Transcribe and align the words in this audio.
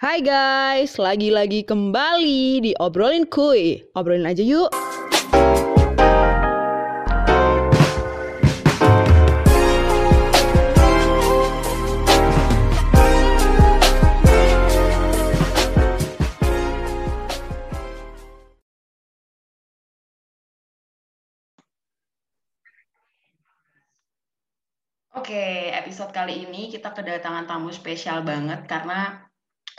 Hai 0.00 0.24
guys, 0.24 0.96
lagi-lagi 0.96 1.60
kembali 1.60 2.64
di 2.64 2.72
Obrolin 2.80 3.28
Kuy. 3.28 3.84
Obrolin 3.92 4.24
aja 4.24 4.40
yuk. 4.40 4.72
Oke, 25.12 25.68
episode 25.76 26.16
kali 26.16 26.48
ini 26.48 26.72
kita 26.72 26.88
kedatangan 26.96 27.44
tamu 27.44 27.68
spesial 27.68 28.24
banget 28.24 28.64
karena 28.64 29.28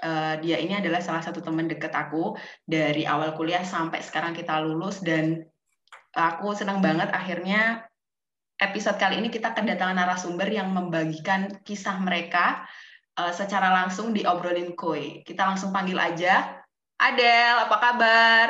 uh, 0.03 0.35
dia 0.41 0.57
ini 0.57 0.77
adalah 0.77 0.99
salah 0.99 1.21
satu 1.21 1.39
teman 1.39 1.69
dekat 1.69 1.93
aku 1.93 2.35
dari 2.65 3.05
awal 3.05 3.37
kuliah 3.37 3.61
sampai 3.61 4.01
sekarang 4.01 4.33
kita 4.33 4.59
lulus 4.59 4.99
dan 4.99 5.45
aku 6.11 6.51
senang 6.57 6.83
banget 6.83 7.07
akhirnya 7.13 7.85
episode 8.61 8.99
kali 9.01 9.17
ini 9.17 9.33
kita 9.33 9.55
kedatangan 9.57 9.97
narasumber 9.97 10.45
yang 10.49 10.69
membagikan 10.69 11.49
kisah 11.65 11.97
mereka 11.97 12.67
uh, 13.17 13.33
secara 13.33 13.73
langsung 13.73 14.13
di 14.13 14.21
obrolin 14.27 14.77
koi. 14.77 15.25
Kita 15.25 15.49
langsung 15.49 15.73
panggil 15.73 15.97
aja. 15.97 16.61
Adel, 17.01 17.65
apa 17.65 17.77
kabar? 17.81 18.47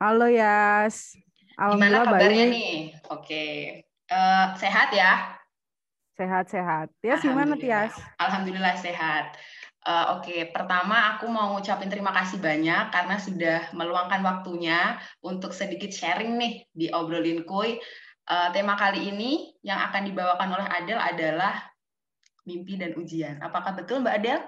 Halo 0.00 0.30
Yas. 0.32 1.18
Gimana 1.58 2.06
kabarnya 2.06 2.46
baik. 2.48 2.54
nih? 2.54 2.76
Oke. 3.12 3.44
Uh, 4.08 4.56
sehat 4.56 4.94
ya? 4.94 5.36
Sehat-sehat. 6.16 6.90
Tias 6.98 7.20
gimana 7.22 7.54
Tias? 7.54 7.94
Alhamdulillah 8.18 8.74
sehat. 8.74 9.36
Uh, 9.86 10.18
Oke, 10.18 10.34
okay. 10.34 10.40
pertama 10.50 11.14
aku 11.14 11.30
mau 11.30 11.54
ngucapin 11.54 11.86
terima 11.86 12.10
kasih 12.10 12.42
banyak 12.42 12.90
karena 12.90 13.16
sudah 13.16 13.58
meluangkan 13.72 14.20
waktunya 14.26 14.98
untuk 15.22 15.54
sedikit 15.54 15.94
sharing 15.94 16.34
nih 16.34 16.52
di 16.74 16.86
obrolin 16.90 17.46
kuy. 17.46 17.78
Uh, 18.28 18.52
tema 18.52 18.76
kali 18.76 19.08
ini 19.08 19.56
yang 19.64 19.80
akan 19.88 20.04
dibawakan 20.04 20.60
oleh 20.60 20.68
Adel 20.68 21.00
adalah 21.00 21.64
mimpi 22.44 22.76
dan 22.76 22.92
ujian. 22.98 23.40
Apakah 23.40 23.72
betul 23.78 24.04
Mbak 24.04 24.16
Adel? 24.20 24.40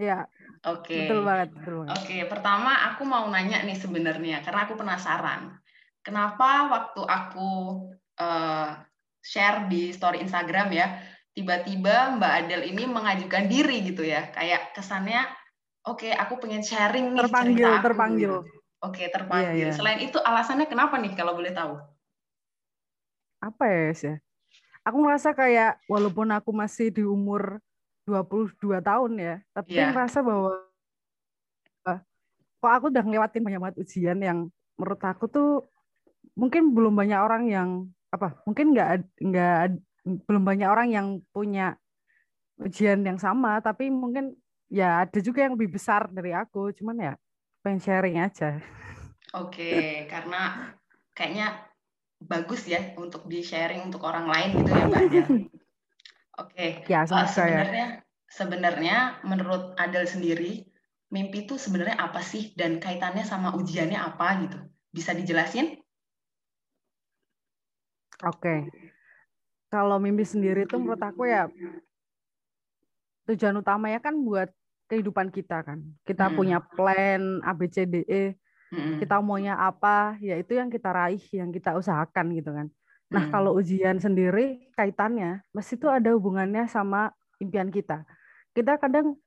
Iya. 0.00 0.26
Oke. 0.66 0.88
Okay. 0.88 1.00
Betul 1.06 1.20
banget. 1.22 1.48
Oke, 1.54 1.86
okay. 1.92 2.22
pertama 2.26 2.72
aku 2.90 3.02
mau 3.06 3.28
nanya 3.30 3.62
nih 3.62 3.78
sebenarnya 3.78 4.42
karena 4.42 4.66
aku 4.66 4.74
penasaran. 4.74 5.54
Kenapa 6.02 6.68
waktu 6.72 7.02
aku 7.04 7.50
uh, 8.18 8.68
share 9.22 9.70
di 9.70 9.94
story 9.94 10.20
Instagram 10.20 10.68
ya, 10.74 10.86
tiba-tiba 11.34 12.14
Mbak 12.16 12.32
Adel 12.46 12.62
ini 12.70 12.86
mengajukan 12.86 13.50
diri 13.50 13.82
gitu 13.82 14.06
ya, 14.06 14.30
kayak 14.30 14.72
kesannya, 14.72 15.26
oke 15.84 16.06
okay, 16.06 16.12
aku 16.14 16.38
pengen 16.38 16.62
sharing 16.62 17.12
nih 17.12 17.26
terpanggil, 17.26 17.54
cerita 17.58 17.68
aku. 17.74 17.86
Terpanggil, 17.90 18.32
gitu. 18.40 18.62
Oke, 18.84 19.00
okay, 19.00 19.06
terpanggil. 19.08 19.72
Yeah. 19.72 19.76
Selain 19.76 19.96
itu 20.04 20.20
alasannya 20.20 20.68
kenapa 20.68 21.00
nih 21.00 21.16
kalau 21.16 21.32
boleh 21.32 21.56
tahu? 21.56 21.80
Apa 23.40 23.64
ya, 23.64 23.96
ya? 23.96 24.14
Aku 24.84 25.00
merasa 25.00 25.32
kayak 25.32 25.80
walaupun 25.88 26.28
aku 26.36 26.52
masih 26.52 26.92
di 26.92 27.00
umur 27.00 27.64
22 28.04 28.60
tahun 28.84 29.12
ya, 29.16 29.36
tapi 29.56 29.80
yeah. 29.80 29.88
merasa 29.88 30.20
bahwa 30.20 30.60
kok 32.64 32.72
aku 32.72 32.88
udah 32.88 33.04
ngelewatin 33.04 33.44
banyak 33.44 33.60
banget 33.60 33.76
ujian 33.84 34.18
yang 34.24 34.38
menurut 34.80 35.00
aku 35.04 35.28
tuh 35.28 35.68
mungkin 36.32 36.72
belum 36.72 36.96
banyak 36.96 37.20
orang 37.20 37.44
yang 37.52 37.68
apa 38.08 38.40
mungkin 38.48 38.72
nggak 38.72 39.04
nggak 39.20 39.76
belum 40.04 40.44
banyak 40.44 40.68
orang 40.68 40.88
yang 40.92 41.06
punya 41.32 41.74
ujian 42.60 43.02
yang 43.02 43.18
sama 43.18 43.58
tapi 43.58 43.90
mungkin 43.90 44.36
ya 44.70 45.08
ada 45.08 45.18
juga 45.18 45.48
yang 45.48 45.58
lebih 45.58 45.74
besar 45.74 46.06
dari 46.12 46.30
aku 46.30 46.70
cuman 46.76 47.12
ya 47.12 47.12
pengen 47.64 47.80
sharing 47.80 48.16
aja. 48.20 48.60
Oke 49.34 50.06
karena 50.06 50.72
kayaknya 51.16 51.64
bagus 52.22 52.68
ya 52.68 52.94
untuk 52.94 53.26
di 53.26 53.42
sharing 53.42 53.90
untuk 53.90 54.04
orang 54.06 54.30
lain 54.30 54.62
gitu 54.62 54.70
ya 54.70 54.84
mbak 54.88 55.00
Adel 55.10 55.26
oke 56.40 56.66
ya, 56.88 57.04
uh, 57.04 57.26
sebenarnya 57.28 57.86
ya. 58.00 58.00
sebenarnya 58.30 58.96
menurut 59.26 59.76
Adel 59.76 60.08
sendiri 60.08 60.64
mimpi 61.14 61.46
itu 61.46 61.54
sebenarnya 61.54 61.94
apa 61.94 62.18
sih? 62.18 62.50
Dan 62.58 62.82
kaitannya 62.82 63.22
sama 63.22 63.54
ujiannya 63.54 63.94
apa 63.94 64.42
gitu? 64.42 64.58
Bisa 64.90 65.14
dijelasin? 65.14 65.78
Oke. 68.26 68.66
Kalau 69.74 69.98
mimpi 69.98 70.22
sendiri 70.22 70.70
itu 70.70 70.78
menurut 70.78 71.02
aku 71.02 71.26
ya 71.26 71.50
tujuan 73.26 73.58
utamanya 73.58 73.98
kan 73.98 74.14
buat 74.14 74.46
kehidupan 74.86 75.34
kita 75.34 75.66
kan. 75.66 75.82
Kita 76.06 76.30
hmm. 76.30 76.34
punya 76.38 76.58
plan 76.62 77.42
A 77.42 77.50
B 77.50 77.66
C 77.66 77.82
D 77.82 78.06
E. 78.06 78.38
Hmm. 78.70 79.02
Kita 79.02 79.18
maunya 79.18 79.58
apa, 79.58 80.14
ya 80.22 80.38
itu 80.38 80.54
yang 80.54 80.70
kita 80.70 80.94
raih, 80.94 81.22
yang 81.34 81.50
kita 81.50 81.74
usahakan 81.74 82.26
gitu 82.38 82.54
kan. 82.54 82.66
Nah, 83.10 83.26
hmm. 83.26 83.32
kalau 83.34 83.58
ujian 83.58 83.98
sendiri 83.98 84.70
kaitannya 84.78 85.42
mesti 85.50 85.74
itu 85.74 85.90
ada 85.90 86.14
hubungannya 86.14 86.70
sama 86.70 87.10
impian 87.42 87.74
kita. 87.74 88.06
Kita 88.54 88.78
kadang 88.78 89.18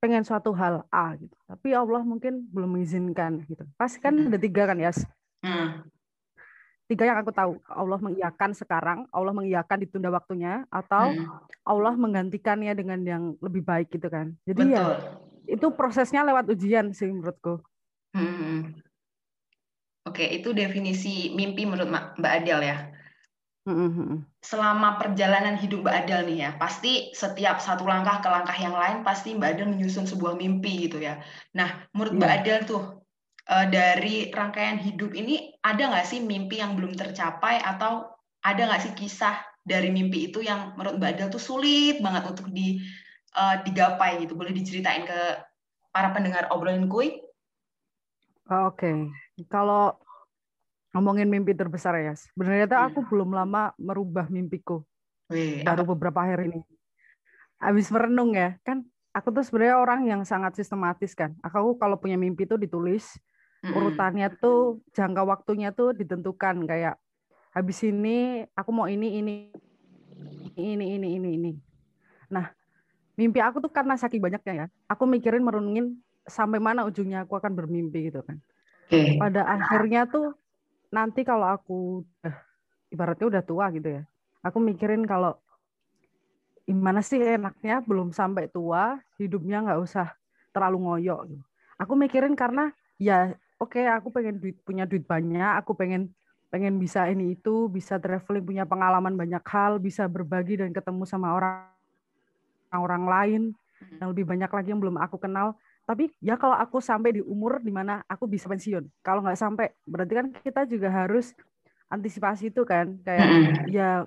pengen 0.00 0.24
suatu 0.24 0.56
hal 0.56 0.88
A 0.88 1.12
gitu, 1.20 1.36
tapi 1.44 1.76
Allah 1.76 2.00
mungkin 2.00 2.48
belum 2.48 2.80
mengizinkan 2.80 3.44
gitu. 3.44 3.68
Pasti 3.76 4.00
kan 4.00 4.16
hmm. 4.16 4.32
ada 4.32 4.38
tiga 4.40 4.64
kan 4.64 4.80
ya. 4.80 4.88
Yes? 4.88 5.04
Hmm 5.44 5.84
tiga 6.90 7.06
yang 7.06 7.22
aku 7.22 7.30
tahu 7.30 7.54
Allah 7.70 8.02
mengiyakan 8.02 8.50
sekarang 8.50 8.98
Allah 9.14 9.30
mengiyakan 9.30 9.78
ditunda 9.86 10.10
waktunya 10.10 10.66
atau 10.74 11.14
hmm. 11.14 11.62
Allah 11.62 11.94
menggantikannya 11.94 12.74
dengan 12.74 12.98
yang 13.06 13.22
lebih 13.38 13.62
baik 13.62 13.94
gitu 13.94 14.10
kan 14.10 14.34
jadi 14.42 14.58
ya, 14.66 14.66
Betul. 14.66 14.74
ya 14.74 14.86
itu 15.54 15.66
prosesnya 15.70 16.26
lewat 16.26 16.50
ujian 16.50 16.90
sih 16.90 17.06
menurutku 17.06 17.62
hmm. 18.18 18.74
oke 20.10 20.24
itu 20.26 20.50
definisi 20.50 21.30
mimpi 21.30 21.62
menurut 21.62 21.90
Mbak 22.18 22.32
Adel 22.42 22.60
ya 22.66 22.76
hmm. 23.70 24.26
selama 24.42 24.98
perjalanan 24.98 25.54
hidup 25.62 25.86
Mbak 25.86 25.96
Adel 26.06 26.20
nih 26.26 26.38
ya 26.42 26.50
pasti 26.58 27.14
setiap 27.14 27.62
satu 27.62 27.86
langkah 27.86 28.18
ke 28.18 28.26
langkah 28.26 28.58
yang 28.58 28.74
lain 28.74 29.06
pasti 29.06 29.38
Mbak 29.38 29.50
Adel 29.54 29.70
menyusun 29.70 30.10
sebuah 30.10 30.34
mimpi 30.34 30.90
gitu 30.90 30.98
ya 30.98 31.22
nah 31.54 31.86
menurut 31.94 32.14
yeah. 32.14 32.18
Mbak 32.18 32.30
iya. 32.30 32.38
Adel 32.42 32.58
tuh 32.66 32.99
uh, 33.50 33.66
dari 33.66 34.30
rangkaian 34.30 34.78
hidup 34.78 35.10
ini 35.12 35.58
ada 35.60 35.90
nggak 35.90 36.06
sih 36.06 36.22
mimpi 36.22 36.62
yang 36.62 36.78
belum 36.78 36.94
tercapai 36.94 37.58
atau 37.60 38.06
ada 38.40 38.62
nggak 38.70 38.82
sih 38.86 38.94
kisah 38.94 39.36
dari 39.66 39.92
mimpi 39.92 40.32
itu 40.32 40.40
yang 40.40 40.72
menurut 40.78 40.96
Mbak 40.96 41.10
Adel 41.18 41.28
tuh 41.28 41.42
sulit 41.42 42.00
banget 42.00 42.24
untuk 42.30 42.48
di 42.48 42.80
uh, 43.36 43.60
digapai 43.66 44.22
gitu 44.24 44.38
boleh 44.38 44.54
diceritain 44.54 45.04
ke 45.04 45.20
para 45.90 46.14
pendengar 46.14 46.48
obrolan 46.54 46.86
kui 46.86 47.20
oh, 48.48 48.70
Oke, 48.70 48.86
okay. 48.86 48.96
kalau 49.50 49.94
ngomongin 50.90 51.30
mimpi 51.30 51.54
terbesar 51.54 51.94
ya, 52.02 52.14
sebenarnya 52.18 52.66
tuh 52.66 52.80
aku 52.80 52.98
hmm. 53.04 53.08
belum 53.14 53.30
lama 53.30 53.70
merubah 53.78 54.26
mimpiku. 54.26 54.82
Wih, 55.30 55.62
baru 55.62 55.86
apa? 55.86 55.90
beberapa 55.94 56.18
hari 56.26 56.50
ini. 56.50 56.60
Habis 57.62 57.94
merenung 57.94 58.34
ya, 58.34 58.58
kan 58.66 58.82
aku 59.14 59.30
tuh 59.30 59.46
sebenarnya 59.46 59.78
orang 59.78 60.00
yang 60.10 60.22
sangat 60.26 60.58
sistematis 60.58 61.14
kan. 61.14 61.38
Aku 61.46 61.78
kalau 61.78 61.94
punya 62.02 62.18
mimpi 62.18 62.42
tuh 62.42 62.58
ditulis, 62.58 63.06
urutannya 63.60 64.32
tuh 64.40 64.80
jangka 64.96 65.22
waktunya 65.28 65.68
tuh 65.70 65.92
ditentukan 65.92 66.64
kayak 66.64 66.96
habis 67.52 67.82
ini 67.84 68.48
aku 68.56 68.70
mau 68.72 68.88
ini 68.88 69.20
ini 69.20 69.34
ini 70.56 70.86
ini 70.96 71.08
ini 71.18 71.28
ini. 71.36 71.52
Nah, 72.30 72.48
mimpi 73.18 73.42
aku 73.42 73.60
tuh 73.60 73.72
karena 73.72 73.98
saking 73.98 74.22
banyaknya 74.22 74.54
ya, 74.54 74.66
aku 74.86 75.04
mikirin 75.04 75.44
merenungin 75.44 75.98
sampai 76.24 76.62
mana 76.62 76.86
ujungnya 76.86 77.26
aku 77.26 77.36
akan 77.36 77.52
bermimpi 77.52 78.08
gitu 78.08 78.22
kan. 78.22 78.38
Okay. 78.86 79.18
Pada 79.18 79.46
akhirnya 79.46 80.06
tuh 80.06 80.34
nanti 80.90 81.22
kalau 81.22 81.46
aku 81.46 81.78
uh, 82.26 82.38
ibaratnya 82.90 83.26
udah 83.38 83.42
tua 83.44 83.66
gitu 83.74 83.88
ya, 84.00 84.02
aku 84.42 84.58
mikirin 84.62 85.04
kalau 85.04 85.36
gimana 86.64 87.02
sih 87.02 87.18
enaknya 87.18 87.82
belum 87.82 88.14
sampai 88.14 88.46
tua 88.46 89.02
hidupnya 89.18 89.66
nggak 89.66 89.80
usah 89.82 90.14
terlalu 90.54 90.86
ngoyo. 90.86 91.16
Gitu. 91.26 91.44
Aku 91.82 91.98
mikirin 91.98 92.38
karena 92.38 92.70
ya 93.00 93.34
oke 93.60 93.76
okay, 93.76 93.86
aku 93.86 94.08
pengen 94.08 94.40
duit 94.40 94.56
punya 94.64 94.88
duit 94.88 95.04
banyak 95.04 95.60
aku 95.60 95.76
pengen 95.76 96.10
pengen 96.50 96.82
bisa 96.82 97.06
ini 97.06 97.38
itu 97.38 97.70
bisa 97.70 98.02
traveling 98.02 98.42
punya 98.42 98.64
pengalaman 98.66 99.14
banyak 99.14 99.44
hal 99.46 99.78
bisa 99.78 100.10
berbagi 100.10 100.58
dan 100.58 100.74
ketemu 100.74 101.06
sama 101.06 101.30
orang 101.36 101.70
orang 102.74 103.04
lain 103.06 103.42
yang 103.98 104.12
lebih 104.12 104.28
banyak 104.28 104.50
lagi 104.50 104.68
yang 104.70 104.80
belum 104.82 105.00
aku 105.00 105.16
kenal. 105.16 105.56
Tapi 105.88 106.12
ya 106.22 106.38
kalau 106.38 106.54
aku 106.54 106.78
sampai 106.78 107.18
di 107.18 107.22
umur 107.24 107.58
di 107.58 107.72
mana 107.74 108.04
aku 108.06 108.28
bisa 108.30 108.46
pensiun. 108.46 108.86
Kalau 109.02 109.24
nggak 109.24 109.38
sampai 109.38 109.74
berarti 109.88 110.12
kan 110.14 110.26
kita 110.30 110.62
juga 110.68 110.88
harus 110.92 111.34
antisipasi 111.90 112.54
itu 112.54 112.62
kan 112.62 112.94
kayak 113.02 113.26
ya 113.66 114.06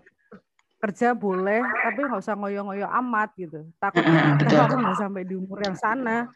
kerja 0.80 1.16
boleh 1.16 1.64
tapi 1.64 2.00
nggak 2.08 2.22
usah 2.24 2.36
ngoyo-ngoyo 2.40 2.88
amat 3.04 3.36
gitu. 3.36 3.68
Takut 3.82 4.04
kalau 4.48 4.78
nggak 4.84 5.00
sampai 5.00 5.24
di 5.28 5.36
umur 5.36 5.60
yang 5.60 5.76
sana 5.76 6.32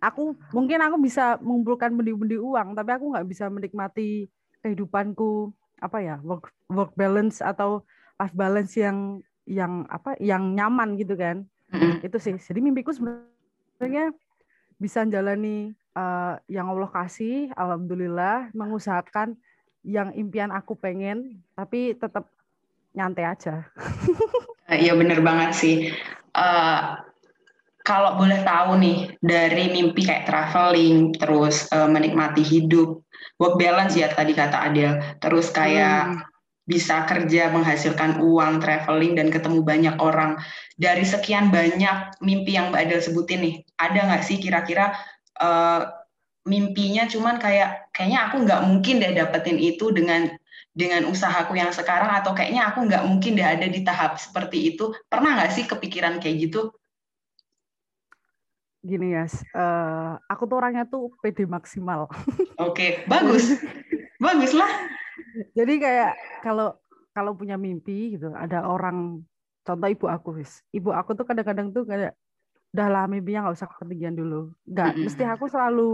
aku 0.00 0.36
mungkin 0.56 0.80
aku 0.80 0.96
bisa 1.00 1.36
mengumpulkan 1.44 1.92
bendi-bendi 1.92 2.40
uang 2.40 2.74
tapi 2.74 2.90
aku 2.96 3.12
nggak 3.12 3.26
bisa 3.28 3.46
menikmati 3.52 4.26
kehidupanku 4.64 5.52
apa 5.80 5.98
ya 6.00 6.16
work 6.24 6.52
work 6.68 6.92
balance 6.96 7.40
atau 7.40 7.84
life 8.20 8.36
balance 8.36 8.76
yang 8.76 9.20
yang 9.48 9.88
apa 9.88 10.16
yang 10.20 10.52
nyaman 10.52 10.96
gitu 11.00 11.16
kan 11.16 11.44
mm-hmm. 11.72 12.04
itu 12.04 12.16
sih 12.20 12.36
jadi 12.36 12.60
mimpiku 12.60 12.92
sebenarnya 12.92 13.28
sebenarnya 13.80 14.12
bisa 14.76 15.08
jalani 15.08 15.72
uh, 15.96 16.36
yang 16.52 16.68
Allah 16.68 16.92
kasih, 16.92 17.48
alhamdulillah, 17.56 18.52
mengusahakan 18.52 19.40
yang 19.80 20.12
impian 20.12 20.52
aku 20.52 20.76
pengen, 20.76 21.40
tapi 21.56 21.96
tetap 21.96 22.28
nyantai 22.92 23.24
aja. 23.24 23.64
Iya 24.70 24.94
bener 24.94 25.18
banget 25.18 25.50
sih. 25.58 25.90
Uh, 26.30 26.94
kalau 27.90 28.14
boleh 28.14 28.46
tahu 28.46 28.78
nih 28.78 29.18
dari 29.18 29.66
mimpi 29.74 30.06
kayak 30.06 30.30
traveling, 30.30 31.10
terus 31.18 31.66
uh, 31.74 31.90
menikmati 31.90 32.38
hidup, 32.38 33.02
work 33.42 33.58
balance 33.58 33.98
ya 33.98 34.06
tadi 34.14 34.30
kata 34.30 34.70
Adel, 34.70 35.02
terus 35.18 35.50
kayak 35.50 36.06
hmm. 36.06 36.22
bisa 36.70 37.02
kerja 37.10 37.50
menghasilkan 37.50 38.22
uang, 38.22 38.62
traveling 38.62 39.18
dan 39.18 39.34
ketemu 39.34 39.66
banyak 39.66 39.96
orang. 39.98 40.38
Dari 40.78 41.02
sekian 41.02 41.50
banyak 41.50 42.22
mimpi 42.22 42.54
yang 42.54 42.70
Mbak 42.70 42.78
Adel 42.86 43.02
sebutin 43.02 43.42
nih, 43.42 43.54
ada 43.74 44.06
nggak 44.06 44.22
sih 44.22 44.38
kira-kira 44.38 44.94
uh, 45.42 45.90
mimpinya 46.46 47.10
cuman 47.10 47.42
kayak 47.42 47.90
kayaknya 47.90 48.30
aku 48.30 48.46
nggak 48.46 48.62
mungkin 48.70 49.02
deh 49.02 49.12
dapetin 49.18 49.58
itu 49.58 49.90
dengan 49.90 50.30
dengan 50.70 51.10
usahaku 51.10 51.58
yang 51.58 51.74
sekarang 51.74 52.08
atau 52.08 52.32
kayaknya 52.38 52.70
aku 52.70 52.86
nggak 52.86 53.02
mungkin 53.02 53.34
deh 53.34 53.42
ada 53.42 53.66
di 53.66 53.82
tahap 53.82 54.14
seperti 54.14 54.78
itu. 54.78 54.94
Pernah 55.10 55.42
nggak 55.42 55.50
sih 55.58 55.66
kepikiran 55.66 56.22
kayak 56.22 56.46
gitu? 56.46 56.70
Gini 58.80 59.12
ya, 59.12 59.28
uh, 59.52 60.16
aku 60.24 60.48
tuh 60.48 60.56
orangnya 60.56 60.88
tuh 60.88 61.12
PD 61.20 61.44
maksimal. 61.44 62.08
Oke, 62.56 62.72
okay, 62.72 62.90
bagus, 63.04 63.60
bagus 64.16 64.52
lah. 64.56 64.68
Jadi 65.52 65.84
kayak 65.84 66.16
kalau 66.40 66.72
kalau 67.12 67.36
punya 67.36 67.60
mimpi 67.60 68.16
gitu, 68.16 68.32
ada 68.32 68.64
orang, 68.64 69.20
contoh 69.62 69.88
ibu 69.88 70.06
aku, 70.08 70.40
wis. 70.40 70.64
Ibu 70.72 70.96
aku 70.96 71.12
tuh 71.12 71.28
kadang-kadang 71.28 71.76
tuh 71.76 71.84
kayak 71.84 72.16
udah 72.70 72.88
lah 72.88 73.04
mimpinya 73.10 73.48
nggak 73.48 73.56
usah 73.60 73.68
ketinggian 73.68 74.16
dulu. 74.16 74.54
Nggak, 74.64 74.88
mm 74.88 74.96
-hmm. 74.96 75.04
mesti 75.04 75.22
aku 75.28 75.44
selalu 75.52 75.90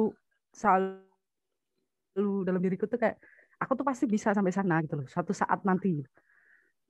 selalu 0.55 2.33
dalam 2.47 2.61
diriku 2.63 2.87
tuh 2.87 3.03
kayak 3.03 3.19
aku 3.59 3.73
tuh 3.75 3.85
pasti 3.85 4.05
bisa 4.07 4.31
sampai 4.31 4.55
sana 4.55 4.79
gitu 4.87 5.03
loh, 5.03 5.07
suatu 5.11 5.35
saat 5.35 5.65
nanti. 5.67 6.07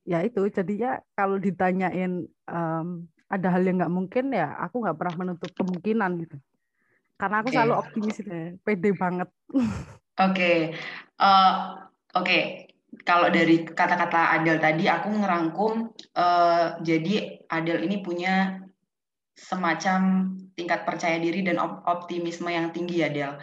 Ya 0.07 0.23
itu, 0.23 0.45
jadinya 0.53 1.03
kalau 1.19 1.41
ditanyain 1.41 2.29
um, 2.47 3.11
ada 3.27 3.49
hal 3.51 3.63
yang 3.67 3.83
nggak 3.83 3.95
mungkin 3.95 4.31
ya 4.31 4.55
aku 4.63 4.83
nggak 4.87 4.97
pernah 4.99 5.15
menutup 5.27 5.51
kemungkinan 5.55 6.11
gitu 6.23 6.37
karena 7.17 7.37
aku 7.43 7.49
okay. 7.49 7.57
selalu 7.57 7.75
optimis 7.75 8.17
itu 8.23 8.37
pede 8.63 8.91
banget 8.95 9.29
oke 9.55 9.67
okay. 10.17 10.59
uh, 11.19 11.27
eh, 11.27 11.55
oke 12.15 12.27
okay. 12.27 12.43
kalau 13.03 13.29
dari 13.33 13.67
kata-kata 13.67 14.37
Adel 14.39 14.63
tadi 14.63 14.87
aku 14.87 15.09
ngerangkum 15.11 15.73
uh, 16.15 16.79
jadi 16.81 17.43
Adel 17.51 17.83
ini 17.83 18.05
punya 18.05 18.63
semacam 19.37 20.33
tingkat 20.57 20.89
percaya 20.89 21.21
diri 21.21 21.45
dan 21.45 21.61
optimisme 21.61 22.49
yang 22.49 22.73
tinggi 22.73 23.05
ya 23.05 23.13
Del. 23.13 23.37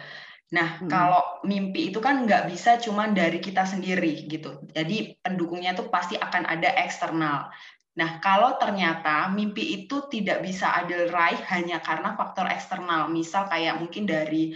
Nah, 0.50 0.82
hmm. 0.82 0.90
kalau 0.90 1.22
mimpi 1.46 1.94
itu 1.94 2.02
kan 2.02 2.26
nggak 2.26 2.50
bisa 2.50 2.76
cuma 2.82 3.06
dari 3.10 3.38
kita 3.38 3.62
sendiri 3.62 4.26
gitu. 4.26 4.66
Jadi 4.74 5.18
pendukungnya 5.22 5.72
tuh 5.78 5.86
pasti 5.88 6.18
akan 6.18 6.50
ada 6.50 6.74
eksternal. 6.82 7.48
Nah, 7.94 8.18
kalau 8.18 8.58
ternyata 8.58 9.30
mimpi 9.30 9.86
itu 9.86 10.10
tidak 10.10 10.42
bisa 10.42 10.74
adil 10.74 11.06
raih 11.14 11.38
hanya 11.54 11.78
karena 11.78 12.18
faktor 12.18 12.50
eksternal, 12.50 13.06
misal 13.06 13.46
kayak 13.46 13.78
mungkin 13.78 14.02
dari 14.02 14.50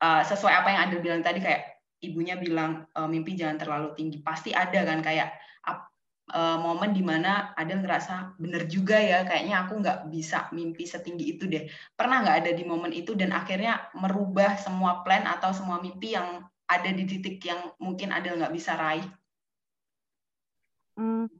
uh, 0.00 0.24
sesuai 0.24 0.64
apa 0.64 0.68
yang 0.72 0.80
Adil 0.88 1.00
bilang 1.04 1.20
tadi 1.20 1.44
kayak 1.44 1.76
ibunya 2.00 2.40
bilang 2.40 2.88
uh, 2.96 3.04
mimpi 3.04 3.36
jangan 3.36 3.60
terlalu 3.60 3.92
tinggi, 3.92 4.24
pasti 4.24 4.56
ada 4.56 4.80
kan 4.80 5.04
kayak 5.04 5.36
uh, 6.32 6.56
momen 6.56 6.96
di 6.96 7.04
mana 7.04 7.52
Adil 7.52 7.84
ngerasa 7.84 8.40
bener 8.40 8.64
juga 8.64 8.96
ya, 8.96 9.28
kayaknya 9.28 9.68
aku 9.68 9.84
nggak 9.84 10.08
bisa 10.08 10.48
mimpi 10.56 10.88
setinggi 10.88 11.36
itu 11.36 11.44
deh. 11.52 11.68
Pernah 11.92 12.24
nggak 12.24 12.48
ada 12.48 12.52
di 12.56 12.64
momen 12.64 12.96
itu 12.96 13.12
dan 13.12 13.36
akhirnya 13.36 13.92
merubah 13.92 14.56
semua 14.56 15.04
plan 15.04 15.28
atau 15.28 15.52
semua 15.52 15.84
mimpi 15.84 16.16
yang 16.16 16.48
ada 16.64 16.88
di 16.88 17.04
titik 17.04 17.44
yang 17.44 17.60
mungkin 17.76 18.08
Adil 18.08 18.40
nggak 18.40 18.56
bisa 18.56 18.72
raih? 18.72 19.04
Hmm 20.96 21.37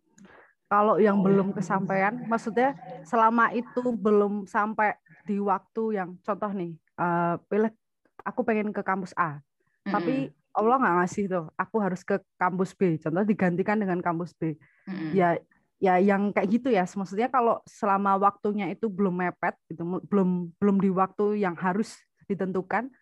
kalau 0.68 1.00
yang 1.00 1.24
belum 1.24 1.56
kesampaian, 1.56 2.28
maksudnya 2.28 2.76
selama 3.08 3.48
itu 3.56 3.80
belum 3.96 4.44
sampai 4.44 5.00
di 5.24 5.40
waktu 5.40 5.96
yang 5.96 6.20
contoh 6.20 6.52
nih, 6.52 6.76
uh, 7.00 7.40
pilih 7.48 7.72
aku 8.20 8.44
pengen 8.44 8.68
ke 8.70 8.84
kampus 8.84 9.16
A, 9.16 9.40
mm-hmm. 9.40 9.92
tapi 9.92 10.14
Allah 10.52 10.76
nggak 10.76 10.96
ngasih 11.00 11.24
tuh, 11.32 11.46
aku 11.56 11.76
harus 11.80 12.04
ke 12.04 12.20
kampus 12.36 12.76
B, 12.76 13.00
contoh 13.00 13.24
digantikan 13.24 13.80
dengan 13.80 14.04
kampus 14.04 14.36
B, 14.36 14.54
mm-hmm. 14.54 15.10
ya 15.16 15.40
ya 15.80 15.96
yang 15.96 16.36
kayak 16.36 16.48
gitu 16.52 16.68
ya, 16.68 16.84
maksudnya 16.84 17.32
kalau 17.32 17.64
selama 17.64 18.20
waktunya 18.20 18.68
itu 18.68 18.92
belum 18.92 19.24
mepet, 19.24 19.56
itu 19.72 19.80
belum 19.80 20.52
belum 20.60 20.76
di 20.84 20.92
waktu 20.92 21.40
yang 21.40 21.56
harus 21.56 21.96
ditentukan, 22.28 22.92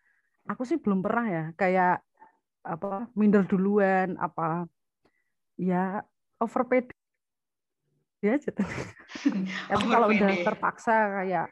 aku 0.47 0.63
sih 0.63 0.79
belum 0.79 1.03
pernah 1.03 1.27
ya 1.27 1.45
kayak 1.59 1.99
apa 2.67 3.07
minder 3.15 3.47
duluan 3.47 4.19
apa 4.19 4.67
ya 5.55 6.03
overpaid 6.43 6.91
dia 8.21 8.41
aja 8.41 8.51
tapi 9.71 9.85
kalau 9.87 10.09
udah 10.09 10.31
terpaksa 10.43 10.95
kayak 11.23 11.47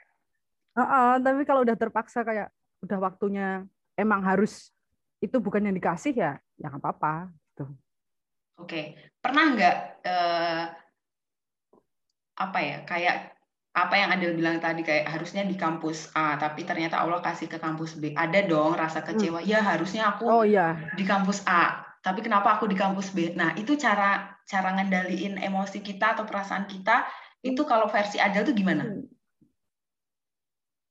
uh 0.74 0.82
-uh, 0.82 1.10
tapi 1.20 1.42
kalau 1.44 1.60
udah 1.62 1.76
terpaksa 1.76 2.20
kayak 2.24 2.48
udah 2.84 2.98
waktunya 3.00 3.48
emang 3.94 4.24
harus 4.24 4.74
itu 5.22 5.40
bukan 5.40 5.64
yang 5.64 5.76
dikasih 5.76 6.12
ya 6.12 6.32
ya 6.60 6.66
nggak 6.68 6.82
apa-apa 6.82 7.32
gitu. 7.54 7.64
Oke, 8.54 8.94
pernah 9.18 9.50
nggak 9.50 9.76
uh, 10.06 10.62
apa 12.34 12.58
ya 12.62 12.76
kayak 12.86 13.16
apa 13.74 13.94
yang 13.98 14.10
Adil 14.14 14.38
bilang 14.38 14.62
tadi 14.62 14.86
kayak 14.86 15.10
harusnya 15.10 15.42
di 15.42 15.58
kampus 15.58 16.14
A 16.14 16.38
tapi 16.38 16.62
ternyata 16.62 17.02
Allah 17.02 17.18
kasih 17.18 17.50
ke 17.50 17.58
kampus 17.58 17.98
B 17.98 18.14
ada 18.14 18.38
dong 18.46 18.78
rasa 18.78 19.02
hmm. 19.02 19.06
kecewa 19.10 19.40
hmm. 19.42 19.50
ya 19.50 19.58
harusnya 19.62 20.02
aku 20.14 20.24
oh, 20.30 20.46
iya. 20.46 20.78
di 20.94 21.02
kampus 21.02 21.42
A 21.46 21.82
tapi 21.98 22.22
kenapa 22.22 22.54
aku 22.54 22.70
di 22.70 22.78
kampus 22.78 23.10
B 23.10 23.34
nah 23.34 23.50
itu 23.58 23.74
cara 23.74 24.33
cara 24.44 24.76
ngendaliin 24.76 25.40
emosi 25.40 25.80
kita 25.80 26.16
atau 26.16 26.24
perasaan 26.28 26.68
kita 26.68 27.08
itu 27.44 27.60
hmm. 27.64 27.68
kalau 27.68 27.86
versi 27.88 28.16
Adel 28.20 28.44
tuh 28.44 28.56
gimana? 28.56 28.84
Hmm. 28.84 29.04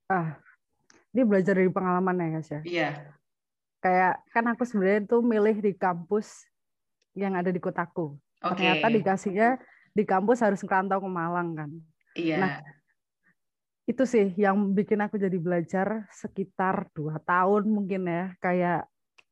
Ah, 0.10 0.30
ini 1.14 1.22
belajar 1.26 1.58
dari 1.58 1.70
pengalaman 1.70 2.18
ya 2.18 2.28
guys 2.38 2.50
ya. 2.50 2.62
Iya. 2.66 2.90
Kayak 3.82 4.14
kan 4.30 4.46
aku 4.50 4.64
sebenarnya 4.66 5.02
tuh 5.10 5.22
milih 5.26 5.58
di 5.62 5.74
kampus 5.74 6.46
yang 7.18 7.34
ada 7.38 7.50
di 7.50 7.62
kotaku. 7.62 8.18
Okay. 8.42 8.58
Ternyata 8.58 8.88
dikasihnya 8.90 9.50
di 9.94 10.04
kampus 10.04 10.42
harus 10.42 10.62
ngerantau 10.62 11.00
ke 11.02 11.10
Malang 11.10 11.50
kan. 11.56 11.70
Iya. 12.18 12.38
Nah, 12.38 12.54
itu 13.90 14.04
sih 14.06 14.34
yang 14.38 14.74
bikin 14.74 15.02
aku 15.02 15.18
jadi 15.22 15.38
belajar 15.38 16.10
sekitar 16.14 16.90
dua 16.94 17.22
tahun 17.24 17.70
mungkin 17.70 18.10
ya. 18.10 18.26
Kayak 18.42 18.90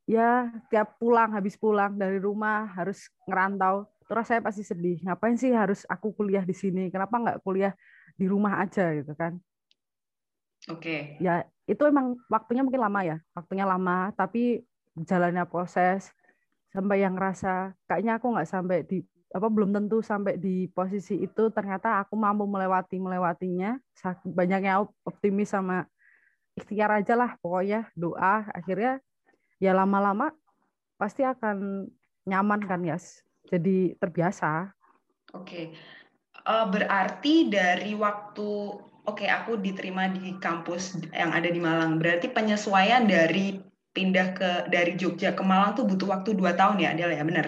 ya 0.10 0.50
tiap 0.74 0.98
pulang 0.98 1.34
habis 1.36 1.55
pulang 1.57 1.95
dari 1.95 2.17
rumah 2.17 2.72
harus 2.74 3.10
ngerantau 3.29 3.90
terus 4.12 4.27
saya 4.27 4.44
pasti 4.44 4.68
sedih 4.68 5.00
ngapain 5.08 5.39
sih 5.39 5.56
harus 5.56 5.88
aku 5.88 6.12
kuliah 6.12 6.44
di 6.44 6.51
sini 6.51 6.91
kenapa 6.91 7.15
nggak 7.15 7.39
kuliah 7.48 7.72
di 8.20 8.27
rumah 8.27 8.60
aja 8.60 8.91
gitu 8.91 9.15
kan 9.15 9.39
oke 10.68 10.84
okay. 10.84 11.15
ya 11.24 11.48
itu 11.63 11.80
emang 11.88 12.20
waktunya 12.27 12.60
mungkin 12.60 12.84
lama 12.84 13.08
ya 13.08 13.18
waktunya 13.32 13.63
lama 13.63 14.12
tapi 14.12 14.68
jalannya 15.00 15.48
proses 15.48 16.12
sampai 16.75 17.08
yang 17.08 17.15
ngerasa 17.15 17.72
kayaknya 17.88 18.20
aku 18.20 18.36
nggak 18.36 18.50
sampai 18.51 18.84
di 18.84 19.00
apa 19.32 19.48
belum 19.48 19.72
tentu 19.72 20.03
sampai 20.03 20.36
di 20.36 20.68
posisi 20.68 21.15
itu 21.24 21.48
ternyata 21.56 22.03
aku 22.03 22.20
mampu 22.20 22.44
melewati 22.44 23.00
melewatinya 23.00 23.80
banyaknya 24.27 24.84
optimis 25.08 25.56
sama 25.56 25.88
ikhtiar 26.60 27.00
aja 27.00 27.15
lah 27.15 27.39
pokoknya 27.39 27.88
doa 27.96 28.44
akhirnya 28.51 29.00
ya 29.63 29.72
lama-lama 29.72 30.36
pasti 31.00 31.24
akan 31.24 31.88
nyaman 32.27 32.60
kan 32.68 32.84
ya 32.84 33.00
yes? 33.00 33.24
Jadi 33.48 33.98
terbiasa. 33.98 34.69
Oke, 35.31 35.41
okay. 35.41 35.65
uh, 36.43 36.63
eh, 36.63 36.65
berarti 36.67 37.48
dari 37.48 37.95
waktu 37.95 38.50
oke 39.07 39.17
okay, 39.17 39.29
aku 39.31 39.57
diterima 39.57 40.12
di 40.12 40.36
kampus 40.38 41.00
yang 41.15 41.31
ada 41.31 41.48
di 41.48 41.57
Malang, 41.57 41.98
berarti 41.98 42.29
penyesuaian 42.29 43.07
dari 43.07 43.57
pindah 43.91 44.27
ke 44.36 44.50
dari 44.71 44.95
Jogja 44.95 45.36
ke 45.36 45.43
Malang 45.43 45.75
tuh 45.75 45.88
butuh 45.88 46.12
waktu 46.12 46.36
dua 46.36 46.53
tahun 46.53 46.83
ya, 46.83 46.93
Adel 46.93 47.15
ya, 47.15 47.24
benar? 47.24 47.48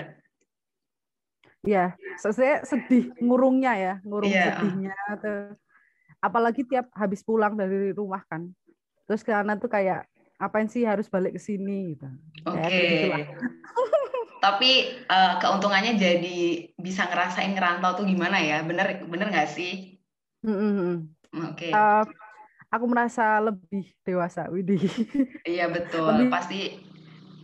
Iya, 1.63 1.85
saya 2.19 2.59
sedih 2.67 3.15
ngurungnya 3.23 3.73
ya, 3.79 3.93
ngurung 4.03 4.31
yeah. 4.31 4.59
sedihnya 4.59 4.95
tuh. 5.19 5.55
Apalagi 6.23 6.63
tiap 6.67 6.87
habis 6.95 7.23
pulang 7.23 7.55
dari 7.55 7.91
rumah 7.91 8.23
kan, 8.27 8.51
terus 9.07 9.23
karena 9.23 9.59
tuh 9.59 9.71
kayak 9.71 10.07
apain 10.39 10.67
sih 10.67 10.83
harus 10.83 11.07
balik 11.07 11.35
ke 11.35 11.41
sini 11.43 11.95
gitu. 11.95 12.07
Oke. 12.47 12.63
Okay. 12.67 13.27
tapi 14.43 14.91
uh, 15.07 15.39
keuntungannya 15.39 15.95
jadi 15.95 16.67
bisa 16.75 17.07
ngerasain 17.07 17.55
ngerantau 17.55 18.03
tuh 18.03 18.03
gimana 18.03 18.43
ya 18.43 18.59
bener 18.59 19.07
bener 19.07 19.31
nggak 19.31 19.47
sih 19.47 19.95
mm-hmm. 20.43 20.91
oke 21.31 21.55
okay. 21.55 21.71
uh, 21.71 22.03
eh, 22.03 22.05
aku 22.67 22.85
merasa 22.91 23.39
lebih 23.39 23.87
dewasa 24.03 24.51
Widi 24.51 24.83
iya 25.47 25.71
betul 25.71 26.11
lebih 26.11 26.27
pasti 26.27 26.75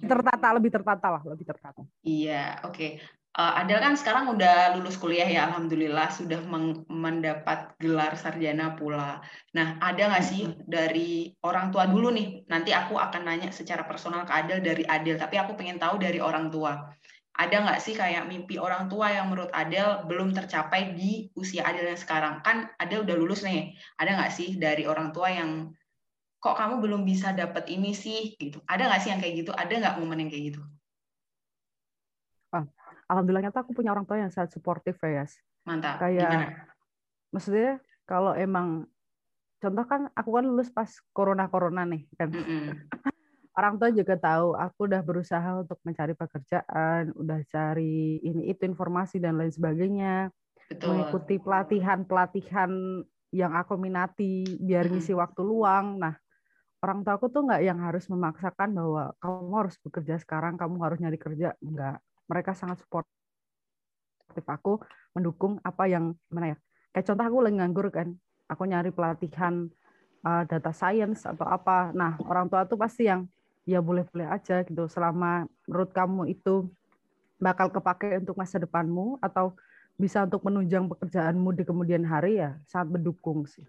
tertata 0.04 0.48
lebih 0.60 0.76
tertata 0.76 1.08
lah 1.08 1.24
lebih 1.24 1.48
tertata 1.48 1.88
iya 2.04 2.60
oke 2.68 2.76
okay. 2.76 2.92
Uh, 3.40 3.54
Adel 3.56 3.80
kan 3.80 3.96
sekarang 3.96 4.36
udah 4.36 4.76
lulus 4.76 5.00
kuliah 5.00 5.26
ya, 5.26 5.48
alhamdulillah 5.48 6.12
sudah 6.12 6.44
mendapat 6.92 7.72
gelar 7.80 8.20
sarjana 8.20 8.76
pula. 8.76 9.24
Nah, 9.56 9.80
ada 9.80 10.12
nggak 10.12 10.26
sih 10.28 10.52
dari 10.68 11.32
orang 11.48 11.72
tua 11.72 11.88
dulu 11.88 12.12
nih? 12.12 12.44
Nanti 12.52 12.76
aku 12.76 13.00
akan 13.00 13.24
nanya 13.24 13.50
secara 13.56 13.88
personal 13.88 14.28
ke 14.28 14.34
Adel 14.36 14.60
dari 14.60 14.84
Adel, 14.84 15.16
tapi 15.16 15.40
aku 15.40 15.56
pengen 15.56 15.80
tahu 15.80 15.96
dari 16.04 16.20
orang 16.20 16.52
tua. 16.52 16.76
Ada 17.40 17.64
nggak 17.64 17.80
sih 17.80 17.96
kayak 17.96 18.28
mimpi 18.28 18.60
orang 18.60 18.92
tua 18.92 19.16
yang 19.16 19.32
menurut 19.32 19.48
Adel 19.56 20.04
belum 20.12 20.36
tercapai 20.36 20.92
di 20.92 21.32
usia 21.40 21.64
Adel 21.64 21.88
yang 21.88 22.02
sekarang? 22.02 22.44
Kan 22.44 22.68
Adel 22.76 23.08
udah 23.08 23.16
lulus 23.16 23.48
nih. 23.48 23.72
Ada 23.96 24.20
nggak 24.20 24.32
sih 24.36 24.60
dari 24.60 24.84
orang 24.84 25.16
tua 25.16 25.32
yang 25.32 25.72
kok 26.44 26.60
kamu 26.60 26.84
belum 26.84 27.08
bisa 27.08 27.32
dapat 27.32 27.72
ini 27.72 27.96
sih 27.96 28.36
gitu? 28.36 28.60
Ada 28.68 28.92
nggak 28.92 29.00
sih 29.00 29.10
yang 29.16 29.24
kayak 29.24 29.36
gitu? 29.48 29.52
Ada 29.56 29.72
nggak 29.72 29.96
momen 30.04 30.28
yang 30.28 30.32
kayak 30.36 30.46
gitu? 30.52 30.62
Alhamdulillahnya 33.10 33.50
tuh 33.50 33.66
aku 33.66 33.72
punya 33.74 33.92
orang 33.92 34.06
tua 34.06 34.22
yang 34.22 34.30
sangat 34.30 34.54
suportif 34.54 34.96
ya 35.02 35.26
Yas. 35.26 35.34
Mantap. 35.66 35.98
Kayak 35.98 36.30
Gimana? 36.30 36.48
maksudnya 37.30 37.72
kalau 38.06 38.34
emang 38.38 38.90
contoh 39.62 39.86
kan 39.86 40.02
aku 40.14 40.30
kan 40.34 40.46
lulus 40.46 40.70
pas 40.70 40.90
corona 41.12 41.50
corona 41.50 41.84
nih 41.84 42.06
kan. 42.16 42.30
Mm 42.30 42.46
-hmm. 42.46 42.66
orang 43.60 43.76
tua 43.76 43.90
juga 43.92 44.16
tahu 44.16 44.56
aku 44.56 44.88
udah 44.88 45.02
berusaha 45.04 45.50
untuk 45.60 45.82
mencari 45.84 46.16
pekerjaan, 46.16 47.12
udah 47.12 47.40
cari 47.44 48.24
ini 48.24 48.48
itu 48.48 48.64
informasi 48.64 49.20
dan 49.20 49.36
lain 49.36 49.52
sebagainya. 49.52 50.32
Betul. 50.70 50.96
Mengikuti 50.96 51.36
pelatihan-pelatihan 51.42 52.72
yang 53.34 53.52
aku 53.58 53.76
minati 53.76 54.46
biar 54.62 54.86
mm 54.86 54.96
-hmm. 54.96 55.02
ngisi 55.02 55.14
waktu 55.18 55.42
luang. 55.44 55.98
Nah, 56.00 56.16
orang 56.80 57.04
tua 57.04 57.20
aku 57.20 57.28
tuh 57.28 57.52
nggak 57.52 57.62
yang 57.66 57.82
harus 57.84 58.08
memaksakan 58.08 58.70
bahwa 58.72 59.12
kamu 59.20 59.54
harus 59.60 59.76
bekerja 59.82 60.16
sekarang, 60.22 60.56
kamu 60.56 60.80
harus 60.80 60.98
nyari 61.02 61.20
kerja, 61.20 61.58
enggak 61.60 62.00
mereka 62.30 62.54
sangat 62.54 62.80
support 62.86 63.06
aku 64.40 64.80
mendukung 65.12 65.60
apa 65.68 65.90
yang 65.92 66.16
mana 66.32 66.56
ya 66.56 66.58
kayak 66.96 67.12
contoh 67.12 67.26
aku 67.28 67.38
lagi 67.44 67.56
nganggur 67.60 67.92
kan 67.92 68.16
aku 68.48 68.64
nyari 68.66 68.90
pelatihan 68.94 69.68
uh, 70.26 70.44
data 70.48 70.72
science 70.74 71.24
atau 71.24 71.46
apa. 71.48 71.94
Nah 71.96 72.18
orang 72.26 72.50
tua 72.50 72.66
tuh 72.66 72.80
pasti 72.80 73.08
yang 73.08 73.30
ya 73.64 73.80
boleh-boleh 73.80 74.28
aja 74.28 74.66
gitu. 74.66 74.90
Selama 74.90 75.46
menurut 75.70 75.92
kamu 75.94 76.34
itu 76.34 76.68
bakal 77.40 77.72
kepake 77.72 78.20
untuk 78.20 78.36
masa 78.36 78.60
depanmu 78.60 79.22
atau 79.24 79.56
bisa 80.00 80.24
untuk 80.24 80.44
menunjang 80.48 80.88
pekerjaanmu 80.88 81.56
di 81.56 81.64
kemudian 81.64 82.04
hari 82.08 82.40
ya 82.40 82.56
sangat 82.68 83.00
mendukung 83.00 83.48
sih. 83.48 83.64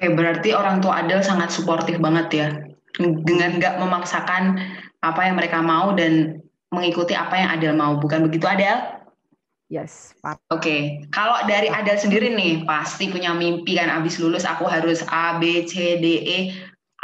Oke, 0.00 0.16
berarti 0.16 0.56
orang 0.56 0.80
tua 0.80 1.04
Adel 1.04 1.20
sangat 1.20 1.52
suportif 1.52 2.00
banget 2.00 2.28
ya 2.32 2.48
dengan 2.96 3.60
nggak 3.60 3.76
memaksakan 3.80 4.56
apa 5.00 5.20
yang 5.28 5.36
mereka 5.36 5.60
mau 5.60 5.92
dan 5.92 6.40
mengikuti 6.70 7.18
apa 7.18 7.34
yang 7.34 7.50
Adel 7.58 7.74
mau, 7.74 7.98
bukan 7.98 8.26
begitu 8.26 8.46
Adel? 8.46 9.02
Yes, 9.70 10.18
Oke, 10.26 10.34
okay. 10.50 10.80
kalau 11.14 11.46
dari 11.46 11.70
Adel 11.70 11.94
sendiri 11.94 12.34
nih, 12.34 12.66
pasti 12.66 13.06
punya 13.06 13.30
mimpi 13.30 13.78
kan 13.78 13.86
abis 13.86 14.18
lulus 14.18 14.42
aku 14.42 14.66
harus 14.66 15.06
A, 15.06 15.38
B, 15.38 15.62
C, 15.62 16.02
D, 16.02 16.06
E. 16.26 16.38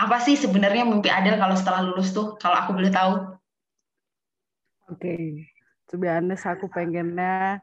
Apa 0.03 0.19
sih 0.19 0.35
sebenarnya 0.35 0.83
mimpi 0.83 1.07
Adel 1.07 1.39
kalau 1.39 1.55
setelah 1.55 1.87
lulus 1.87 2.11
tuh, 2.11 2.35
kalau 2.43 2.59
aku 2.59 2.75
boleh 2.75 2.91
tahu? 2.91 3.39
Oke, 4.91 4.99
okay. 4.99 5.23
sebenarnya 5.87 6.35
aku 6.35 6.67
pengennya 6.67 7.63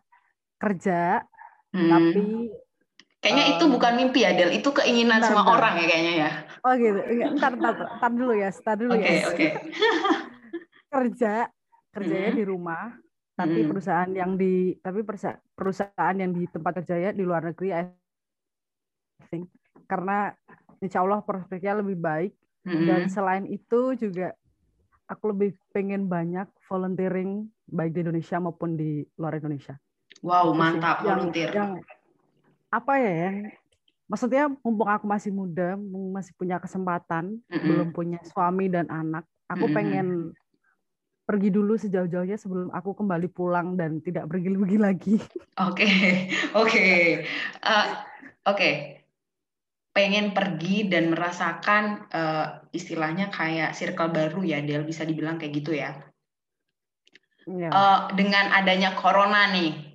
kerja, 0.59 1.23
hmm. 1.75 1.89
tapi 1.91 2.23
Kayaknya 3.23 3.45
um, 3.47 3.51
itu 3.55 3.63
bukan 3.71 3.93
mimpi 3.95 4.21
Adel, 4.27 4.51
itu 4.51 4.67
keinginan 4.75 5.23
semua 5.23 5.47
orang 5.47 5.79
ya 5.79 5.85
kayaknya 5.87 6.13
ya. 6.27 6.31
Oh 6.67 6.75
gitu, 6.75 6.99
ntar, 7.39 7.55
ntar, 7.55 7.75
ntar 7.99 8.11
dulu 8.11 8.35
ya, 8.35 8.51
ntar 8.51 8.75
dulu 8.75 8.91
okay, 8.99 9.23
ya. 9.23 9.31
Oke, 9.31 9.47
oke. 9.47 9.47
kerja, 10.93 11.33
kerjanya 11.93 12.31
hmm. 12.33 12.39
di 12.41 12.45
rumah 12.45 12.85
tapi 13.33 13.65
hmm. 13.65 13.69
perusahaan 13.69 14.11
yang 14.13 14.37
di 14.37 14.77
tapi 14.77 15.01
perusahaan 15.57 16.15
yang 16.17 16.31
di 16.33 16.45
tempat 16.49 16.81
kerjanya 16.81 17.13
di 17.13 17.23
luar 17.25 17.49
negeri 17.49 17.69
I 17.73 17.83
think 19.29 19.49
karena 19.85 20.33
insya 20.81 21.01
Allah 21.01 21.21
prospeknya 21.21 21.81
lebih 21.81 21.97
baik 21.97 22.33
hmm. 22.65 22.85
dan 22.85 23.01
selain 23.09 23.45
itu 23.49 23.97
juga 23.97 24.33
aku 25.09 25.33
lebih 25.33 25.57
pengen 25.73 26.09
banyak 26.09 26.49
volunteering 26.65 27.49
baik 27.69 27.93
di 27.93 28.01
Indonesia 28.05 28.37
maupun 28.39 28.75
di 28.75 29.03
luar 29.19 29.37
Indonesia. 29.37 29.77
Wow 30.23 30.55
mantap 30.55 31.03
yang, 31.03 31.19
volunteer. 31.19 31.49
Yang 31.51 31.71
apa 32.73 32.93
ya 32.97 33.11
ya 33.13 33.31
maksudnya 34.09 34.43
mumpung 34.49 34.89
aku 34.89 35.05
masih 35.05 35.29
muda 35.29 35.77
masih 36.13 36.33
punya 36.37 36.57
kesempatan 36.57 37.37
mm 37.37 37.53
-hmm. 37.53 37.67
belum 37.69 37.89
punya 37.93 38.19
suami 38.25 38.65
dan 38.65 38.89
anak 38.89 39.25
aku 39.45 39.65
mm 39.65 39.69
-hmm. 39.69 39.77
pengen 39.77 40.07
pergi 41.23 41.49
dulu 41.49 41.79
sejauh-jauhnya 41.79 42.35
sebelum 42.35 42.67
aku 42.75 42.91
kembali 42.99 43.31
pulang 43.31 43.79
dan 43.79 44.03
tidak 44.03 44.27
pergi-pergi 44.27 44.77
lagi. 44.77 45.15
Oke, 45.63 45.87
oke, 46.61 46.87
uh, 47.63 47.87
oke. 48.47 48.71
Pengen 49.93 50.33
pergi 50.33 50.89
dan 50.89 51.13
merasakan 51.13 52.09
uh, 52.09 52.65
istilahnya 52.73 53.29
kayak 53.29 53.77
circle 53.77 54.09
baru 54.09 54.41
ya, 54.41 54.59
Del 54.65 54.83
bisa 54.83 55.05
dibilang 55.05 55.37
kayak 55.37 55.53
gitu 55.53 55.77
ya. 55.77 55.93
Yeah. 57.45 57.69
Iya. 57.69 57.69
Uh, 57.69 57.99
dengan 58.17 58.49
adanya 58.55 58.97
corona 58.97 59.53
nih, 59.53 59.92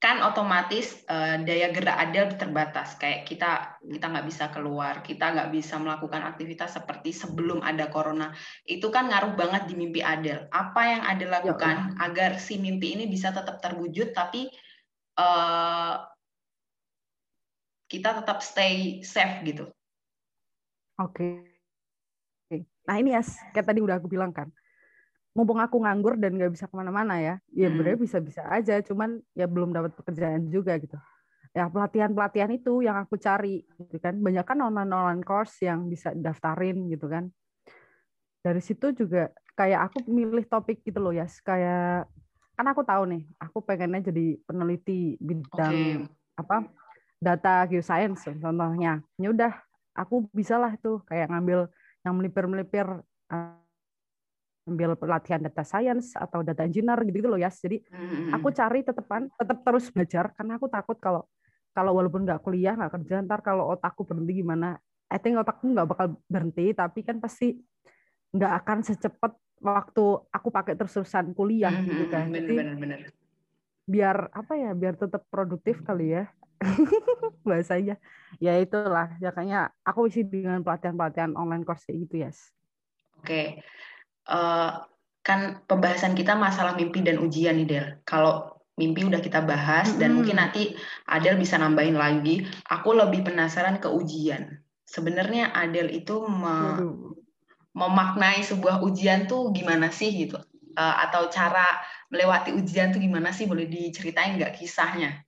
kan 0.00 0.24
otomatis 0.24 1.04
uh, 1.12 1.36
daya 1.44 1.76
gerak 1.76 1.92
Adel 1.92 2.32
terbatas 2.40 2.96
kayak 2.96 3.28
kita 3.28 3.76
kita 3.84 4.08
nggak 4.08 4.26
bisa 4.32 4.48
keluar 4.48 5.04
kita 5.04 5.28
nggak 5.28 5.52
bisa 5.52 5.76
melakukan 5.76 6.24
aktivitas 6.24 6.80
seperti 6.80 7.12
sebelum 7.12 7.60
ada 7.60 7.92
corona 7.92 8.32
itu 8.64 8.88
kan 8.88 9.12
ngaruh 9.12 9.36
banget 9.36 9.68
di 9.68 9.76
mimpi 9.76 10.00
Adel 10.00 10.48
apa 10.48 10.82
yang 10.88 11.02
Adel 11.04 11.28
ya, 11.28 11.34
lakukan 11.44 11.76
ya. 12.00 12.08
agar 12.08 12.40
si 12.40 12.56
mimpi 12.56 12.96
ini 12.96 13.12
bisa 13.12 13.28
tetap 13.28 13.60
terwujud 13.60 14.16
tapi 14.16 14.48
uh, 15.20 16.00
kita 17.84 18.24
tetap 18.24 18.40
stay 18.40 19.04
safe 19.04 19.44
gitu 19.44 19.68
oke 20.96 21.12
okay. 21.12 22.64
nah 22.88 22.96
ini 22.96 23.12
ya 23.12 23.20
kayak 23.52 23.68
tadi 23.68 23.84
udah 23.84 24.00
aku 24.00 24.08
bilang 24.08 24.32
kan 24.32 24.48
mumpung 25.30 25.62
aku 25.62 25.78
nganggur 25.78 26.18
dan 26.18 26.34
nggak 26.34 26.52
bisa 26.52 26.66
ke 26.66 26.74
mana-mana 26.74 27.22
ya 27.22 27.34
ya 27.54 27.70
hmm. 27.70 28.02
bisa-bisa 28.02 28.42
aja 28.50 28.82
cuman 28.82 29.22
ya 29.34 29.46
belum 29.46 29.70
dapat 29.70 29.94
pekerjaan 29.94 30.50
juga 30.50 30.74
gitu. 30.78 30.98
Ya 31.50 31.66
pelatihan-pelatihan 31.66 32.50
itu 32.54 32.78
yang 32.86 32.94
aku 32.94 33.18
cari 33.18 33.66
gitu 33.66 33.98
kan. 33.98 34.14
Banyak 34.18 34.46
kan 34.46 34.58
online-online 34.62 35.26
course 35.26 35.66
yang 35.66 35.90
bisa 35.90 36.14
daftarin 36.14 36.86
gitu 36.90 37.10
kan. 37.10 37.30
Dari 38.42 38.62
situ 38.62 38.94
juga 38.94 39.34
kayak 39.58 39.90
aku 39.90 40.06
milih 40.06 40.46
topik 40.46 40.82
gitu 40.86 41.02
loh 41.02 41.12
ya 41.14 41.26
kayak 41.42 42.06
kan 42.54 42.66
aku 42.70 42.84
tahu 42.86 43.08
nih 43.08 43.22
aku 43.40 43.64
pengennya 43.64 44.12
jadi 44.12 44.36
peneliti 44.44 45.16
bidang 45.20 46.06
okay. 46.06 46.38
apa 46.38 46.56
data 47.18 47.66
geoscience 47.66 48.26
contohnya. 48.38 49.02
Ya 49.18 49.28
udah 49.30 49.52
aku 49.94 50.26
bisa 50.30 50.58
lah 50.58 50.74
tuh 50.78 51.02
kayak 51.06 51.30
ngambil 51.30 51.66
yang 52.06 52.14
melipir-melipir 52.16 52.86
ambil 54.70 54.94
pelatihan 54.94 55.42
data 55.42 55.66
science 55.66 56.14
atau 56.14 56.46
data 56.46 56.62
engineer 56.62 57.02
gitu, 57.02 57.26
-gitu 57.26 57.28
loh 57.28 57.40
ya. 57.40 57.50
Jadi 57.50 57.82
hmm. 57.82 58.30
aku 58.38 58.54
cari 58.54 58.86
tetepan, 58.86 59.26
tetap 59.34 59.58
terus 59.66 59.90
belajar 59.90 60.30
karena 60.38 60.56
aku 60.56 60.66
takut 60.70 60.96
kalau 61.02 61.26
kalau 61.74 61.98
walaupun 61.98 62.22
nggak 62.26 62.42
kuliah 62.42 62.74
nggak 62.78 63.02
kerja 63.02 63.22
ntar 63.26 63.42
kalau 63.42 63.74
otakku 63.74 64.06
berhenti 64.06 64.42
gimana? 64.42 64.78
I 65.10 65.18
think 65.18 65.34
otakku 65.34 65.66
nggak 65.66 65.88
bakal 65.90 66.06
berhenti 66.30 66.70
tapi 66.70 67.02
kan 67.02 67.18
pasti 67.18 67.58
nggak 68.30 68.52
akan 68.62 68.78
secepat 68.86 69.32
waktu 69.60 70.04
aku 70.30 70.48
pakai 70.48 70.78
terus-terusan 70.78 71.34
kuliah 71.34 71.74
hmm, 71.74 71.86
gitu 71.90 72.04
kan. 72.08 72.30
Jadi 72.30 72.54
bener, 72.78 73.00
biar 73.90 74.30
apa 74.30 74.54
ya 74.54 74.70
biar 74.70 74.94
tetap 74.94 75.26
produktif 75.26 75.82
kali 75.82 76.14
ya 76.14 76.30
bahasanya 77.48 77.98
ya 78.38 78.54
itulah 78.62 79.18
ya 79.18 79.34
kayaknya 79.34 79.74
aku 79.82 80.06
isi 80.06 80.22
dengan 80.22 80.62
pelatihan-pelatihan 80.62 81.34
online 81.34 81.66
course 81.66 81.90
gitu 81.90 82.22
ya 82.22 82.30
yes. 82.30 82.54
oke 83.18 83.26
okay 83.26 83.46
uh, 84.30 84.86
kan 85.20 85.60
pembahasan 85.68 86.16
kita 86.16 86.32
masalah 86.32 86.72
mimpi 86.78 87.04
dan 87.04 87.20
ujian 87.20 87.60
nih 87.60 87.66
Del. 87.68 87.86
Kalau 88.08 88.56
mimpi 88.80 89.04
udah 89.04 89.20
kita 89.20 89.44
bahas 89.44 89.92
dan 90.00 90.16
mungkin 90.16 90.40
nanti 90.40 90.72
Adel 91.04 91.36
bisa 91.36 91.60
nambahin 91.60 92.00
lagi. 92.00 92.48
Aku 92.72 92.96
lebih 92.96 93.28
penasaran 93.28 93.76
ke 93.76 93.92
ujian. 93.92 94.64
Sebenarnya 94.88 95.52
Adel 95.52 95.92
itu 95.92 96.24
me 96.24 96.80
memaknai 97.70 98.42
sebuah 98.42 98.82
ujian 98.82 99.30
tuh 99.30 99.52
gimana 99.54 99.92
sih 99.92 100.10
gitu? 100.10 100.40
Uh, 100.74 100.96
atau 101.06 101.28
cara 101.30 101.78
melewati 102.08 102.56
ujian 102.56 102.90
tuh 102.90 102.98
gimana 102.98 103.30
sih? 103.30 103.44
Boleh 103.44 103.68
diceritain 103.68 104.40
nggak 104.40 104.56
kisahnya? 104.56 105.22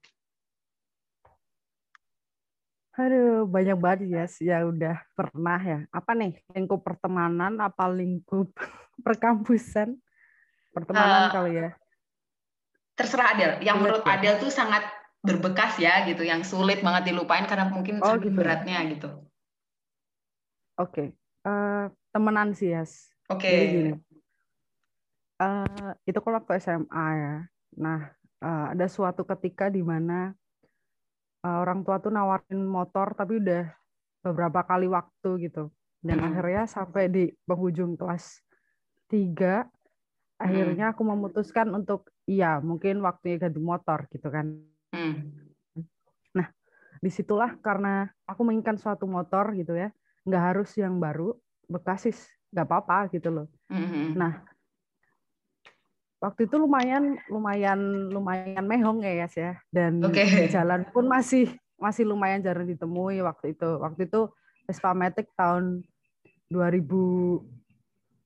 Aduh, 2.93 3.49
banyak 3.49 3.79
banget 3.81 4.01
ya 4.11 4.25
ya 4.43 4.59
udah 4.69 4.97
pernah 5.17 5.61
ya. 5.61 5.79
Apa 5.95 6.13
nih? 6.13 6.37
Lingkup 6.53 6.85
pertemanan 6.85 7.57
apa 7.63 7.89
lingkup 7.89 8.53
perkampusan? 9.01 9.97
Pertemanan 10.73 11.29
uh, 11.29 11.31
kali 11.33 11.53
ya. 11.57 11.69
Terserah 12.97 13.37
Adel. 13.37 13.53
Yang 13.65 13.77
menurut 13.81 14.05
ya? 14.05 14.13
Adel 14.17 14.35
tuh 14.41 14.53
sangat 14.53 14.85
berbekas 15.23 15.79
ya 15.79 16.03
gitu, 16.05 16.27
yang 16.27 16.43
sulit 16.43 16.83
banget 16.83 17.15
dilupain 17.15 17.47
karena 17.47 17.71
mungkin 17.71 18.03
oh, 18.03 18.19
gitu. 18.19 18.35
beratnya 18.35 18.83
gitu. 18.91 19.09
Oke. 20.81 21.15
Okay. 21.15 21.47
Uh, 21.47 21.51
eh, 21.53 21.85
temenan 22.11 22.51
sih, 22.53 22.75
Yes. 22.75 23.13
Oke. 23.31 23.47
Okay. 23.47 23.63
Uh, 25.39 25.95
itu 26.05 26.19
kalau 26.19 26.43
waktu 26.43 26.59
SMA 26.59 27.07
ya. 27.15 27.35
Nah, 27.79 28.01
uh, 28.43 28.67
ada 28.75 28.87
suatu 28.91 29.23
ketika 29.25 29.71
di 29.71 29.81
mana 29.81 30.35
uh, 31.47 31.59
orang 31.63 31.87
tua 31.87 32.03
tuh 32.03 32.11
nawarin 32.11 32.63
motor 32.67 33.15
tapi 33.15 33.39
udah 33.39 33.71
beberapa 34.27 34.67
kali 34.67 34.91
waktu 34.91 35.51
gitu. 35.51 35.71
Dan 36.03 36.19
hmm. 36.19 36.27
akhirnya 36.35 36.63
sampai 36.67 37.07
di 37.07 37.25
penghujung 37.47 37.95
kelas 37.95 38.43
tiga 39.13 39.69
akhirnya 40.41 40.97
aku 40.97 41.05
memutuskan 41.05 41.69
untuk 41.71 42.11
iya 42.27 42.59
mungkin 42.59 43.05
waktunya 43.05 43.37
ganti 43.39 43.61
motor 43.61 44.09
gitu 44.11 44.33
kan. 44.33 44.59
Hmm. 44.91 45.31
Nah, 46.35 46.49
di 46.99 47.11
situlah 47.13 47.55
karena 47.63 48.11
aku 48.27 48.43
menginginkan 48.43 48.81
suatu 48.81 49.07
motor 49.07 49.55
gitu 49.55 49.77
ya, 49.77 49.93
nggak 50.27 50.43
harus 50.43 50.75
yang 50.75 50.99
baru, 50.99 51.37
bekasis 51.71 52.27
nggak 52.51 52.67
apa-apa 52.67 53.13
gitu 53.15 53.31
loh. 53.31 53.47
Hmm. 53.71 54.19
Nah, 54.19 54.43
waktu 56.19 56.51
itu 56.51 56.59
lumayan 56.59 57.19
lumayan 57.31 58.11
lumayan 58.11 58.65
mehong 58.67 59.03
ya 59.03 59.27
guys 59.27 59.35
ya 59.35 59.53
dan 59.75 59.99
okay. 60.07 60.47
jalan 60.55 60.87
pun 60.95 61.11
masih 61.11 61.51
masih 61.83 62.07
lumayan 62.07 62.39
jarang 62.39 62.63
ditemui 62.63 63.19
waktu 63.27 63.59
itu 63.59 63.71
waktu 63.83 64.07
itu 64.07 64.31
Vespa 64.63 64.95
Matic 64.95 65.27
tahun 65.35 65.83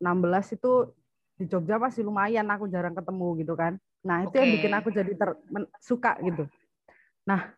2016 0.01 0.57
itu 0.57 0.73
di 1.37 1.45
Jogja 1.45 1.77
masih 1.77 2.03
lumayan 2.05 2.49
aku 2.49 2.69
jarang 2.69 2.97
ketemu 2.97 3.29
gitu 3.45 3.55
kan 3.57 3.77
nah 4.01 4.23
itu 4.25 4.33
okay. 4.33 4.41
yang 4.41 4.51
bikin 4.57 4.73
aku 4.73 4.89
jadi 4.95 5.13
ter, 5.19 5.31
men, 5.53 5.65
suka 5.81 6.17
gitu 6.25 6.49
nah 7.27 7.53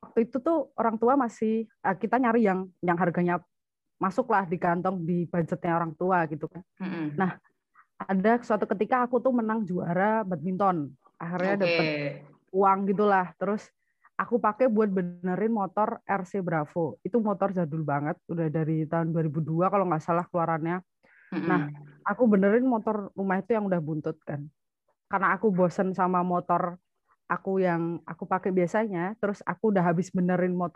waktu 0.00 0.18
itu 0.24 0.36
tuh 0.40 0.72
orang 0.78 0.96
tua 0.96 1.18
masih 1.18 1.66
ah, 1.84 1.92
kita 1.92 2.16
nyari 2.16 2.46
yang 2.46 2.70
yang 2.80 2.96
harganya 2.96 3.42
masuklah 3.98 4.46
di 4.46 4.56
kantong 4.56 5.02
di 5.02 5.26
budgetnya 5.26 5.74
orang 5.74 5.92
tua 5.98 6.24
gitu 6.30 6.46
kan 6.46 6.62
mm 6.78 6.88
-hmm. 6.88 7.06
nah 7.18 7.30
ada 7.98 8.38
suatu 8.46 8.64
ketika 8.64 9.02
aku 9.04 9.18
tuh 9.18 9.34
menang 9.34 9.66
juara 9.66 10.22
badminton 10.22 10.94
akhirnya 11.18 11.54
okay. 11.58 11.62
dapat 11.66 11.86
uang 12.54 12.78
gitulah 12.88 13.26
terus 13.36 13.66
aku 14.18 14.42
pakai 14.42 14.66
buat 14.66 14.90
benerin 14.90 15.54
motor 15.54 16.02
RC 16.02 16.42
Bravo 16.42 16.98
itu 17.06 17.22
motor 17.22 17.54
jadul 17.54 17.86
banget 17.86 18.18
udah 18.26 18.50
dari 18.50 18.82
tahun 18.90 19.14
2002 19.14 19.70
kalau 19.70 19.86
nggak 19.86 20.02
salah 20.02 20.26
keluarannya 20.26 20.82
mm-hmm. 20.82 21.46
nah 21.46 21.70
aku 22.02 22.26
benerin 22.26 22.66
motor 22.66 23.14
rumah 23.14 23.38
itu 23.38 23.54
yang 23.54 23.70
udah 23.70 23.78
buntut 23.78 24.18
kan 24.26 24.42
karena 25.06 25.38
aku 25.38 25.54
bosen 25.54 25.94
sama 25.94 26.26
motor 26.26 26.76
aku 27.30 27.62
yang 27.62 28.02
aku 28.02 28.26
pakai 28.26 28.50
biasanya 28.50 29.14
terus 29.22 29.38
aku 29.46 29.70
udah 29.70 29.86
habis 29.86 30.10
benerin 30.10 30.58
motor 30.58 30.74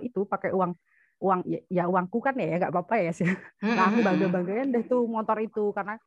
itu 0.00 0.24
pakai 0.24 0.56
uang 0.56 0.72
uang 1.20 1.44
ya, 1.44 1.60
ya 1.68 1.84
uangku 1.84 2.18
kan 2.24 2.32
ya 2.40 2.56
nggak 2.56 2.72
apa-apa 2.72 2.96
ya 2.96 3.12
sih. 3.12 3.28
Nah 3.60 3.92
aku 3.92 4.00
bangga 4.00 4.32
banggain 4.32 4.72
deh 4.72 4.80
tuh 4.88 5.04
motor 5.04 5.36
itu 5.36 5.68
karena 5.76 6.00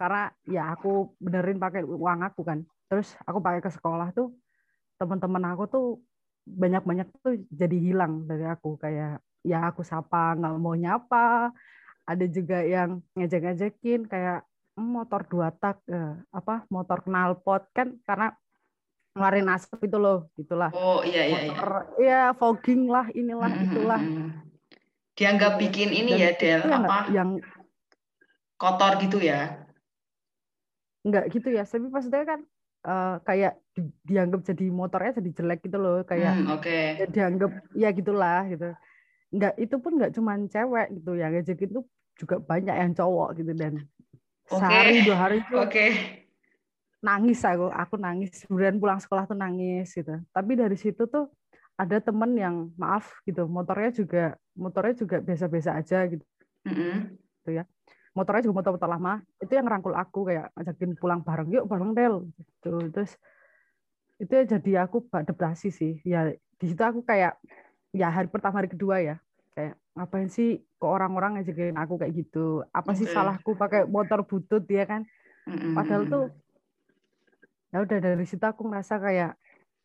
karena 0.00 0.32
ya 0.48 0.72
aku 0.72 1.12
benerin 1.20 1.60
pakai 1.60 1.84
uang 1.84 2.24
aku 2.24 2.40
kan. 2.48 2.64
Terus 2.88 3.12
aku 3.28 3.44
pakai 3.44 3.60
ke 3.60 3.68
sekolah 3.68 4.16
tuh 4.16 4.32
teman-teman 5.00 5.44
aku 5.54 5.64
tuh 5.70 5.86
banyak-banyak 6.44 7.08
tuh 7.24 7.40
jadi 7.48 7.76
hilang 7.76 8.28
dari 8.28 8.44
aku. 8.44 8.76
Kayak 8.78 9.24
ya 9.44 9.68
aku 9.68 9.82
sapa 9.82 10.36
nggak 10.38 10.54
mau 10.60 10.76
nyapa. 10.76 11.50
Ada 12.04 12.26
juga 12.28 12.60
yang 12.60 13.00
ngejek-ngejekin 13.16 14.04
kayak 14.06 14.44
hmm, 14.76 14.88
motor 14.88 15.24
dua 15.24 15.48
tak 15.54 15.80
eh, 15.88 16.14
apa 16.30 16.68
motor 16.68 17.00
knalpot. 17.04 17.64
Kan 17.72 17.96
karena 18.04 18.36
ngeluarin 19.14 19.48
asap 19.54 19.86
itu 19.86 19.96
loh 19.96 20.26
gitulah. 20.34 20.70
Oh 20.74 21.00
iya 21.06 21.22
iya 21.26 21.40
iya. 21.48 21.54
Iya 21.98 22.22
fogging 22.34 22.90
lah 22.90 23.06
inilah 23.14 23.50
itulah 23.62 24.02
dianggap 25.14 25.62
bikin 25.62 25.94
ini 25.94 26.18
ya 26.18 26.34
Del 26.34 26.66
apa? 26.66 27.06
yang 27.14 27.38
kotor 28.58 28.98
gitu 28.98 29.22
ya? 29.22 29.62
Enggak 31.06 31.30
gitu 31.30 31.48
ya 31.54 31.62
tapi 31.62 31.86
maksudnya 31.86 32.26
kan 32.26 32.40
uh, 32.84 33.16
kayak 33.24 33.58
di, 33.74 33.90
dianggap 34.06 34.40
jadi 34.46 34.64
motornya 34.70 35.18
jadi 35.18 35.30
jelek 35.34 35.60
gitu 35.66 35.78
loh 35.80 35.98
kayak 36.06 36.32
hmm, 36.38 36.48
okay. 36.54 37.00
ya 37.00 37.06
dianggap 37.10 37.52
ya 37.74 37.88
gitulah 37.90 38.40
gitu 38.46 38.70
enggak 39.34 39.54
itu 39.58 39.74
pun 39.82 39.92
enggak 39.98 40.12
cuma 40.14 40.32
cewek 40.46 40.88
gitu 40.94 41.10
ya 41.18 41.26
ngejek 41.32 41.58
itu 41.66 41.80
juga 42.14 42.36
banyak 42.38 42.76
yang 42.76 42.92
cowok 42.94 43.28
gitu 43.42 43.52
dan 43.58 43.72
okay. 44.46 44.58
sehari 44.60 44.94
dua 45.02 45.16
hari 45.18 45.36
itu 45.42 45.56
okay. 45.58 45.90
nangis 47.02 47.42
aku 47.42 47.66
aku 47.72 47.94
nangis 47.98 48.46
kemudian 48.46 48.78
pulang 48.78 49.02
sekolah 49.02 49.26
tuh 49.26 49.34
nangis 49.34 49.90
gitu 49.90 50.22
tapi 50.30 50.54
dari 50.54 50.78
situ 50.78 51.10
tuh 51.10 51.26
ada 51.74 51.98
temen 51.98 52.38
yang 52.38 52.70
maaf 52.78 53.10
gitu 53.26 53.50
motornya 53.50 53.90
juga 53.90 54.24
motornya 54.54 54.94
juga 54.94 55.18
biasa-biasa 55.18 55.70
aja 55.74 56.06
gitu 56.06 56.22
mm-hmm. 56.70 56.94
gitu 57.42 57.50
ya 57.50 57.64
motornya 58.14 58.46
juga 58.46 58.62
motor-motor 58.62 58.90
lama 58.90 59.14
itu 59.42 59.52
yang 59.52 59.66
rangkul 59.66 59.94
aku 59.94 60.30
kayak 60.30 60.54
ngajakin 60.54 60.90
pulang 60.94 61.20
bareng 61.26 61.50
yuk 61.50 61.66
bareng 61.66 61.92
Del 61.92 62.30
gitu. 62.38 62.90
Terus 62.94 63.12
itu 64.22 64.32
jadi 64.32 64.86
aku 64.86 65.04
adaptasi 65.10 65.68
sih. 65.74 65.98
Ya 66.06 66.30
di 66.30 66.66
situ 66.70 66.80
aku 66.80 67.02
kayak 67.02 67.36
ya 67.90 68.10
hari 68.10 68.30
pertama 68.30 68.62
hari 68.62 68.70
kedua 68.70 69.02
ya 69.02 69.16
kayak 69.54 69.74
ngapain 69.94 70.30
sih 70.30 70.62
ke 70.62 70.86
orang-orang 70.86 71.42
ngajakin 71.42 71.74
aku 71.74 71.98
kayak 71.98 72.14
gitu? 72.14 72.62
Apa 72.70 72.94
sih 72.94 73.10
salahku 73.10 73.58
pakai 73.58 73.84
motor 73.84 74.22
butut 74.22 74.62
ya 74.70 74.86
kan? 74.86 75.02
Padahal 75.74 76.06
tuh 76.06 76.24
ya 77.74 77.82
udah 77.82 77.98
dari 77.98 78.24
situ 78.24 78.46
aku 78.46 78.62
merasa 78.70 79.02
kayak 79.02 79.34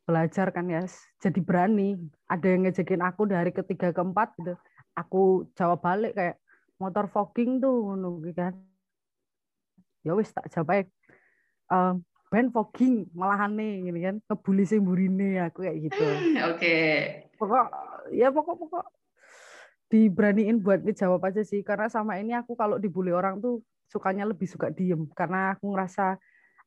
belajar 0.05 0.53
kan 0.53 0.69
ya 0.69 0.85
jadi 1.17 1.41
berani. 1.41 1.97
Ada 2.29 2.45
yang 2.45 2.69
ngejekin 2.69 3.01
aku 3.01 3.25
dari 3.25 3.49
ketiga 3.49 3.89
keempat 3.89 4.37
gitu 4.37 4.53
aku 4.99 5.47
jawab 5.55 5.79
balik 5.79 6.11
kayak 6.11 6.35
motor 6.79 7.05
fogging 7.11 7.59
tuh 7.59 7.93
nunggu 7.93 8.31
kan. 8.33 8.55
Ya 10.01 10.15
wis 10.15 10.31
tak 10.31 10.47
jawab 10.49 10.87
um, 11.67 12.01
ben 12.31 12.47
fogging 12.49 13.11
malahan 13.11 13.51
nih 13.53 13.89
gini 13.89 13.99
kan 13.99 14.15
ngebully 14.25 14.63
sing 14.63 14.81
burine 14.81 15.43
aku 15.43 15.67
kayak 15.67 15.77
gitu. 15.91 16.03
Oke. 16.49 16.57
Okay. 16.57 16.89
pokok 17.35 17.67
ya 18.15 18.31
pokok 18.31 18.55
pokok. 18.65 18.85
Diberaniin 19.89 20.61
buat 20.61 20.85
dijawab 20.85 21.33
aja 21.33 21.41
sih 21.41 21.65
karena 21.65 21.89
sama 21.89 22.21
ini 22.21 22.37
aku 22.37 22.53
kalau 22.53 22.77
dibully 22.77 23.09
orang 23.09 23.41
tuh 23.41 23.65
sukanya 23.89 24.23
lebih 24.23 24.45
suka 24.45 24.69
diem. 24.69 25.09
Karena 25.11 25.57
aku 25.57 25.73
ngerasa 25.73 26.15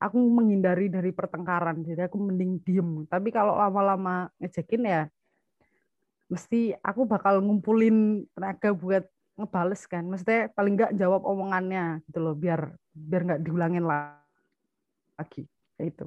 aku 0.02 0.18
menghindari 0.18 0.90
dari 0.90 1.14
pertengkaran 1.14 1.80
jadi 1.86 2.10
aku 2.10 2.18
mending 2.18 2.60
diem. 2.66 3.06
Tapi 3.06 3.30
kalau 3.30 3.54
lama-lama 3.54 4.28
ngejekin 4.42 4.82
ya 4.84 5.02
mesti 6.32 6.72
aku 6.80 7.04
bakal 7.04 7.44
ngumpulin 7.44 8.24
tenaga 8.32 8.72
buat 8.72 9.04
ngebales 9.42 9.82
kan 9.90 10.06
mesti 10.06 10.48
paling 10.54 10.78
nggak 10.78 10.92
jawab 10.96 11.26
omongannya 11.26 12.00
gitu 12.08 12.18
loh 12.22 12.34
biar 12.38 12.72
biar 12.94 13.22
nggak 13.26 13.42
diulangin 13.42 13.84
lagi 13.84 15.44
kayak 15.76 15.98
itu 15.98 16.06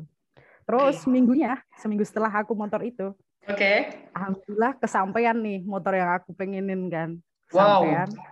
terus 0.65 0.97
okay. 1.03 1.11
minggunya 1.11 1.59
seminggu 1.77 2.07
setelah 2.07 2.31
aku 2.31 2.55
motor 2.55 2.81
itu 2.81 3.11
oke 3.45 3.55
okay. 3.55 4.07
alhamdulillah 4.15 4.73
kesampaian 4.79 5.37
nih 5.37 5.61
motor 5.67 5.93
yang 5.93 6.09
aku 6.15 6.31
pengenin 6.33 6.87
kan 6.87 7.09
kesampaian 7.51 8.09
wow. 8.09 8.23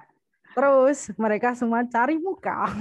terus 0.56 1.12
mereka 1.20 1.54
semua 1.54 1.84
cari 1.86 2.18
muka 2.18 2.68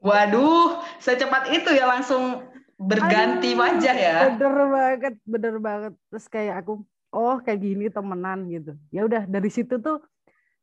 Waduh, 0.00 0.80
secepat 0.96 1.52
itu 1.52 1.76
ya 1.76 1.84
langsung 1.84 2.40
berganti 2.80 3.52
Aduh, 3.52 3.60
wajah 3.60 3.96
ya. 3.96 4.16
Bener 4.32 4.56
banget, 4.72 5.14
bener 5.28 5.54
banget. 5.60 5.92
Terus 6.08 6.26
kayak 6.32 6.64
aku, 6.64 6.80
oh 7.12 7.36
kayak 7.44 7.60
gini 7.60 7.92
temenan 7.92 8.48
gitu. 8.48 8.72
Ya 8.88 9.04
udah 9.04 9.28
dari 9.28 9.52
situ 9.52 9.76
tuh, 9.76 10.00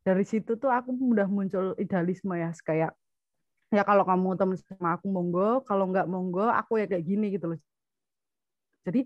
dari 0.07 0.23
situ 0.23 0.55
tuh 0.55 0.71
aku 0.71 0.95
udah 0.95 1.27
muncul 1.27 1.75
idealisme 1.75 2.31
ya, 2.39 2.55
kayak 2.63 2.95
ya 3.67 3.83
kalau 3.83 4.07
kamu 4.07 4.39
temen 4.39 4.55
sama 4.55 4.95
aku 4.95 5.11
monggo, 5.11 5.67
kalau 5.67 5.91
nggak 5.91 6.07
monggo, 6.07 6.47
aku 6.47 6.79
ya 6.79 6.87
kayak 6.87 7.03
gini 7.03 7.35
gitu 7.35 7.51
loh. 7.51 7.59
Jadi 8.87 9.03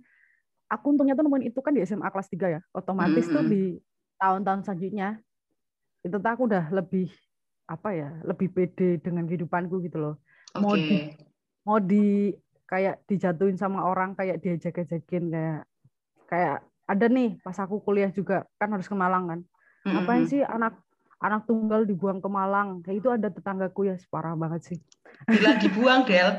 aku 0.69 0.93
untungnya 0.93 1.17
tuh 1.17 1.25
nemuin 1.25 1.49
itu 1.49 1.57
kan 1.65 1.73
di 1.73 1.81
SMA 1.81 2.05
kelas 2.13 2.29
3 2.29 2.53
ya. 2.53 2.61
Otomatis 2.69 3.25
mm 3.25 3.33
-hmm. 3.33 3.35
tuh 3.41 3.43
di 3.49 3.63
tahun-tahun 4.21 4.61
selanjutnya 4.61 5.17
itu 6.05 6.15
tuh 6.17 6.29
aku 6.29 6.45
udah 6.45 6.69
lebih 6.69 7.09
apa 7.65 7.89
ya 7.95 8.09
lebih 8.25 8.53
pede 8.53 9.01
dengan 9.01 9.25
kehidupanku 9.25 9.81
gitu 9.85 9.97
loh 9.97 10.15
okay. 10.53 10.61
mau 10.61 10.75
di 10.75 10.97
mau 11.63 11.77
di 11.79 12.05
kayak 12.67 13.05
dijatuhin 13.07 13.55
sama 13.55 13.85
orang 13.85 14.17
kayak 14.17 14.41
diajak-ajakin 14.43 15.31
kayak 15.31 15.61
kayak 16.27 16.57
ada 16.89 17.05
nih 17.07 17.39
pas 17.39 17.55
aku 17.59 17.79
kuliah 17.79 18.11
juga 18.11 18.43
kan 18.59 18.71
harus 18.75 18.89
ke 18.89 18.95
Malang 18.95 19.25
kan 19.29 19.39
mm-hmm. 19.41 19.91
ngapain 19.93 20.25
sih 20.27 20.41
anak 20.43 20.75
anak 21.21 21.45
tunggal 21.45 21.85
dibuang 21.85 22.19
ke 22.19 22.29
Malang. 22.29 22.81
Kayak 22.81 22.97
itu 22.97 23.09
ada 23.13 23.27
tetanggaku 23.29 23.87
ya 23.87 23.95
separah 23.95 24.33
banget 24.33 24.73
sih. 24.73 24.79
Bilang 25.29 25.57
dibuang 25.61 26.01
Del. 26.03 26.29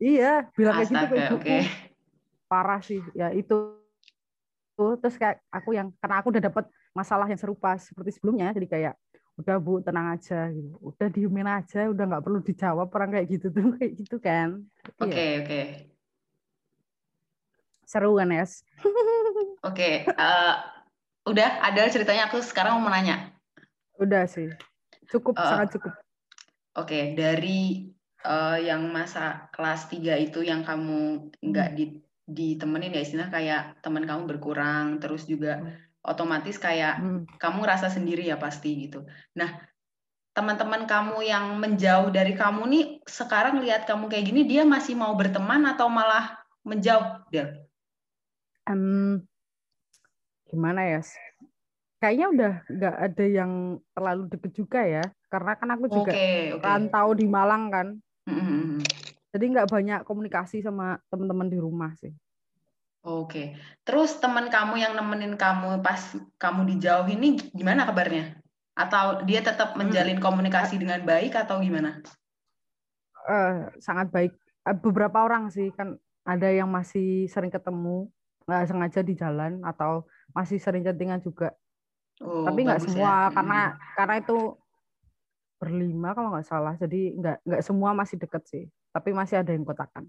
Iya 0.00 0.48
bilang 0.56 0.80
kayak 0.80 0.88
gitu 0.90 1.06
kayak 1.14 1.30
okay. 1.38 1.62
parah 2.50 2.82
sih. 2.82 3.00
Ya 3.14 3.30
itu. 3.30 3.78
Terus 4.74 5.16
kayak 5.16 5.38
aku 5.52 5.76
yang 5.76 5.94
karena 6.02 6.16
aku 6.20 6.28
udah 6.34 6.42
dapat 6.42 6.64
masalah 6.90 7.30
yang 7.30 7.38
serupa 7.38 7.78
seperti 7.78 8.18
sebelumnya 8.18 8.50
jadi 8.50 8.66
kayak 8.66 8.94
udah 9.38 9.56
bu 9.62 9.78
tenang 9.80 10.18
aja 10.18 10.50
gitu. 10.50 10.74
Udah 10.82 11.08
diemin 11.08 11.48
aja 11.48 11.86
udah 11.88 12.04
nggak 12.04 12.24
perlu 12.26 12.38
dijawab 12.42 12.90
orang 12.90 13.10
kayak 13.14 13.26
gitu 13.30 13.46
tuh 13.54 13.72
kayak 13.78 13.92
gitu 13.94 14.16
kan. 14.18 14.66
Oke 14.98 15.14
okay, 15.14 15.30
oke. 15.38 15.46
Okay. 15.46 15.64
seru 17.90 18.14
kan 18.14 18.30
Yes 18.30 18.62
oke 19.60 19.76
okay, 19.76 19.94
uh, 20.14 20.16
eh, 20.16 20.54
udah 21.28 21.50
ada 21.60 21.82
ceritanya 21.92 22.32
aku 22.32 22.40
sekarang 22.40 22.80
mau 22.80 22.88
menanya 22.88 23.34
udah 24.00 24.24
sih 24.24 24.48
cukup 25.12 25.36
uh, 25.36 25.44
sangat 25.44 25.78
cukup 25.78 25.92
oke 25.92 26.88
okay, 26.88 27.12
dari 27.12 27.92
uh, 28.24 28.58
yang 28.58 28.88
masa 28.88 29.48
kelas 29.52 29.88
3 29.92 30.26
itu 30.26 30.40
yang 30.44 30.64
kamu 30.64 31.30
nggak 31.40 31.68
hmm. 31.72 31.76
di 31.76 31.84
ditemenin 32.30 32.94
ya 32.94 33.02
istilah 33.02 33.28
kayak 33.28 33.82
teman 33.82 34.06
kamu 34.06 34.30
berkurang 34.30 35.02
terus 35.02 35.26
juga 35.26 35.58
hmm. 35.58 36.06
otomatis 36.06 36.56
kayak 36.62 37.02
hmm. 37.02 37.26
kamu 37.42 37.60
rasa 37.66 37.90
sendiri 37.90 38.30
ya 38.30 38.38
pasti 38.38 38.86
gitu. 38.86 39.02
Nah, 39.34 39.58
teman-teman 40.30 40.86
kamu 40.86 41.26
yang 41.26 41.58
menjauh 41.58 42.08
dari 42.14 42.38
kamu 42.38 42.62
nih 42.70 42.84
sekarang 43.02 43.58
lihat 43.58 43.82
kamu 43.84 44.06
kayak 44.06 44.30
gini 44.30 44.46
dia 44.46 44.62
masih 44.62 44.94
mau 44.94 45.10
berteman 45.18 45.66
atau 45.66 45.90
malah 45.90 46.38
menjauh? 46.62 47.26
Um, 48.70 49.26
gimana 50.46 50.86
ya? 50.86 51.02
Kayaknya 52.00 52.26
udah 52.32 52.52
nggak 52.64 52.96
ada 52.96 53.24
yang 53.28 53.52
terlalu 53.92 54.22
deket 54.32 54.52
juga 54.56 54.80
ya, 54.88 55.04
karena 55.28 55.52
kan 55.52 55.68
aku 55.76 55.84
juga 55.92 56.10
okay, 56.16 56.56
okay. 56.56 56.64
rantau 56.64 57.12
di 57.12 57.26
Malang 57.28 57.68
kan. 57.68 57.86
Mm-hmm. 58.24 58.80
Jadi 59.30 59.44
nggak 59.52 59.68
banyak 59.68 60.00
komunikasi 60.08 60.64
sama 60.64 60.96
teman-teman 61.12 61.52
di 61.52 61.60
rumah 61.60 61.92
sih. 62.00 62.10
Oke. 63.00 63.56
Terus 63.84 64.20
teman 64.20 64.52
kamu 64.52 64.76
yang 64.76 64.92
nemenin 64.92 65.36
kamu 65.36 65.80
pas 65.80 66.16
kamu 66.36 66.68
dijauh 66.76 67.08
ini 67.08 67.40
gimana 67.52 67.88
kabarnya? 67.88 68.36
Atau 68.76 69.24
dia 69.24 69.40
tetap 69.40 69.76
menjalin 69.76 70.20
hmm. 70.20 70.24
komunikasi 70.24 70.76
dengan 70.76 71.00
baik 71.04 71.36
atau 71.36 71.60
gimana? 71.60 72.00
Uh, 73.24 73.68
sangat 73.80 74.08
baik. 74.12 74.32
Uh, 74.64 74.76
beberapa 74.76 75.24
orang 75.24 75.48
sih 75.48 75.72
kan 75.72 75.96
ada 76.28 76.48
yang 76.52 76.68
masih 76.68 77.24
sering 77.28 77.52
ketemu 77.52 78.08
nggak 78.44 78.68
sengaja 78.68 79.00
di 79.00 79.14
jalan 79.16 79.60
atau 79.64 80.04
masih 80.36 80.60
sering 80.60 80.84
chattingan 80.84 81.24
juga. 81.24 81.56
Oh, 82.20 82.44
Tapi 82.44 82.60
nggak 82.68 82.84
semua 82.84 83.32
ya. 83.32 83.32
karena 83.32 83.60
hmm. 83.72 83.78
karena 83.96 84.14
itu 84.20 84.38
berlima 85.60 86.08
kalau 86.12 86.28
nggak 86.36 86.48
salah. 86.48 86.74
Jadi 86.76 87.16
nggak 87.16 87.36
nggak 87.44 87.62
semua 87.64 87.90
masih 87.96 88.16
deket 88.20 88.42
sih. 88.48 88.64
Tapi 88.92 89.16
masih 89.16 89.40
ada 89.40 89.52
yang 89.52 89.64
kotakan. 89.64 90.08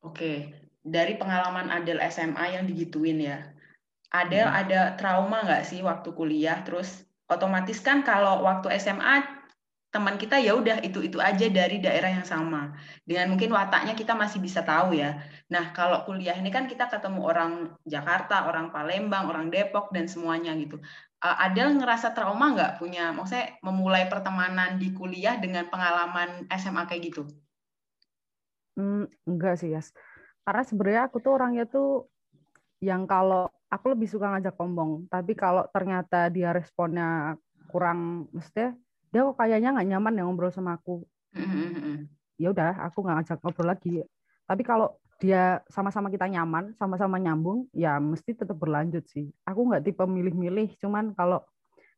Oke, 0.00 0.56
dari 0.80 1.20
pengalaman 1.20 1.68
Adel 1.68 2.00
SMA 2.08 2.56
yang 2.56 2.64
digituin 2.64 3.20
ya, 3.20 3.52
Adel 4.08 4.48
hmm. 4.48 4.60
ada 4.64 4.80
trauma 4.96 5.44
nggak 5.44 5.68
sih 5.68 5.84
waktu 5.84 6.08
kuliah? 6.16 6.64
Terus 6.64 7.04
otomatis 7.28 7.78
kan 7.84 8.00
kalau 8.00 8.40
waktu 8.42 8.72
SMA 8.80 9.39
teman 9.90 10.14
kita 10.22 10.38
ya 10.38 10.54
udah 10.54 10.78
itu 10.86 11.02
itu 11.02 11.18
aja 11.18 11.50
dari 11.50 11.82
daerah 11.82 12.14
yang 12.14 12.22
sama. 12.22 12.78
Dengan 13.02 13.34
mungkin 13.34 13.50
wataknya 13.50 13.98
kita 13.98 14.14
masih 14.14 14.38
bisa 14.38 14.62
tahu 14.62 14.94
ya. 14.94 15.18
Nah 15.50 15.74
kalau 15.74 16.06
kuliah 16.06 16.38
ini 16.38 16.54
kan 16.54 16.70
kita 16.70 16.86
ketemu 16.86 17.20
orang 17.26 17.52
Jakarta 17.82 18.46
orang 18.46 18.70
Palembang 18.70 19.26
orang 19.26 19.50
Depok 19.50 19.90
dan 19.90 20.06
semuanya 20.06 20.54
gitu. 20.54 20.78
Adel 21.20 21.76
ngerasa 21.76 22.14
trauma 22.16 22.54
nggak 22.54 22.80
punya 22.80 23.12
maksudnya 23.12 23.58
memulai 23.60 24.08
pertemanan 24.08 24.78
di 24.80 24.94
kuliah 24.94 25.36
dengan 25.36 25.66
pengalaman 25.68 26.46
SMA 26.54 26.86
kayak 26.86 27.02
gitu? 27.10 27.22
Hmm, 28.78 29.10
enggak 29.26 29.58
sih 29.58 29.74
Yas. 29.74 29.90
Karena 30.46 30.62
sebenarnya 30.64 31.02
aku 31.10 31.18
tuh 31.18 31.32
orangnya 31.34 31.66
tuh 31.66 32.08
yang 32.80 33.04
kalau 33.04 33.50
aku 33.68 33.92
lebih 33.92 34.08
suka 34.08 34.32
ngajak 34.32 34.56
ngomong 34.56 35.06
tapi 35.06 35.36
kalau 35.36 35.68
ternyata 35.70 36.32
dia 36.32 36.50
responnya 36.50 37.36
kurang 37.70 38.26
mesti 38.34 38.74
dia 39.10 39.26
kok 39.26 39.36
kayaknya 39.36 39.74
nggak 39.74 39.88
nyaman 39.90 40.18
ya 40.18 40.22
ngobrol 40.26 40.54
sama 40.54 40.78
aku 40.78 41.02
mm-hmm. 41.34 42.06
ya 42.38 42.48
udah 42.54 42.72
aku 42.86 43.02
nggak 43.02 43.16
ngajak 43.22 43.38
ngobrol 43.42 43.68
lagi 43.68 44.02
tapi 44.46 44.62
kalau 44.62 44.98
dia 45.20 45.60
sama-sama 45.68 46.08
kita 46.08 46.26
nyaman 46.30 46.72
sama-sama 46.80 47.20
nyambung 47.20 47.68
ya 47.76 48.00
mesti 48.00 48.32
tetap 48.32 48.56
berlanjut 48.56 49.04
sih 49.10 49.28
aku 49.44 49.60
nggak 49.68 49.84
tipe 49.84 50.00
milih-milih 50.00 50.74
cuman 50.80 51.12
kalau 51.12 51.44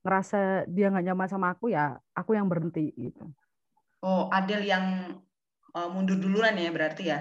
ngerasa 0.03 0.67
dia 0.67 0.91
nggak 0.91 1.07
nyaman 1.13 1.29
sama 1.31 1.55
aku 1.55 1.71
ya 1.71 1.95
aku 2.17 2.35
yang 2.35 2.51
berhenti 2.51 2.91
gitu 2.99 3.31
oh 4.03 4.27
Adel 4.35 4.67
yang 4.67 5.17
uh, 5.77 5.89
mundur 5.93 6.19
duluan 6.19 6.59
ya 6.59 6.73
berarti 6.75 7.05
ya 7.13 7.21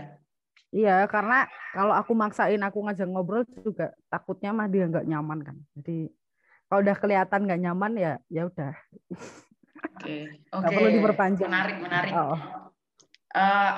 Iya, 0.71 1.03
karena 1.11 1.51
kalau 1.75 1.91
aku 1.91 2.15
maksain 2.15 2.63
aku 2.63 2.79
ngajak 2.87 3.03
ngobrol 3.11 3.43
juga 3.59 3.91
takutnya 4.07 4.55
mah 4.55 4.71
dia 4.71 4.87
nggak 4.87 5.03
nyaman 5.03 5.43
kan. 5.43 5.57
Jadi 5.75 6.07
kalau 6.71 6.79
udah 6.79 6.95
kelihatan 6.95 7.43
nggak 7.43 7.59
nyaman 7.59 7.91
ya 7.99 8.13
ya 8.31 8.47
udah. 8.47 8.71
Oke, 9.81 10.43
oke. 10.53 10.65
Okay. 10.65 10.75
perlu 10.77 10.89
diperpanjang. 11.01 11.49
Menarik, 11.49 11.77
menarik. 11.81 12.13
Oh. 12.13 12.33
Uh, 12.33 12.37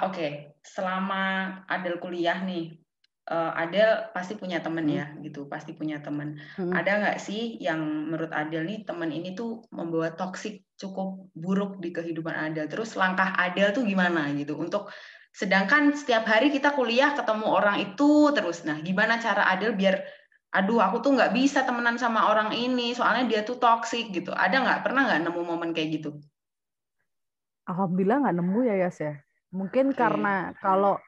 oke, 0.10 0.14
okay. 0.14 0.32
selama 0.66 1.56
Adel 1.70 2.02
kuliah 2.02 2.42
nih, 2.42 2.74
uh, 3.30 3.54
Adel 3.54 4.10
pasti 4.12 4.34
punya 4.34 4.60
temen 4.60 4.90
ya, 4.90 5.14
hmm. 5.14 5.22
gitu, 5.30 5.46
pasti 5.46 5.78
punya 5.78 6.02
temen. 6.02 6.42
Hmm. 6.58 6.74
Ada 6.74 6.92
nggak 7.00 7.18
sih 7.22 7.62
yang 7.62 8.10
menurut 8.10 8.34
Adel 8.34 8.66
nih 8.66 8.82
temen 8.82 9.14
ini 9.14 9.38
tuh 9.38 9.62
membawa 9.70 10.12
toksik 10.18 10.66
cukup 10.76 11.30
buruk 11.38 11.78
di 11.80 11.94
kehidupan 11.94 12.34
Adel. 12.34 12.66
Terus 12.66 12.98
langkah 12.98 13.38
Adel 13.38 13.72
tuh 13.72 13.86
gimana 13.86 14.28
gitu 14.34 14.58
untuk 14.58 14.90
Sedangkan 15.34 15.98
setiap 15.98 16.30
hari 16.30 16.54
kita 16.54 16.78
kuliah 16.78 17.18
ketemu 17.18 17.50
orang 17.50 17.82
itu 17.82 18.30
terus. 18.38 18.62
Nah, 18.70 18.78
gimana 18.86 19.18
cara 19.18 19.50
Adel 19.50 19.74
biar 19.74 20.06
aduh 20.54 20.78
aku 20.78 21.02
tuh 21.02 21.18
nggak 21.18 21.34
bisa 21.34 21.66
temenan 21.66 21.98
sama 21.98 22.30
orang 22.30 22.54
ini 22.54 22.94
soalnya 22.94 23.26
dia 23.26 23.42
tuh 23.42 23.58
toxic 23.58 24.14
gitu. 24.14 24.30
Ada 24.30 24.62
nggak 24.62 24.82
pernah 24.86 25.10
nggak 25.10 25.22
nemu 25.26 25.42
momen 25.42 25.74
kayak 25.74 25.90
gitu? 25.98 26.22
Alhamdulillah 27.66 28.22
nggak 28.22 28.38
nemu 28.38 28.60
ya 28.70 28.76
Yas 28.86 29.02
ya. 29.02 29.18
Mungkin 29.50 29.92
okay. 29.92 29.98
karena 29.98 30.54
kalau 30.62 31.02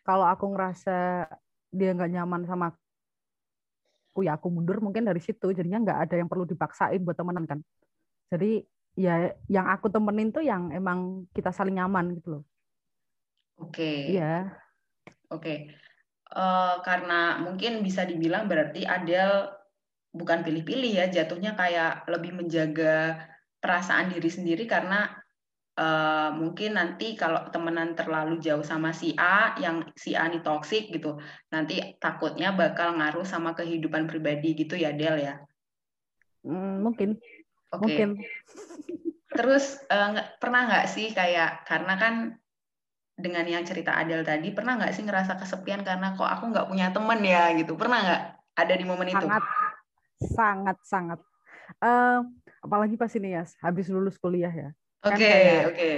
kalau 0.00 0.24
aku 0.24 0.48
ngerasa 0.56 1.28
dia 1.68 1.92
nggak 1.92 2.12
nyaman 2.16 2.42
sama 2.48 2.72
aku 4.16 4.24
ya 4.24 4.40
aku 4.40 4.48
mundur 4.48 4.80
mungkin 4.80 5.04
dari 5.04 5.20
situ 5.20 5.52
jadinya 5.52 5.84
nggak 5.84 5.98
ada 6.08 6.14
yang 6.16 6.28
perlu 6.32 6.48
dipaksain 6.48 7.04
buat 7.04 7.20
temenan 7.20 7.44
kan. 7.44 7.60
Jadi 8.32 8.64
ya 8.96 9.28
yang 9.52 9.68
aku 9.68 9.92
temenin 9.92 10.32
tuh 10.32 10.40
yang 10.40 10.72
emang 10.72 11.28
kita 11.36 11.52
saling 11.52 11.76
nyaman 11.76 12.16
gitu 12.16 12.40
loh. 12.40 12.42
Oke. 13.60 14.16
Iya. 14.16 14.56
Oke. 15.28 15.68
Uh, 16.26 16.82
karena 16.82 17.38
mungkin 17.38 17.86
bisa 17.86 18.02
dibilang 18.02 18.50
berarti 18.50 18.82
Adele 18.82 19.46
bukan 20.10 20.42
pilih-pilih 20.42 20.98
ya, 20.98 21.06
jatuhnya 21.06 21.54
kayak 21.54 22.10
lebih 22.10 22.34
menjaga 22.34 23.20
perasaan 23.62 24.10
diri 24.10 24.26
sendiri 24.26 24.66
karena 24.66 25.06
uh, 25.78 26.34
mungkin 26.34 26.74
nanti 26.74 27.14
kalau 27.14 27.46
temenan 27.54 27.94
terlalu 27.94 28.42
jauh 28.42 28.66
sama 28.66 28.90
si 28.90 29.14
A 29.14 29.54
yang 29.62 29.86
si 29.94 30.18
A 30.18 30.26
ini 30.26 30.42
toksik 30.42 30.90
gitu, 30.90 31.20
nanti 31.54 31.94
takutnya 32.02 32.50
bakal 32.50 32.98
ngaruh 32.98 33.24
sama 33.24 33.54
kehidupan 33.54 34.10
pribadi 34.10 34.58
gitu 34.58 34.74
ya 34.74 34.90
Del 34.90 35.22
ya. 35.22 35.38
Mm, 36.42 36.82
mungkin. 36.82 37.10
Okay. 37.70 37.78
Mungkin. 37.78 38.08
Terus 39.30 39.78
uh, 39.92 40.26
pernah 40.42 40.66
nggak 40.66 40.86
sih 40.90 41.14
kayak 41.14 41.68
karena 41.68 41.94
kan 42.00 42.14
dengan 43.16 43.48
yang 43.48 43.64
cerita 43.64 43.96
Adel 43.96 44.20
tadi 44.20 44.52
pernah 44.52 44.76
nggak 44.76 44.92
sih 44.92 45.00
ngerasa 45.00 45.40
kesepian 45.40 45.80
karena 45.80 46.12
kok 46.12 46.28
aku 46.28 46.52
nggak 46.52 46.68
punya 46.68 46.92
temen 46.92 47.20
ya 47.24 47.48
gitu 47.56 47.72
pernah 47.72 47.98
nggak 48.04 48.22
ada 48.60 48.74
di 48.76 48.84
momen 48.84 49.08
sangat, 49.08 49.40
itu 49.40 50.28
sangat 50.36 50.76
sangat 50.84 51.20
uh, 51.80 52.20
apalagi 52.60 53.00
pas 53.00 53.08
ini 53.16 53.32
ya 53.32 53.44
habis 53.64 53.88
lulus 53.88 54.20
kuliah 54.20 54.52
ya 54.52 54.70
kan 55.00 55.16
oke 55.16 55.16
okay, 55.16 55.48
oke 55.64 55.72
okay. 55.72 55.96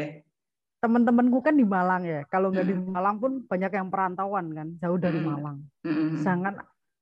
teman-temanku 0.79 1.43
kan 1.43 1.59
di 1.59 1.67
Malang 1.67 2.07
ya 2.07 2.23
kalau 2.31 2.55
nggak 2.55 2.67
hmm. 2.71 2.73
di 2.75 2.77
Malang 2.87 3.17
pun 3.19 3.43
banyak 3.43 3.73
yang 3.75 3.89
perantauan 3.91 4.47
kan 4.55 4.69
jauh 4.79 4.99
dari 4.99 5.19
hmm. 5.19 5.27
Malang 5.27 5.59
hmm. 5.83 6.23
sangat 6.23 6.55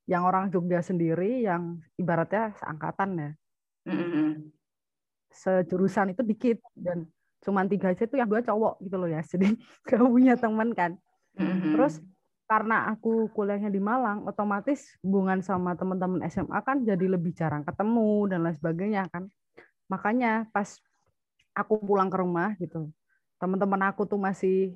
yang 0.09 0.25
orang 0.25 0.49
Jogja 0.49 0.81
sendiri 0.81 1.45
yang 1.45 1.85
ibaratnya 2.01 2.57
seangkatan 2.57 3.11
ya 3.21 3.31
hmm. 3.93 4.49
sejurusan 5.29 6.17
itu 6.17 6.25
dikit 6.25 6.59
dan 6.73 7.05
cuman 7.47 7.71
tiga 7.71 7.95
aja 7.95 8.03
tuh 8.05 8.19
yang 8.19 8.27
dua 8.27 8.43
cowok 8.43 8.83
gitu 8.83 8.97
loh 8.99 9.07
ya 9.07 9.23
jadi 9.31 9.55
gak 9.87 10.03
punya 10.03 10.35
teman 10.35 10.75
kan 10.75 10.99
mm-hmm. 11.39 11.73
terus 11.79 12.03
karena 12.47 12.91
aku 12.95 13.31
kuliahnya 13.35 13.71
di 13.71 13.83
Malang 13.83 14.27
otomatis 14.27 14.99
hubungan 15.03 15.43
sama 15.43 15.75
teman-teman 15.75 16.23
SMA 16.31 16.59
kan 16.63 16.83
jadi 16.83 17.07
lebih 17.19 17.35
jarang 17.35 17.67
ketemu 17.67 18.31
dan 18.31 18.47
lain 18.47 18.55
sebagainya 18.59 19.03
kan 19.11 19.31
makanya 19.87 20.47
pas 20.51 20.79
aku 21.55 21.79
pulang 21.79 22.11
ke 22.11 22.19
rumah 22.19 22.55
gitu 22.59 22.91
teman-teman 23.39 23.91
aku 23.91 24.07
tuh 24.07 24.19
masih 24.19 24.75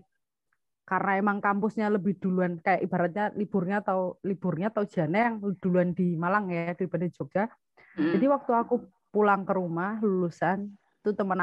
karena 0.90 1.22
emang 1.22 1.38
kampusnya 1.38 1.86
lebih 1.86 2.18
duluan 2.18 2.58
kayak 2.58 2.82
ibaratnya 2.82 3.30
liburnya 3.38 3.78
atau 3.78 4.18
liburnya 4.26 4.74
atau 4.74 4.82
jana 4.82 5.30
yang 5.30 5.34
duluan 5.62 5.94
di 5.94 6.18
Malang 6.18 6.50
ya 6.50 6.74
daripada 6.74 7.06
Jogja. 7.06 7.46
Hmm. 7.94 8.10
Jadi 8.10 8.26
waktu 8.26 8.50
aku 8.50 8.90
pulang 9.14 9.46
ke 9.46 9.54
rumah 9.54 10.02
lulusan 10.02 10.66
tuh 11.06 11.14
teman 11.14 11.38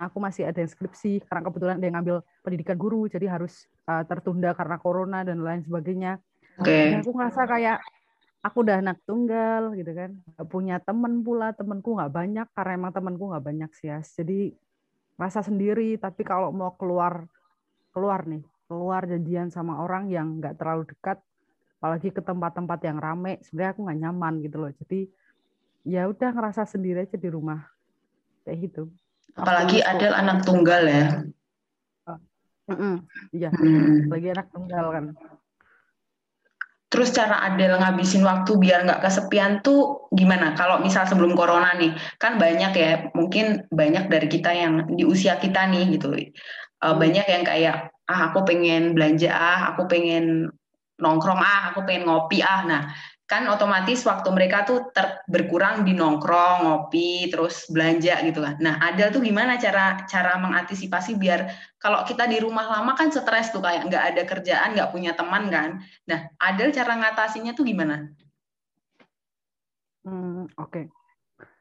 aku 0.00 0.16
masih 0.16 0.48
ada 0.48 0.64
skripsi 0.64 1.20
karena 1.28 1.44
kebetulan 1.44 1.76
ada 1.76 1.84
yang 1.84 1.96
ngambil 2.00 2.16
pendidikan 2.40 2.76
guru 2.80 3.04
jadi 3.04 3.28
harus 3.28 3.68
uh, 3.84 4.00
tertunda 4.08 4.56
karena 4.56 4.80
corona 4.80 5.20
dan 5.20 5.44
lain 5.44 5.60
sebagainya. 5.60 6.16
Oke. 6.56 6.72
Okay. 6.72 6.96
aku 6.96 7.12
ngerasa 7.12 7.42
kayak 7.44 7.78
aku 8.40 8.56
udah 8.64 8.76
anak 8.80 8.98
tunggal 9.04 9.76
gitu 9.76 9.92
kan, 9.92 10.16
gak 10.16 10.48
punya 10.48 10.80
temen 10.80 11.20
pula 11.20 11.52
temenku 11.52 11.92
nggak 11.92 12.12
banyak 12.12 12.46
karena 12.56 12.72
emang 12.80 12.92
temenku 12.96 13.28
nggak 13.28 13.44
banyak 13.44 13.70
sih 13.76 13.92
ya. 13.92 14.00
Jadi 14.00 14.56
rasa 15.20 15.44
sendiri 15.44 16.00
tapi 16.00 16.24
kalau 16.24 16.48
mau 16.48 16.72
keluar 16.80 17.28
keluar 17.92 18.24
nih 18.24 18.40
keluar 18.64 19.04
janjian 19.04 19.52
sama 19.52 19.84
orang 19.84 20.08
yang 20.08 20.40
nggak 20.40 20.56
terlalu 20.56 20.88
dekat 20.88 21.20
apalagi 21.76 22.08
ke 22.08 22.24
tempat-tempat 22.24 22.78
yang 22.88 22.96
rame 22.96 23.36
sebenarnya 23.44 23.72
aku 23.76 23.80
nggak 23.84 24.00
nyaman 24.00 24.34
gitu 24.40 24.56
loh 24.56 24.72
jadi 24.84 25.00
ya 25.84 26.08
udah 26.08 26.30
ngerasa 26.32 26.64
sendiri 26.64 27.04
aja 27.04 27.20
di 27.20 27.28
rumah 27.28 27.66
kayak 28.48 28.70
gitu 28.70 28.82
Apalagi 29.36 29.78
Adel 29.84 30.12
anak 30.14 30.42
tunggal 30.42 30.82
ya. 30.86 31.04
Oh, 32.06 32.18
Iya, 33.34 33.50
mm. 33.50 34.10
lagi 34.10 34.28
anak 34.30 34.48
tunggal 34.54 34.86
kan. 34.94 35.04
Terus 36.90 37.14
cara 37.14 37.38
Adel 37.46 37.78
ngabisin 37.78 38.26
waktu 38.26 38.58
biar 38.58 38.82
nggak 38.82 39.06
kesepian 39.06 39.62
tuh 39.62 40.10
gimana? 40.10 40.58
Kalau 40.58 40.82
misal 40.82 41.06
sebelum 41.06 41.38
corona 41.38 41.70
nih, 41.78 41.94
kan 42.18 42.34
banyak 42.34 42.72
ya, 42.74 42.90
mungkin 43.14 43.62
banyak 43.70 44.10
dari 44.10 44.26
kita 44.26 44.50
yang 44.50 44.90
di 44.98 45.06
usia 45.06 45.38
kita 45.38 45.70
nih 45.70 45.86
gitu, 45.94 46.10
uh, 46.82 46.94
banyak 46.98 47.26
yang 47.30 47.46
kayak 47.46 47.94
ah 48.10 48.34
aku 48.34 48.42
pengen 48.42 48.98
belanja 48.98 49.30
ah, 49.30 49.70
aku 49.70 49.86
pengen 49.86 50.50
nongkrong 50.98 51.38
ah, 51.38 51.70
aku 51.70 51.86
pengen 51.86 52.10
ngopi 52.10 52.42
ah. 52.42 52.66
Nah, 52.66 52.82
kan 53.30 53.46
otomatis 53.46 54.02
waktu 54.02 54.26
mereka 54.34 54.66
tuh 54.66 54.90
ter, 54.90 55.22
berkurang 55.30 55.86
di 55.86 55.94
nongkrong, 55.94 56.66
ngopi, 56.66 57.30
terus 57.30 57.70
belanja 57.70 58.26
gitu 58.26 58.42
kan. 58.42 58.58
Nah, 58.58 58.82
ada 58.82 59.06
tuh 59.14 59.22
gimana 59.22 59.54
cara 59.54 60.02
cara 60.10 60.34
mengantisipasi 60.42 61.14
biar 61.14 61.46
kalau 61.78 62.02
kita 62.02 62.26
di 62.26 62.42
rumah 62.42 62.66
lama 62.66 62.98
kan 62.98 63.14
stres 63.14 63.54
tuh 63.54 63.62
kayak 63.62 63.86
nggak 63.86 64.04
ada 64.10 64.22
kerjaan, 64.26 64.74
nggak 64.74 64.90
punya 64.90 65.14
teman 65.14 65.46
kan. 65.46 65.78
Nah, 66.10 66.26
ada 66.42 66.74
cara 66.74 66.92
ngatasinya 66.98 67.54
tuh 67.54 67.62
gimana? 67.70 68.10
Hmm, 70.02 70.50
Oke, 70.58 70.58
okay. 70.58 70.84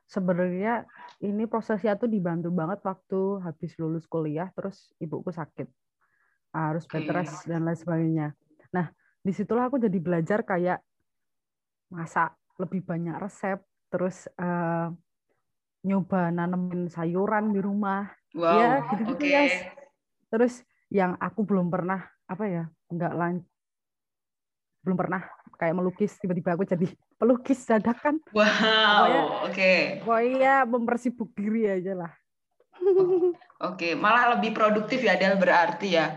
sebenarnya 0.09 0.89
ini 1.21 1.45
prosesnya 1.45 1.93
tuh 2.01 2.09
dibantu 2.09 2.49
banget 2.49 2.81
waktu 2.81 3.45
habis 3.45 3.77
lulus 3.77 4.09
kuliah, 4.09 4.49
terus 4.57 4.89
ibuku 4.97 5.29
sakit, 5.29 5.69
harus 6.49 6.89
bed 6.89 7.13
rest 7.13 7.45
dan 7.45 7.61
lain 7.61 7.77
sebagainya. 7.77 8.27
Nah, 8.73 8.89
di 9.21 9.29
situlah 9.37 9.69
aku 9.69 9.77
jadi 9.77 9.99
belajar 10.01 10.41
kayak 10.41 10.81
masak 11.89 12.33
lebih 12.61 12.85
banyak 12.85 13.15
resep, 13.17 13.59
terus 13.89 14.29
uh, 14.37 14.89
nyoba 15.85 16.29
nanemin 16.29 16.91
sayuran 16.91 17.55
di 17.55 17.59
rumah, 17.63 18.09
wow, 18.35 18.57
ya 18.57 18.71
gitu-gitu 18.93 19.25
okay. 19.25 19.31
ya. 19.31 19.43
Terus 20.29 20.61
yang 20.91 21.15
aku 21.17 21.45
belum 21.45 21.71
pernah 21.71 22.03
apa 22.29 22.45
ya, 22.45 22.63
nggak 22.91 23.13
lan 23.15 23.41
belum 24.79 24.95
pernah 24.95 25.21
kayak 25.59 25.75
melukis 25.75 26.15
tiba-tiba 26.15 26.55
aku 26.55 26.63
jadi 26.63 26.87
pelukis 27.19 27.67
dadakan. 27.67 28.23
Wow, 28.31 29.43
oke. 29.47 29.51
Okay. 29.51 29.99
Pokoknya 30.03 30.63
mempersibuk 30.63 31.35
diri 31.35 31.67
aja 31.67 31.93
lah. 31.93 32.11
Oke, 32.79 33.35
okay. 33.59 33.93
malah 33.93 34.39
lebih 34.39 34.55
produktif 34.55 35.03
ya 35.03 35.19
Del 35.19 35.35
berarti 35.35 35.99
ya. 35.99 36.15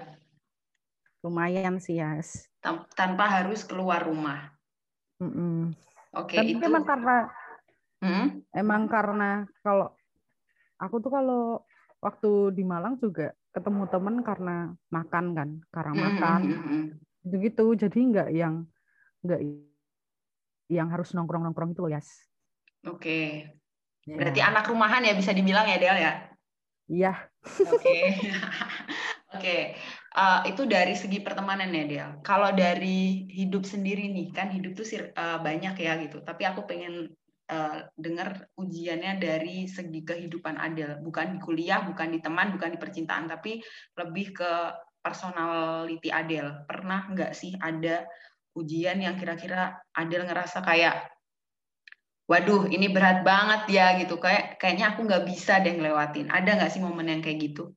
Lumayan 1.26 1.82
sih, 1.82 1.98
Yas. 1.98 2.46
Tanpa 2.94 3.26
harus 3.26 3.66
keluar 3.66 4.06
rumah. 4.06 4.54
Mm 5.22 5.70
Oke, 6.12 6.36
okay, 6.36 6.44
itu 6.44 6.60
emang 6.60 6.84
karena 6.84 7.24
hmm? 8.04 8.44
emang 8.52 8.84
karena 8.84 9.48
kalau 9.64 9.96
aku 10.76 11.00
tuh 11.00 11.08
kalau 11.08 11.64
waktu 12.04 12.52
di 12.52 12.68
Malang 12.68 13.00
juga 13.00 13.32
ketemu 13.56 13.88
temen 13.88 14.20
karena 14.20 14.76
makan 14.92 15.26
kan, 15.32 15.48
karena 15.72 15.92
hmm, 15.96 16.02
makan, 16.04 16.40
hmm, 17.24 17.40
gitu. 17.40 17.72
Jadi 17.72 17.98
nggak 18.12 18.28
yang 18.28 18.68
nggak 19.24 19.40
yang 20.68 20.92
harus 20.92 21.16
nongkrong 21.16 21.48
nongkrong 21.48 21.72
itu 21.72 21.80
loh, 21.80 21.92
Yas. 21.96 22.28
Oke. 22.84 23.00
Okay. 23.00 23.24
Ya. 24.04 24.16
Berarti 24.20 24.40
anak 24.44 24.68
rumahan 24.68 25.00
ya 25.08 25.16
bisa 25.16 25.32
dibilang 25.32 25.64
ya 25.64 25.80
Del 25.80 25.96
ya? 25.96 26.12
Iya. 26.92 27.12
Oke. 27.72 27.96
Oke 29.32 29.72
uh, 30.16 30.40
itu 30.44 30.68
dari 30.68 30.94
segi 30.96 31.18
pertemanan 31.24 31.72
ya 31.72 31.84
Del. 31.88 32.10
Kalau 32.24 32.50
dari 32.52 33.28
hidup 33.32 33.64
sendiri 33.64 34.08
nih, 34.12 34.32
kan 34.32 34.52
hidup 34.52 34.76
tuh 34.76 34.86
uh, 35.16 35.40
banyak 35.40 35.74
ya 35.80 35.98
gitu. 36.00 36.20
Tapi 36.20 36.42
aku 36.44 36.68
pengen 36.68 37.12
uh, 37.52 37.78
dengar 37.96 38.48
ujiannya 38.56 39.18
dari 39.20 39.66
segi 39.68 40.00
kehidupan 40.04 40.56
Adel, 40.60 41.00
bukan 41.00 41.36
di 41.36 41.38
kuliah, 41.40 41.84
bukan 41.84 42.08
di 42.12 42.20
teman, 42.20 42.54
bukan 42.54 42.76
di 42.76 42.78
percintaan, 42.78 43.28
tapi 43.28 43.60
lebih 43.98 44.36
ke 44.36 44.52
personality 45.02 46.08
Adel. 46.12 46.64
Pernah 46.68 47.10
nggak 47.12 47.32
sih 47.32 47.56
ada 47.58 48.06
ujian 48.56 49.00
yang 49.00 49.16
kira-kira 49.16 49.80
Adel 49.96 50.28
ngerasa 50.28 50.60
kayak 50.60 51.08
waduh 52.30 52.70
ini 52.70 52.88
berat 52.88 53.26
banget 53.26 53.76
ya 53.76 53.98
gitu 53.98 54.16
kayak 54.16 54.56
kayaknya 54.56 54.94
aku 54.94 55.04
nggak 55.04 55.26
bisa 55.26 55.58
deh 55.58 55.74
ngelewatin 55.74 56.30
ada 56.32 56.54
nggak 56.54 56.70
sih 56.70 56.80
momen 56.80 57.10
yang 57.10 57.20
kayak 57.24 57.50
gitu. 57.50 57.72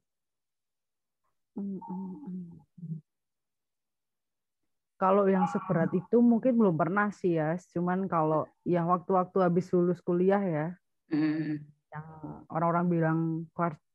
Kalau 4.96 5.28
yang 5.28 5.44
seberat 5.52 5.92
itu 5.92 6.24
mungkin 6.24 6.56
belum 6.56 6.76
pernah 6.80 7.12
sih 7.12 7.36
ya. 7.36 7.60
Cuman 7.76 8.08
kalau 8.08 8.48
yang 8.64 8.88
waktu-waktu 8.88 9.38
habis 9.44 9.68
lulus 9.76 10.00
kuliah 10.00 10.40
ya, 10.40 10.68
mm. 11.12 11.60
yang 11.92 12.06
orang-orang 12.48 12.86
bilang 12.88 13.20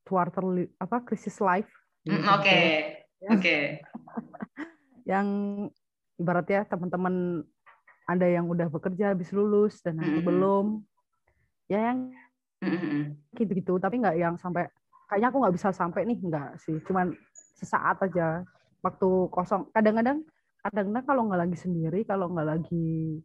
quarter 0.05 0.69
apa 0.77 0.97
krisis 1.01 1.41
life. 1.41 1.69
Gitu. 2.05 2.21
Oke, 2.21 2.61
oke. 3.33 3.57
yang 5.11 5.27
ibaratnya 6.21 6.69
teman-teman 6.69 7.41
ada 8.05 8.27
yang 8.29 8.45
udah 8.45 8.69
bekerja 8.69 9.17
habis 9.17 9.33
lulus 9.33 9.81
dan 9.81 9.97
mm 9.97 10.05
-hmm. 10.05 10.25
belum, 10.25 10.65
ya 11.65 11.79
yang 11.93 11.99
gitu-gitu. 13.33 13.81
Tapi 13.81 14.05
nggak 14.05 14.17
yang 14.21 14.35
sampai 14.37 14.69
kayaknya 15.09 15.33
aku 15.33 15.37
nggak 15.41 15.55
bisa 15.57 15.69
sampai 15.73 16.05
nih 16.05 16.17
nggak 16.21 16.61
sih. 16.61 16.77
Cuman 16.85 17.09
sesaat 17.57 18.05
aja 18.05 18.45
waktu 18.85 19.09
kosong. 19.33 19.69
Kadang-kadang 19.73 20.21
kadang-kadang 20.61 21.05
kalau 21.05 21.21
nggak 21.27 21.41
lagi 21.47 21.57
sendiri 21.57 21.99
kalau 22.05 22.29
nggak 22.29 22.47
lagi 22.57 23.17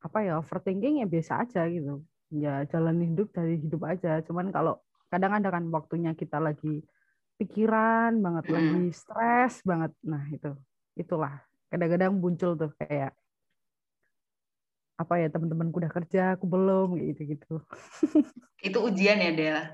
apa 0.00 0.18
ya 0.24 0.40
overthinking 0.40 1.04
ya 1.04 1.06
biasa 1.06 1.44
aja 1.44 1.68
gitu. 1.68 2.00
Ya 2.32 2.64
jalan 2.72 3.04
hidup 3.04 3.30
dari 3.36 3.60
hidup 3.60 3.84
aja. 3.84 4.24
Cuman 4.24 4.48
kalau 4.48 4.80
kadang 5.12 5.36
ada 5.36 5.48
kan 5.52 5.68
waktunya 5.68 6.16
kita 6.16 6.40
lagi 6.40 6.80
pikiran 7.36 8.16
banget 8.20 8.44
hmm. 8.48 8.54
lagi 8.56 8.82
stres 8.96 9.60
banget. 9.62 9.92
Nah 10.00 10.24
itu 10.32 10.56
itulah. 10.96 11.44
Kadang-kadang 11.68 12.16
muncul 12.16 12.56
tuh 12.56 12.72
kayak 12.80 13.12
apa 15.00 15.16
ya 15.16 15.32
teman-temanku 15.32 15.80
udah 15.80 15.88
kerja 15.88 16.36
aku 16.36 16.44
belum 16.44 17.00
gitu 17.00 17.24
gitu 17.24 17.54
itu 18.68 18.78
ujian 18.84 19.16
ya 19.16 19.32
Dela 19.32 19.64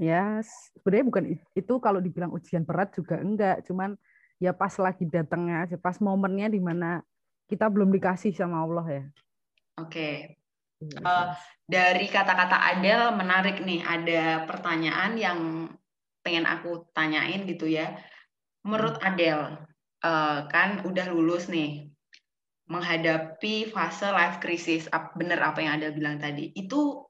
ya 0.00 0.40
sebenarnya 0.40 1.04
bukan 1.04 1.24
itu 1.52 1.74
kalau 1.82 2.00
dibilang 2.00 2.30
ujian 2.30 2.62
berat 2.62 2.94
juga 2.94 3.18
enggak. 3.18 3.66
Cuman 3.66 3.98
ya 4.38 4.54
pas 4.54 4.74
lagi 4.78 5.04
datangnya 5.06 5.66
aja, 5.66 5.76
pas 5.78 5.98
momennya 5.98 6.50
di 6.50 6.62
mana 6.62 7.02
kita 7.50 7.66
belum 7.66 7.90
dikasih 7.90 8.34
sama 8.34 8.62
Allah 8.62 8.86
ya. 8.86 9.04
Oke. 9.78 9.90
Okay. 9.90 10.14
Uh, 10.78 11.02
eh, 11.02 11.26
dari 11.66 12.06
kata-kata 12.06 12.54
Adel 12.54 13.10
menarik 13.18 13.58
nih, 13.66 13.82
ada 13.82 14.46
pertanyaan 14.46 15.18
yang 15.18 15.38
pengen 16.22 16.46
aku 16.46 16.86
tanyain 16.94 17.42
gitu 17.50 17.66
ya. 17.66 17.98
Menurut 18.62 19.02
hmm. 19.02 19.06
Adel, 19.10 19.40
uh, 20.06 20.46
kan 20.46 20.86
udah 20.86 21.10
lulus 21.10 21.50
nih, 21.50 21.90
menghadapi 22.70 23.74
fase 23.74 24.06
life 24.12 24.38
crisis, 24.38 24.86
bener 25.18 25.42
apa 25.42 25.58
yang 25.64 25.82
Adel 25.82 25.98
bilang 25.98 26.22
tadi, 26.22 26.54
itu 26.54 27.02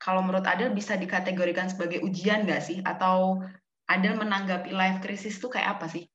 kalau 0.00 0.24
menurut 0.24 0.48
Adel 0.48 0.72
bisa 0.72 0.96
dikategorikan 0.96 1.68
sebagai 1.68 2.00
ujian 2.00 2.48
nggak 2.48 2.64
sih? 2.64 2.80
Atau 2.80 3.44
Adel 3.84 4.16
menanggapi 4.16 4.72
life 4.72 5.04
crisis 5.04 5.36
itu 5.36 5.52
kayak 5.52 5.76
apa 5.76 5.92
sih? 5.92 6.08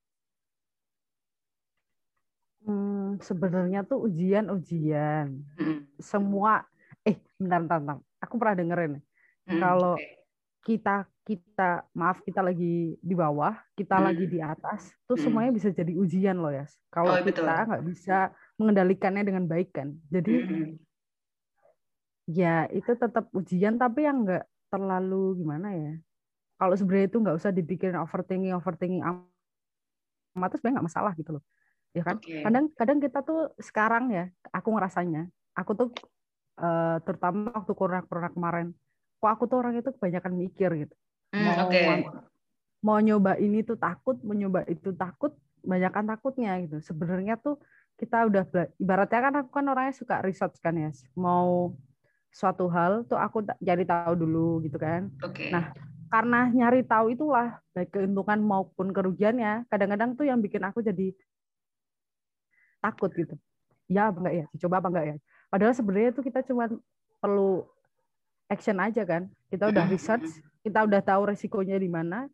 Sebenarnya 3.21 3.86
tuh 3.86 4.08
ujian-ujian. 4.08 5.28
Hmm. 5.58 5.80
Semua 5.99 6.63
eh 7.06 7.19
bentar, 7.38 7.60
bentar, 7.62 7.78
bentar. 7.80 7.97
Aku 8.23 8.36
pernah 8.41 8.56
dengerin 8.58 8.93
hmm. 9.45 9.60
kalau 9.62 9.95
kita 10.65 11.06
kita 11.25 11.86
maaf 11.93 12.21
kita 12.21 12.41
lagi 12.41 12.97
di 13.01 13.15
bawah, 13.17 13.54
kita 13.73 13.97
hmm. 13.97 14.06
lagi 14.06 14.25
di 14.30 14.39
atas, 14.41 14.93
tuh 15.10 15.17
hmm. 15.17 15.23
semuanya 15.25 15.51
bisa 15.54 15.69
jadi 15.73 15.93
ujian 15.93 16.38
loh 16.38 16.54
ya. 16.54 16.65
Kalau 16.93 17.13
oh, 17.13 17.21
kita 17.21 17.65
nggak 17.65 17.86
bisa 17.86 18.30
mengendalikannya 18.58 19.23
dengan 19.25 19.45
baik 19.45 19.73
kan. 19.73 19.93
Jadi 20.10 20.34
hmm. 20.41 20.71
ya 22.30 22.65
itu 22.73 22.91
tetap 22.93 23.30
ujian 23.34 23.78
tapi 23.78 24.06
yang 24.06 24.25
nggak 24.25 24.45
terlalu 24.69 25.41
gimana 25.41 25.73
ya. 25.73 25.93
Kalau 26.56 26.73
sebenarnya 26.78 27.08
itu 27.10 27.17
nggak 27.21 27.38
usah 27.38 27.51
dipikirin 27.51 27.99
overthinking 27.99 28.54
overthinking 28.56 29.04
amat 29.04 30.49
itu 30.49 30.58
sebenarnya 30.62 30.75
nggak 30.80 30.88
masalah 30.88 31.12
gitu 31.17 31.32
loh 31.39 31.43
ya 31.95 32.03
kan 32.03 32.19
okay. 32.19 32.43
kadang 32.43 32.65
kadang 32.75 32.99
kita 32.99 33.23
tuh 33.23 33.55
sekarang 33.55 34.12
ya 34.12 34.27
aku 34.51 34.75
ngerasanya 34.75 35.31
aku 35.55 35.71
tuh 35.79 35.89
uh, 36.60 36.99
terutama 37.08 37.55
waktu 37.55 37.71
corona 37.71 38.03
corona 38.03 38.29
kemarin 38.36 38.67
kok 39.23 39.31
aku 39.31 39.43
tuh 39.47 39.58
orang 39.63 39.79
itu 39.79 39.89
kebanyakan 39.95 40.34
mikir 40.36 40.69
gitu 40.75 40.95
mm, 41.31 41.39
mau 41.39 41.55
okay. 41.71 42.03
mau 42.84 42.99
nyoba 42.99 43.39
ini 43.39 43.63
tuh 43.63 43.79
takut 43.79 44.19
mau 44.27 44.36
nyoba 44.36 44.67
itu 44.67 44.91
takut 44.91 45.31
banyakkan 45.63 46.03
takutnya 46.03 46.60
gitu 46.67 46.84
sebenarnya 46.84 47.39
tuh 47.39 47.58
kita 47.95 48.27
udah 48.27 48.43
ibaratnya 48.75 49.19
kan 49.23 49.34
aku 49.39 49.49
kan 49.55 49.65
orangnya 49.71 49.95
suka 49.95 50.19
research 50.19 50.60
kan 50.60 50.75
ya 50.75 50.91
mau 51.15 51.71
suatu 52.36 52.67
hal 52.67 53.08
tuh 53.08 53.15
aku 53.15 53.47
jadi 53.63 53.88
tahu 53.88 54.19
dulu 54.19 54.60
gitu 54.67 54.75
kan 54.75 55.08
okay. 55.23 55.47
nah 55.47 55.71
karena 56.12 56.51
nyari 56.51 56.84
tahu 56.86 57.15
itulah 57.15 57.58
baik 57.71 57.95
keuntungan 57.95 58.39
maupun 58.43 58.91
kerugiannya 58.91 59.65
kadang-kadang 59.71 60.13
tuh 60.13 60.27
yang 60.27 60.43
bikin 60.43 60.62
aku 60.62 60.84
jadi 60.84 61.15
takut 62.91 63.12
gitu. 63.13 63.36
Ya 63.89 64.10
apa 64.10 64.17
enggak 64.21 64.36
ya? 64.36 64.45
Dicoba 64.54 64.76
apa 64.82 64.89
enggak 64.93 65.06
ya? 65.06 65.15
Padahal 65.50 65.74
sebenarnya 65.74 66.10
itu 66.13 66.21
kita 66.26 66.39
cuma 66.45 66.69
perlu 67.21 67.65
action 68.50 68.78
aja 68.78 69.02
kan. 69.06 69.30
Kita 69.50 69.69
udah 69.69 69.86
research 69.89 70.30
kita 70.65 70.82
udah 70.82 71.02
tahu 71.06 71.30
resikonya 71.30 71.78
di 71.78 71.86
mana 71.86 72.26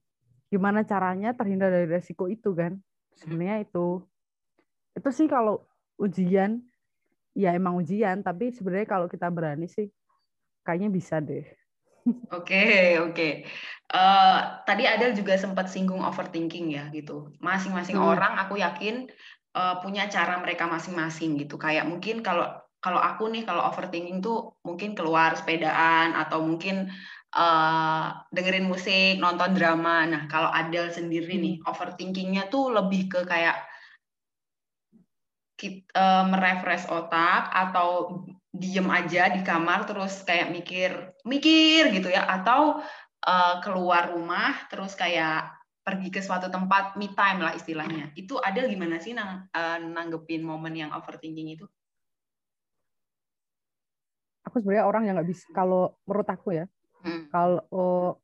gimana 0.47 0.87
caranya 0.87 1.35
terhindar 1.35 1.71
dari 1.71 1.87
resiko 1.87 2.31
itu 2.31 2.55
kan. 2.55 2.79
Sebenarnya 3.15 3.67
itu. 3.67 4.03
Itu 4.95 5.09
sih 5.11 5.27
kalau 5.27 5.63
ujian 5.99 6.63
ya 7.31 7.55
emang 7.55 7.79
ujian 7.79 8.19
tapi 8.23 8.51
sebenarnya 8.51 8.87
kalau 8.87 9.07
kita 9.07 9.31
berani 9.31 9.71
sih 9.71 9.87
kayaknya 10.67 10.89
bisa 10.91 11.19
deh. 11.23 11.47
Oke, 12.33 12.97
oke. 12.97 13.45
Uh, 13.91 14.39
tadi 14.65 14.89
ada 14.89 15.13
juga 15.13 15.37
sempat 15.37 15.69
singgung 15.69 16.01
overthinking 16.01 16.73
ya 16.73 16.89
gitu. 16.89 17.29
Masing-masing 17.43 17.99
hmm. 17.99 18.07
orang 18.07 18.33
aku 18.41 18.57
yakin 18.57 19.11
uh, 19.55 19.75
punya 19.83 20.07
cara 20.07 20.39
mereka 20.39 20.67
masing-masing 20.67 21.39
gitu. 21.39 21.55
Kayak 21.59 21.87
mungkin 21.87 22.23
kalau 22.23 22.47
kalau 22.81 22.97
aku 22.97 23.29
nih 23.29 23.45
kalau 23.45 23.61
overthinking 23.69 24.25
tuh 24.25 24.57
mungkin 24.65 24.97
keluar 24.97 25.37
sepedaan 25.37 26.17
atau 26.17 26.41
mungkin 26.41 26.89
uh, 27.37 28.25
dengerin 28.33 28.65
musik, 28.65 29.21
nonton 29.21 29.53
drama. 29.53 30.09
Nah, 30.09 30.25
kalau 30.25 30.49
Adel 30.49 30.89
sendiri 30.89 31.37
nih, 31.37 31.55
hmm. 31.61 31.69
overthinkingnya 31.69 32.49
tuh 32.49 32.73
lebih 32.73 33.07
ke 33.11 33.21
kayak 33.23 33.61
kita, 35.61 35.85
uh, 35.93 36.25
merefresh 36.25 36.89
otak 36.89 37.53
atau 37.53 38.25
diem 38.51 38.89
aja 38.91 39.31
di 39.31 39.45
kamar 39.47 39.87
terus 39.87 40.27
kayak 40.27 40.51
mikir 40.51 40.91
mikir 41.23 41.87
gitu 41.95 42.11
ya 42.11 42.27
atau 42.27 42.83
uh, 43.23 43.55
keluar 43.63 44.11
rumah 44.11 44.67
terus 44.67 44.91
kayak 44.97 45.60
pergi 45.81 46.13
ke 46.13 46.21
suatu 46.21 46.47
tempat 46.47 46.93
me 46.93 47.09
time 47.17 47.41
lah 47.41 47.57
istilahnya 47.57 48.13
itu 48.13 48.37
Adel 48.37 48.69
gimana 48.69 49.01
sih 49.01 49.17
nang, 49.17 49.49
uh, 49.49 49.77
nanggepin 49.81 50.45
momen 50.45 50.77
yang 50.77 50.93
overthinking 50.93 51.57
itu? 51.57 51.65
Aku 54.45 54.61
sebenarnya 54.61 54.85
orang 54.85 55.03
yang 55.09 55.15
nggak 55.17 55.29
bisa 55.29 55.45
kalau 55.53 55.97
menurut 56.05 56.29
aku 56.29 56.53
ya 56.53 56.65
Hmm. 57.01 57.27
Kalau 57.33 58.21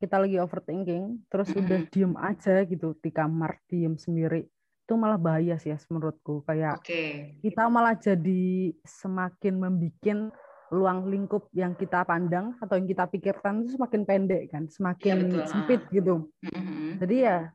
kita 0.00 0.20
lagi 0.20 0.36
overthinking, 0.40 1.28
terus 1.28 1.48
hmm. 1.52 1.60
udah 1.64 1.80
diem 1.88 2.14
aja 2.18 2.54
gitu 2.64 2.96
di 3.00 3.10
kamar, 3.12 3.60
diem 3.68 3.96
sendiri, 3.96 4.44
itu 4.84 4.92
malah 4.96 5.16
bahaya 5.16 5.56
sih 5.56 5.72
ya 5.72 5.78
menurutku. 5.88 6.44
Kayak 6.44 6.80
okay. 6.80 7.38
kita 7.40 7.68
malah 7.68 7.96
jadi 7.96 8.74
semakin 8.84 9.54
membuat 9.60 10.34
luang 10.72 11.08
lingkup 11.12 11.52
yang 11.52 11.76
kita 11.76 12.06
pandang 12.08 12.56
atau 12.56 12.80
yang 12.80 12.88
kita 12.88 13.04
pikirkan 13.10 13.64
itu 13.64 13.76
semakin 13.76 14.02
pendek 14.08 14.42
kan, 14.48 14.64
semakin 14.70 15.28
ya, 15.28 15.46
sempit 15.48 15.80
gitu. 15.92 16.30
hmm 16.40 17.02
Jadi 17.02 17.16
ya 17.26 17.52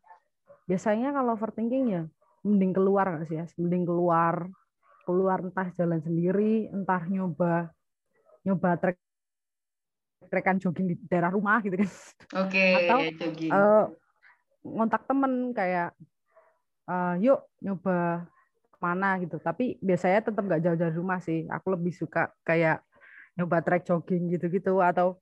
biasanya 0.69 1.15
kalau 1.15 1.33
overthinking 1.33 1.85
ya 1.89 2.03
mending 2.45 2.71
keluar 2.75 3.09
nggak 3.09 3.25
sih 3.27 3.37
ya, 3.41 3.45
mending 3.57 3.83
keluar, 3.89 4.45
keluar 5.03 5.41
entah 5.41 5.67
jalan 5.73 5.99
sendiri, 5.99 6.69
entah 6.69 7.01
nyoba 7.09 7.73
nyoba 8.45 8.69
trek 8.79 8.97
rekan 10.29 10.61
jogging 10.61 10.93
di 10.93 10.95
daerah 11.09 11.33
rumah 11.33 11.59
gitu 11.65 11.75
kan. 11.75 11.89
Oke, 12.45 12.53
okay, 12.53 12.73
atau 12.85 12.99
jogging. 13.17 13.51
Uh, 13.51 13.85
ngontak 14.61 15.03
temen 15.09 15.55
kayak 15.57 15.89
uh, 16.85 17.17
yuk 17.17 17.41
nyoba 17.59 18.29
mana 18.79 19.19
gitu. 19.19 19.41
Tapi 19.41 19.81
biasanya 19.81 20.29
tetap 20.29 20.43
nggak 20.45 20.61
jauh 20.63 20.77
dari 20.77 20.93
rumah 20.95 21.19
sih. 21.19 21.49
Aku 21.49 21.73
lebih 21.73 21.91
suka 21.91 22.31
kayak 22.45 22.85
nyoba 23.39 23.63
trek 23.63 23.87
jogging 23.87 24.35
gitu-gitu 24.35 24.83
atau 24.83 25.15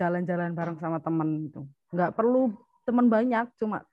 jalan-jalan 0.00 0.56
bareng 0.56 0.80
sama 0.80 0.96
temen 1.04 1.52
gitu. 1.52 1.68
Nggak 1.92 2.16
perlu 2.16 2.56
temen 2.88 3.12
banyak, 3.12 3.52
cuma 3.60 3.84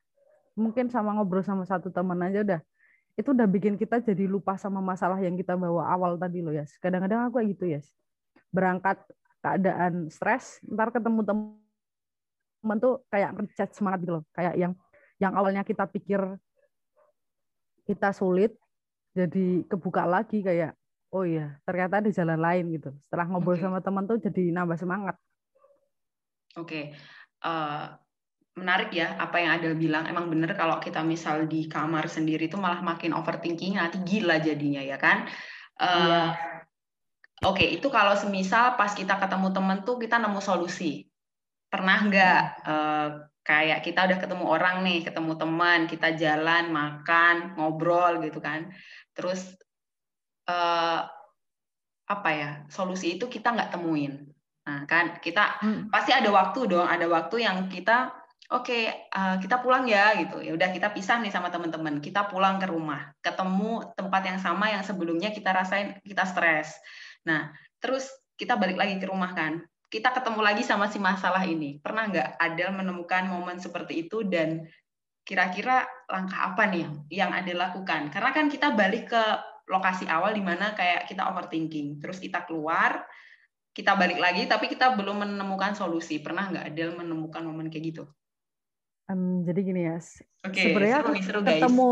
mungkin 0.56 0.88
sama 0.88 1.12
ngobrol 1.12 1.44
sama 1.44 1.68
satu 1.68 1.92
temen 1.92 2.16
aja 2.24 2.40
udah 2.40 2.62
itu 3.16 3.32
udah 3.32 3.48
bikin 3.48 3.76
kita 3.76 4.00
jadi 4.00 4.28
lupa 4.28 4.56
sama 4.56 4.80
masalah 4.80 5.20
yang 5.20 5.36
kita 5.36 5.56
bawa 5.56 5.92
awal 5.92 6.16
tadi 6.16 6.40
loh 6.40 6.56
ya. 6.56 6.64
Kadang-kadang 6.80 7.28
aku 7.28 7.44
gitu 7.48 7.68
ya. 7.68 7.84
Berangkat 8.52 9.04
keadaan 9.46 10.10
stres 10.10 10.58
ntar 10.66 10.90
ketemu 10.90 11.22
temen 11.22 12.78
tuh 12.82 13.06
kayak 13.14 13.38
ngechat 13.38 13.70
semangat 13.78 14.02
gitu 14.02 14.18
loh 14.18 14.26
kayak 14.34 14.58
yang 14.58 14.74
yang 15.22 15.38
awalnya 15.38 15.62
kita 15.62 15.86
pikir 15.86 16.18
kita 17.86 18.10
sulit 18.10 18.58
jadi 19.14 19.62
kebuka 19.70 20.10
lagi 20.10 20.42
kayak 20.42 20.74
oh 21.14 21.24
iya 21.28 21.60
ternyata 21.68 22.02
ada 22.02 22.10
jalan 22.10 22.40
lain 22.40 22.66
gitu 22.74 22.90
setelah 23.06 23.26
ngobrol 23.30 23.58
okay. 23.58 23.64
sama 23.68 23.80
teman 23.84 24.04
tuh 24.08 24.18
jadi 24.18 24.44
nambah 24.56 24.78
semangat 24.80 25.16
oke 26.58 26.66
okay. 26.66 26.84
uh, 27.44 27.50
eh, 27.50 27.86
menarik 28.56 28.90
ya 28.96 29.20
apa 29.20 29.36
yang 29.44 29.52
Adel 29.60 29.76
bilang 29.76 30.08
emang 30.08 30.32
bener 30.32 30.56
kalau 30.56 30.80
kita 30.80 31.04
misal 31.04 31.44
di 31.46 31.68
kamar 31.68 32.08
sendiri 32.08 32.48
tuh 32.48 32.58
malah 32.58 32.80
makin 32.80 33.12
overthinking 33.12 33.76
nanti 33.76 34.00
gila 34.02 34.40
jadinya 34.40 34.80
ya 34.80 34.96
kan 34.96 35.28
uh, 35.84 36.32
Oke, 37.44 37.68
itu 37.68 37.92
kalau 37.92 38.16
semisal 38.16 38.80
pas 38.80 38.96
kita 38.96 39.20
ketemu 39.20 39.52
temen 39.52 39.84
tuh 39.84 40.00
kita 40.00 40.16
nemu 40.18 40.40
solusi. 40.40 41.04
Pernah 41.68 41.98
nggak 42.08 42.40
uh, 42.64 43.10
kayak 43.44 43.84
kita 43.84 44.08
udah 44.08 44.18
ketemu 44.24 44.46
orang 44.48 44.76
nih, 44.88 45.04
ketemu 45.04 45.36
teman, 45.36 45.80
kita 45.92 46.16
jalan, 46.16 46.72
makan, 46.72 47.60
ngobrol 47.60 48.24
gitu 48.24 48.40
kan. 48.40 48.72
Terus 49.12 49.52
uh, 50.50 51.02
apa 52.06 52.30
ya? 52.34 52.52
Solusi 52.70 53.18
itu 53.18 53.26
kita 53.30 53.54
nggak 53.54 53.72
temuin. 53.74 54.30
Nah, 54.66 54.90
kan 54.90 55.22
kita 55.22 55.62
hmm. 55.62 55.94
pasti 55.94 56.10
ada 56.10 56.30
waktu 56.34 56.66
dong, 56.66 56.90
ada 56.90 57.06
waktu 57.06 57.46
yang 57.46 57.70
kita 57.70 58.14
oke 58.50 58.66
okay, 58.66 59.10
uh, 59.10 59.42
kita 59.42 59.58
pulang 59.58 59.90
ya 59.90 60.14
gitu 60.22 60.38
ya 60.38 60.54
udah 60.54 60.70
kita 60.70 60.94
pisah 60.94 61.18
nih 61.18 61.34
sama 61.34 61.50
teman-teman 61.50 61.98
kita 61.98 62.30
pulang 62.30 62.62
ke 62.62 62.70
rumah 62.70 63.10
ketemu 63.18 63.90
tempat 63.98 64.22
yang 64.22 64.38
sama 64.38 64.70
yang 64.70 64.86
sebelumnya 64.86 65.34
kita 65.34 65.50
rasain 65.50 65.98
kita 66.06 66.30
stres 66.30 66.78
Nah, 67.26 67.50
terus 67.82 68.08
kita 68.38 68.56
balik 68.56 68.78
lagi 68.78 68.96
ke 69.02 69.06
rumah 69.10 69.34
kan. 69.34 69.66
Kita 69.90 70.14
ketemu 70.14 70.42
lagi 70.42 70.64
sama 70.66 70.90
si 70.90 71.02
masalah 71.02 71.44
ini. 71.46 71.82
Pernah 71.82 72.10
nggak 72.10 72.30
Adel 72.38 72.70
menemukan 72.74 73.26
momen 73.30 73.58
seperti 73.58 74.06
itu 74.08 74.26
dan 74.26 74.66
kira-kira 75.26 75.86
langkah 76.06 76.54
apa 76.54 76.70
nih 76.70 76.86
yang 77.10 77.34
Adel 77.34 77.58
lakukan? 77.58 78.14
Karena 78.14 78.30
kan 78.34 78.46
kita 78.50 78.74
balik 78.78 79.10
ke 79.10 79.24
lokasi 79.66 80.06
awal 80.06 80.34
di 80.34 80.44
mana 80.46 80.78
kayak 80.78 81.10
kita 81.10 81.26
overthinking. 81.26 81.98
Terus 82.02 82.22
kita 82.22 82.46
keluar, 82.46 83.06
kita 83.74 83.98
balik 83.98 84.22
lagi, 84.22 84.46
tapi 84.46 84.70
kita 84.70 84.94
belum 84.94 85.26
menemukan 85.26 85.74
solusi. 85.74 86.22
Pernah 86.22 86.54
nggak 86.54 86.66
Adel 86.72 86.94
menemukan 86.96 87.44
momen 87.44 87.68
kayak 87.74 87.86
gitu? 87.94 88.04
Um, 89.06 89.46
jadi 89.46 89.62
gini 89.62 89.82
ya, 89.86 90.02
okay, 90.42 90.74
sebenarnya 90.74 91.06
seru, 91.06 91.14
seru, 91.22 91.40
ketemu 91.46 91.92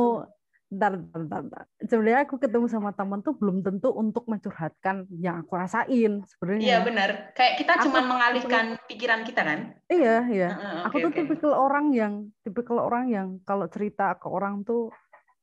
bentar, 0.73 0.91
bentar, 0.97 1.39
bentar. 1.45 1.65
Sebenarnya 1.85 2.19
aku 2.25 2.35
ketemu 2.41 2.65
sama 2.65 2.89
teman 2.97 3.21
tuh 3.21 3.37
belum 3.37 3.61
tentu 3.61 3.93
untuk 3.93 4.25
mencurhatkan 4.25 5.05
yang 5.21 5.45
aku 5.45 5.53
rasain 5.53 6.25
sebenarnya. 6.25 6.65
Iya 6.65 6.77
benar. 6.81 7.09
Kayak 7.37 7.53
kita 7.61 7.73
cuma 7.85 8.01
mengalihkan 8.01 8.81
pikiran 8.89 9.21
kita 9.21 9.45
kan? 9.45 9.59
Iya, 9.85 10.15
iya. 10.33 10.49
Uh, 10.57 10.65
okay, 10.65 10.81
aku 10.89 10.95
tuh 10.97 11.11
okay. 11.13 11.19
tipikal 11.21 11.53
orang 11.53 11.85
yang 11.93 12.13
tipikal 12.41 12.77
orang 12.81 13.05
yang 13.13 13.27
kalau 13.45 13.69
cerita 13.69 14.17
ke 14.17 14.25
orang 14.25 14.65
tuh 14.65 14.89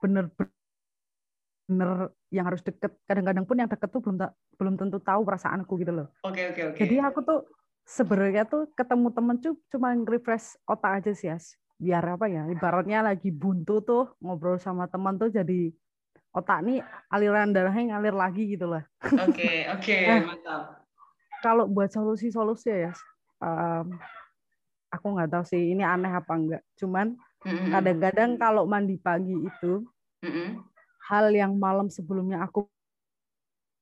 bener 0.02 0.26
bener 1.70 2.10
yang 2.34 2.50
harus 2.50 2.60
deket. 2.66 2.90
Kadang-kadang 3.06 3.46
pun 3.46 3.54
yang 3.62 3.70
deket 3.70 3.86
tuh 3.94 4.02
belum 4.02 4.18
belum 4.58 4.74
tentu 4.74 4.98
tahu 4.98 5.22
perasaanku 5.22 5.72
gitu 5.78 5.94
loh. 5.94 6.10
Oke, 6.26 6.42
okay, 6.42 6.44
oke, 6.50 6.54
okay, 6.58 6.64
oke. 6.66 6.74
Okay. 6.74 6.80
Jadi 6.82 6.96
aku 6.98 7.18
tuh 7.22 7.40
sebenarnya 7.86 8.42
tuh 8.50 8.66
ketemu 8.74 9.08
temen 9.14 9.36
tuh 9.38 9.54
cuma 9.70 9.94
refresh 9.94 10.58
otak 10.66 11.02
aja 11.02 11.12
sih, 11.14 11.30
As 11.30 11.54
biar 11.80 12.04
apa 12.04 12.28
ya 12.28 12.44
ibaratnya 12.52 13.00
lagi 13.00 13.32
buntu 13.32 13.80
tuh 13.80 14.04
ngobrol 14.20 14.60
sama 14.60 14.84
teman 14.84 15.16
tuh 15.16 15.32
jadi 15.32 15.72
otak 16.36 16.60
nih 16.60 16.84
aliran 17.08 17.56
darahnya 17.56 17.96
ngalir 17.96 18.12
lagi 18.12 18.52
gitu 18.52 18.68
lah. 18.68 18.84
Oke 19.00 19.64
oke 19.72 19.80
okay, 19.80 20.04
nah, 20.20 20.36
mantap. 20.36 20.62
Kalau 21.40 21.64
buat 21.64 21.88
solusi-solusi 21.88 22.68
ya, 22.68 22.92
um, 23.40 23.96
aku 24.92 25.06
nggak 25.16 25.32
tahu 25.32 25.44
sih 25.48 25.72
ini 25.72 25.80
aneh 25.80 26.12
apa 26.12 26.32
enggak. 26.36 26.62
Cuman 26.76 27.16
kadang-kadang 27.72 28.36
kalau 28.36 28.68
mandi 28.68 29.00
pagi 29.00 29.32
itu 29.32 29.80
mm-hmm. 30.20 30.69
Hal 31.10 31.34
yang 31.34 31.58
malam 31.58 31.90
sebelumnya 31.90 32.46
aku 32.46 32.70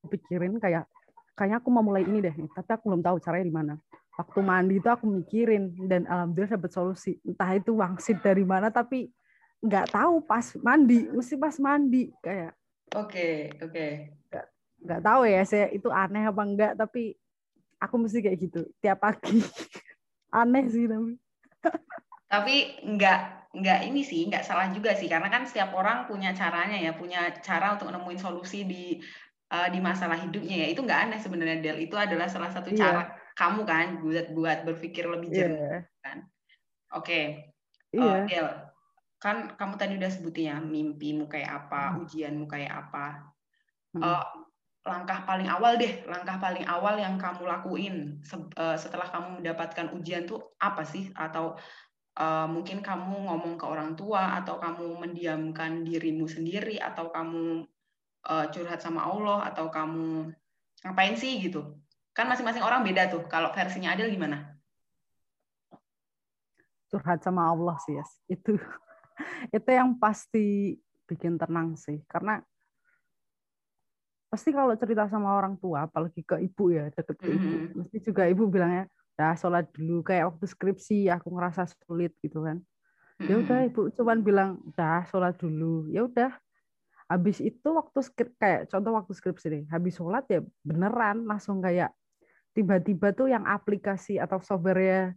pikirin 0.09 0.57
kayak 0.57 0.89
kayaknya 1.37 1.61
aku 1.61 1.69
mau 1.69 1.85
mulai 1.85 2.03
ini 2.09 2.25
deh, 2.25 2.35
tapi 2.57 2.71
aku 2.73 2.89
belum 2.89 3.05
tahu 3.05 3.21
caranya 3.21 3.47
di 3.47 3.55
mana. 3.55 3.75
Waktu 4.19 4.41
mandi 4.43 4.83
itu 4.83 4.89
aku 4.91 5.07
mikirin 5.07 5.71
dan 5.87 6.03
alhamdulillah 6.11 6.59
dapat 6.59 6.73
solusi. 6.75 7.21
Entah 7.23 7.55
itu 7.55 7.79
wangsit 7.79 8.19
dari 8.19 8.43
mana 8.43 8.73
tapi 8.73 9.07
nggak 9.63 9.95
tahu 9.95 10.23
pas 10.27 10.55
mandi 10.59 11.07
mesti 11.11 11.35
pas 11.35 11.55
mandi 11.59 12.15
kayak 12.23 12.55
oke 12.95 13.11
okay, 13.11 13.35
oke. 13.59 13.75
Okay. 13.75 13.91
nggak 14.31 14.47
nggak 14.87 15.01
tahu 15.03 15.23
ya 15.27 15.43
saya 15.43 15.67
itu 15.75 15.91
aneh 15.91 16.31
apa 16.31 16.43
enggak 16.47 16.73
tapi 16.79 17.19
aku 17.83 17.95
mesti 17.99 18.19
kayak 18.23 18.39
gitu 18.43 18.61
tiap 18.83 18.99
pagi. 19.03 19.39
Aneh 20.43 20.67
sih 20.67 20.85
tapi 20.91 21.15
tapi 22.29 22.79
nggak 22.85 23.51
nggak 23.59 23.81
ini 23.89 24.05
sih 24.05 24.29
nggak 24.29 24.45
salah 24.45 24.69
juga 24.71 24.93
sih 24.93 25.09
karena 25.09 25.33
kan 25.33 25.49
setiap 25.49 25.73
orang 25.73 26.05
punya 26.05 26.37
caranya 26.37 26.77
ya 26.77 26.93
punya 26.93 27.33
cara 27.41 27.75
untuk 27.75 27.89
nemuin 27.89 28.21
solusi 28.21 28.69
di 28.69 29.01
uh, 29.53 29.69
di 29.73 29.81
masalah 29.81 30.21
hidupnya 30.21 30.65
ya 30.65 30.67
itu 30.69 30.85
nggak 30.85 31.01
aneh 31.09 31.21
sebenarnya 31.21 31.59
Del 31.65 31.79
itu 31.81 31.97
adalah 31.97 32.29
salah 32.29 32.53
satu 32.53 32.71
yeah. 32.73 32.79
cara 32.79 33.03
kamu 33.39 33.61
kan 33.65 33.87
buat 34.03 34.27
buat 34.35 34.59
berpikir 34.67 35.07
lebih 35.07 35.31
jernih 35.31 35.63
yeah. 35.63 35.83
kan. 36.03 36.19
Oke. 36.91 37.07
Okay. 37.07 37.25
Yeah. 37.95 38.27
Iya. 38.27 38.43
Uh, 38.43 38.53
kan 39.19 39.37
kamu 39.59 39.75
tadi 39.79 39.93
udah 39.99 40.11
sebutin 40.11 40.47
ya 40.51 40.57
mimpimu 40.63 41.27
kayak 41.27 41.67
apa, 41.67 41.95
hmm. 41.95 42.07
ujianmu 42.07 42.47
kayak 42.47 42.71
apa. 42.71 43.35
Hmm. 43.95 44.03
Uh, 44.03 44.27
langkah 44.87 45.27
paling 45.27 45.51
awal 45.51 45.75
deh, 45.75 46.07
langkah 46.07 46.39
paling 46.39 46.65
awal 46.65 46.97
yang 46.97 47.19
kamu 47.19 47.45
lakuin 47.45 47.97
se 48.25 48.39
uh, 48.39 48.79
setelah 48.79 49.11
kamu 49.11 49.43
mendapatkan 49.43 49.91
ujian 49.95 50.27
tuh 50.27 50.55
apa 50.59 50.87
sih? 50.87 51.11
Atau 51.15 51.59
uh, 52.19 52.47
mungkin 52.51 52.83
kamu 52.83 53.31
ngomong 53.31 53.55
ke 53.55 53.65
orang 53.65 53.95
tua 53.95 54.43
atau 54.43 54.59
kamu 54.59 54.99
mendiamkan 54.99 55.87
dirimu 55.87 56.27
sendiri 56.27 56.83
atau 56.83 57.15
kamu 57.15 57.65
uh, 58.27 58.47
curhat 58.51 58.83
sama 58.83 59.07
Allah 59.07 59.47
atau 59.49 59.71
kamu 59.71 60.35
ngapain 60.83 61.15
sih 61.15 61.39
gitu 61.39 61.79
kan 62.13 62.27
masing-masing 62.27 62.67
orang 62.67 62.83
beda 62.83 63.07
tuh 63.09 63.23
kalau 63.31 63.55
versinya 63.55 63.95
Adel 63.95 64.11
gimana 64.11 64.59
curhat 66.91 67.23
sama 67.23 67.47
Allah 67.47 67.79
sih 67.87 67.95
yes. 67.95 68.11
itu 68.27 68.59
itu 69.57 69.71
yang 69.71 69.95
pasti 69.97 70.75
bikin 71.07 71.39
tenang 71.39 71.79
sih 71.79 72.03
karena 72.11 72.43
pasti 74.29 74.53
kalau 74.53 74.77
cerita 74.77 75.09
sama 75.09 75.33
orang 75.33 75.57
tua 75.57 75.89
apalagi 75.89 76.21
ke 76.21 76.37
ibu 76.45 76.69
ya 76.69 76.93
deket 76.93 77.17
ke 77.17 77.33
ibu 77.33 77.49
mm-hmm. 77.49 77.77
mesti 77.81 77.97
juga 78.05 78.29
ibu 78.29 78.45
bilangnya 78.45 78.85
dah 79.19 79.35
sholat 79.35 79.67
dulu. 79.75 80.07
Kayak 80.07 80.31
waktu 80.31 80.47
skripsi 80.47 81.11
aku 81.11 81.35
ngerasa 81.35 81.67
sulit 81.83 82.15
gitu 82.23 82.47
kan. 82.47 82.63
Ya 83.19 83.35
udah 83.35 83.67
mm-hmm. 83.67 83.75
ibu 83.75 83.83
cuman 83.99 84.19
bilang 84.23 84.51
dah 84.79 85.03
sholat 85.11 85.35
dulu. 85.35 85.91
Ya 85.91 86.07
udah. 86.07 86.31
Habis 87.11 87.43
itu 87.43 87.69
waktu 87.75 87.99
skrip 88.05 88.37
kayak 88.39 88.71
contoh 88.71 88.93
waktu 88.95 89.13
skripsi 89.17 89.47
nih 89.49 89.65
habis 89.73 89.97
sholat 89.97 90.29
ya 90.29 90.45
beneran 90.61 91.25
langsung 91.25 91.59
kayak 91.65 91.91
tiba-tiba 92.53 93.17
tuh 93.17 93.33
yang 93.33 93.49
aplikasi 93.49 94.21
atau 94.21 94.45
software 94.45 95.17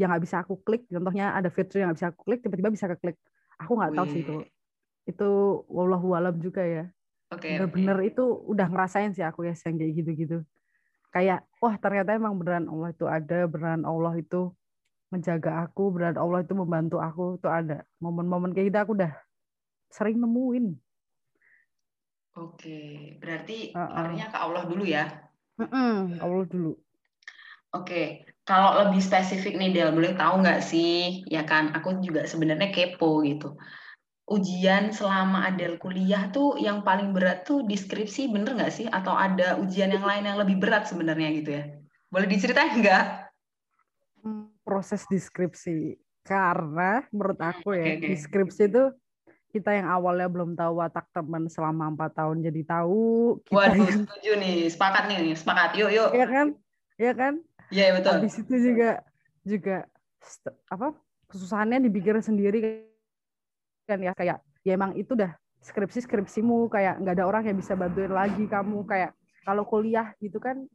yang 0.00 0.08
nggak 0.08 0.24
bisa 0.24 0.40
aku 0.40 0.56
klik 0.64 0.88
contohnya 0.88 1.36
ada 1.36 1.52
fitur 1.52 1.84
yang 1.84 1.92
nggak 1.92 2.00
bisa 2.00 2.08
aku 2.10 2.20
klik 2.26 2.40
tiba-tiba 2.42 2.72
bisa 2.72 2.90
keklik. 2.90 3.20
Aku 3.60 3.78
nggak 3.78 3.92
tahu 3.94 4.06
sih 4.10 4.20
itu. 4.24 4.34
Itu 5.06 5.28
wallahu 5.68 6.16
alam 6.16 6.34
juga 6.42 6.64
ya. 6.64 6.88
Okay, 7.28 7.60
bener-bener 7.60 7.96
okay. 8.00 8.10
itu 8.12 8.24
udah 8.24 8.66
ngerasain 8.68 9.12
sih 9.12 9.24
aku 9.24 9.48
ya 9.48 9.54
yang 9.56 9.76
kayak 9.80 9.92
gitu-gitu 10.00 10.44
kayak 11.12 11.44
wah 11.60 11.76
ternyata 11.76 12.16
emang 12.16 12.40
beneran 12.40 12.66
Allah 12.66 12.90
itu 12.90 13.04
ada 13.04 13.44
beneran 13.44 13.84
Allah 13.84 14.16
itu 14.16 14.50
menjaga 15.12 15.68
aku 15.68 15.92
beneran 15.92 16.18
Allah 16.18 16.40
itu 16.40 16.54
membantu 16.56 16.96
aku. 16.98 17.36
Itu 17.36 17.48
ada 17.52 17.84
momen-momen 18.00 18.56
kayak 18.56 18.72
gitu 18.72 18.78
aku 18.80 18.92
udah 18.96 19.12
sering 19.92 20.18
nemuin. 20.18 20.72
Oke 22.32 22.80
berarti 23.20 23.76
uh 23.76 24.08
-uh. 24.08 24.16
ke 24.16 24.38
Allah 24.40 24.64
dulu 24.64 24.84
ya? 24.88 25.04
Uh 25.60 25.64
-uh, 25.68 25.96
Allah 26.18 26.44
dulu. 26.48 26.72
Oke, 27.72 28.28
kalau 28.44 28.84
lebih 28.84 29.00
spesifik 29.00 29.56
nih 29.56 29.72
Del, 29.72 29.96
boleh 29.96 30.12
tahu 30.12 30.44
nggak 30.44 30.60
sih? 30.60 31.24
Ya 31.24 31.48
kan, 31.48 31.72
aku 31.72 32.04
juga 32.04 32.28
sebenarnya 32.28 32.68
kepo 32.68 33.24
gitu 33.24 33.56
ujian 34.32 34.96
selama 34.96 35.44
Adel 35.44 35.76
kuliah 35.76 36.32
tuh 36.32 36.56
yang 36.56 36.80
paling 36.80 37.12
berat 37.12 37.44
tuh 37.44 37.60
deskripsi 37.68 38.32
bener 38.32 38.56
nggak 38.56 38.72
sih? 38.72 38.86
Atau 38.88 39.12
ada 39.12 39.60
ujian 39.60 39.92
yang 39.92 40.02
lain 40.02 40.24
yang 40.24 40.40
lebih 40.40 40.56
berat 40.56 40.88
sebenarnya 40.88 41.28
gitu 41.36 41.50
ya? 41.60 41.64
Boleh 42.08 42.26
diceritain 42.26 42.72
nggak? 42.80 43.04
Hmm, 44.24 44.48
proses 44.64 45.04
deskripsi. 45.12 46.00
Karena 46.24 47.04
menurut 47.12 47.38
aku 47.38 47.76
ya, 47.76 47.84
okay, 47.84 47.94
okay. 47.98 48.08
deskripsi 48.14 48.62
itu 48.72 48.84
kita 49.52 49.68
yang 49.76 49.92
awalnya 49.92 50.32
belum 50.32 50.56
tahu 50.56 50.80
watak 50.80 51.12
teman 51.12 51.44
selama 51.52 51.92
empat 51.92 52.16
tahun 52.16 52.40
jadi 52.40 52.62
tahu. 52.64 53.36
Kita 53.44 53.52
Waduh, 53.52 53.84
yang... 53.84 54.08
setuju 54.08 54.30
nih, 54.40 54.58
sepakat 54.72 55.04
nih, 55.12 55.36
sepakat. 55.36 55.70
Yuk, 55.76 55.90
yuk. 55.92 56.10
Iya 56.16 56.26
kan? 56.26 56.46
Iya 56.96 57.12
kan? 57.12 57.34
Iya, 57.68 57.82
yeah, 57.84 57.90
betul. 58.00 58.12
Habis 58.16 58.36
itu 58.40 58.54
juga 58.56 58.90
juga 59.42 59.76
apa 60.70 60.94
kesusahannya 61.28 61.82
dipikir 61.82 62.14
sendiri 62.22 62.91
kan 63.86 63.98
ya 63.98 64.12
kayak 64.14 64.38
ya 64.62 64.72
emang 64.78 64.94
itu 64.94 65.14
dah 65.14 65.34
skripsi 65.62 66.02
skripsimu 66.06 66.66
kayak 66.70 66.98
nggak 67.02 67.14
ada 67.18 67.24
orang 67.26 67.46
yang 67.46 67.56
bisa 67.58 67.78
bantuin 67.78 68.10
lagi 68.10 68.44
kamu 68.50 68.82
kayak 68.86 69.14
kalau 69.46 69.62
kuliah 69.66 70.14
gitu 70.18 70.42
kan 70.42 70.66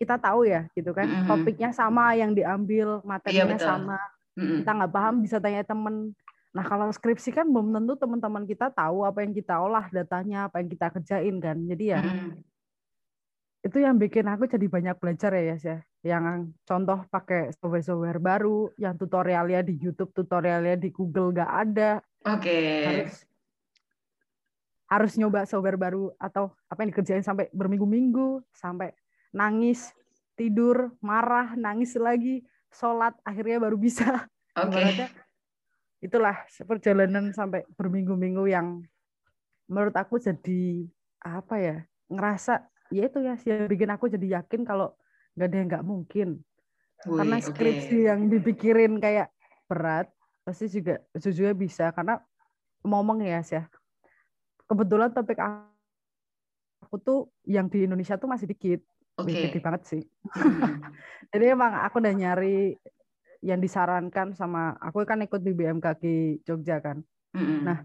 kita 0.00 0.16
tahu 0.18 0.48
ya 0.48 0.66
gitu 0.72 0.90
kan 0.96 1.06
mm 1.06 1.16
-hmm. 1.24 1.28
topiknya 1.28 1.70
sama 1.70 2.16
yang 2.16 2.32
diambil 2.34 3.04
materinya 3.04 3.56
iya, 3.56 3.60
sama 3.60 3.98
mm 4.34 4.40
-hmm. 4.40 4.56
kita 4.64 4.70
nggak 4.80 4.92
paham 4.92 5.14
bisa 5.22 5.36
tanya 5.38 5.62
temen 5.62 6.16
nah 6.54 6.62
kalau 6.62 6.86
skripsi 6.88 7.34
kan 7.34 7.46
belum 7.50 7.74
tentu 7.74 7.98
teman-teman 7.98 8.46
kita 8.46 8.70
tahu 8.70 9.02
apa 9.02 9.26
yang 9.26 9.34
kita 9.34 9.58
olah 9.58 9.90
datanya 9.90 10.46
apa 10.46 10.62
yang 10.62 10.70
kita 10.70 10.86
kerjain 10.94 11.36
kan 11.42 11.56
jadi 11.66 11.84
ya 11.98 12.00
mm 12.00 12.10
-hmm. 12.10 12.30
itu 13.64 13.76
yang 13.80 13.96
bikin 13.96 14.26
aku 14.28 14.44
jadi 14.46 14.66
banyak 14.68 14.96
belajar 14.98 15.30
ya 15.34 15.56
ya 15.58 15.78
yang 16.04 16.52
contoh 16.68 17.00
pakai 17.08 17.48
software-software 17.56 18.20
baru 18.20 18.68
yang 18.76 18.92
tutorialnya 19.00 19.64
di 19.64 19.80
YouTube 19.80 20.12
tutorialnya 20.12 20.76
di 20.76 20.92
Google 20.92 21.32
nggak 21.32 21.52
ada 21.64 22.04
Oke. 22.24 22.48
Okay. 22.48 22.84
Harus 22.84 23.16
harus 24.84 25.12
nyoba 25.18 25.42
software 25.48 25.80
baru 25.80 26.12
atau 26.20 26.54
apa 26.70 26.84
yang 26.84 26.94
dikerjain 26.94 27.24
sampai 27.24 27.50
berminggu-minggu, 27.50 28.46
sampai 28.54 28.94
nangis, 29.34 29.90
tidur, 30.38 30.94
marah, 31.02 31.58
nangis 31.58 31.98
lagi, 31.98 32.46
sholat, 32.70 33.16
akhirnya 33.26 33.58
baru 33.58 33.74
bisa. 33.74 34.06
Oke. 34.62 34.70
Okay. 34.70 35.08
Itulah 36.04 36.36
perjalanan 36.68 37.32
sampai 37.34 37.64
berminggu-minggu 37.74 38.44
yang 38.46 38.84
menurut 39.66 39.96
aku 39.96 40.20
jadi 40.20 40.84
apa 41.24 41.56
ya 41.56 41.76
ngerasa 42.12 42.68
ya 42.92 43.08
itu 43.08 43.18
ya 43.24 43.34
sih 43.40 43.64
bikin 43.64 43.88
aku 43.88 44.12
jadi 44.12 44.40
yakin 44.40 44.68
kalau 44.68 44.92
nggak 45.34 45.48
ada 45.48 45.56
yang 45.56 45.68
nggak 45.72 45.86
mungkin 45.88 46.28
Wih, 47.08 47.16
karena 47.16 47.36
skripsi 47.40 47.96
okay. 47.96 48.08
yang 48.12 48.20
dipikirin 48.28 49.00
kayak 49.00 49.32
berat 49.64 50.12
pasti 50.44 50.68
juga 50.68 51.00
sejujurnya 51.16 51.56
bisa 51.56 51.88
karena 51.96 52.20
ngomong 52.84 53.24
ya 53.24 53.40
sih 53.40 53.56
ya 53.56 53.64
kebetulan 54.68 55.10
topik 55.10 55.40
aku 55.40 56.96
tuh 57.00 57.20
yang 57.48 57.66
di 57.72 57.88
Indonesia 57.88 58.20
tuh 58.20 58.28
masih 58.28 58.44
dikit 58.48 58.84
okay. 59.16 59.48
dikit 59.48 59.64
banget 59.64 59.82
sih 59.88 60.02
hmm. 60.04 60.84
jadi 61.32 61.56
emang 61.56 61.72
aku 61.80 61.98
udah 61.98 62.14
nyari 62.14 62.76
yang 63.44 63.60
disarankan 63.60 64.32
sama 64.32 64.72
aku 64.80 65.04
kan 65.04 65.20
ikut 65.20 65.44
di 65.44 65.52
BMKG 65.52 66.04
Jogja 66.48 66.80
kan 66.80 67.04
mm-hmm. 67.36 67.60
nah 67.60 67.84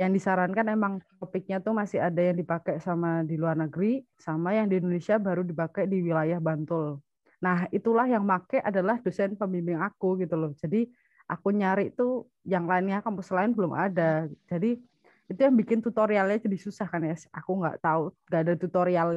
yang 0.00 0.12
disarankan 0.12 0.72
emang 0.72 1.04
topiknya 1.20 1.60
tuh 1.60 1.76
masih 1.76 2.00
ada 2.00 2.20
yang 2.20 2.36
dipakai 2.36 2.80
sama 2.80 3.20
di 3.24 3.36
luar 3.36 3.60
negeri 3.60 4.00
sama 4.16 4.56
yang 4.56 4.72
di 4.72 4.80
Indonesia 4.80 5.20
baru 5.20 5.44
dipakai 5.44 5.84
di 5.84 6.00
wilayah 6.00 6.40
Bantul 6.40 7.04
nah 7.44 7.68
itulah 7.68 8.08
yang 8.08 8.24
make 8.24 8.56
adalah 8.64 8.96
dosen 9.04 9.36
pembimbing 9.36 9.76
aku 9.76 10.16
gitu 10.16 10.32
loh 10.32 10.56
jadi 10.56 10.88
aku 11.26 11.50
nyari 11.50 11.90
itu 11.90 12.24
yang 12.46 12.64
lainnya 12.64 13.02
kampus 13.02 13.30
lain 13.34 13.52
belum 13.52 13.74
ada. 13.74 14.30
Jadi 14.46 14.78
itu 15.26 15.40
yang 15.42 15.54
bikin 15.58 15.82
tutorialnya 15.82 16.38
jadi 16.38 16.58
susah 16.58 16.86
kan 16.86 17.02
ya. 17.02 17.18
Aku 17.34 17.58
nggak 17.58 17.82
tahu 17.82 18.14
nggak 18.30 18.40
ada 18.46 18.54
tutorial 18.54 19.08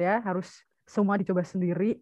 ya 0.00 0.24
harus 0.24 0.64
semua 0.88 1.20
dicoba 1.20 1.44
sendiri. 1.44 2.00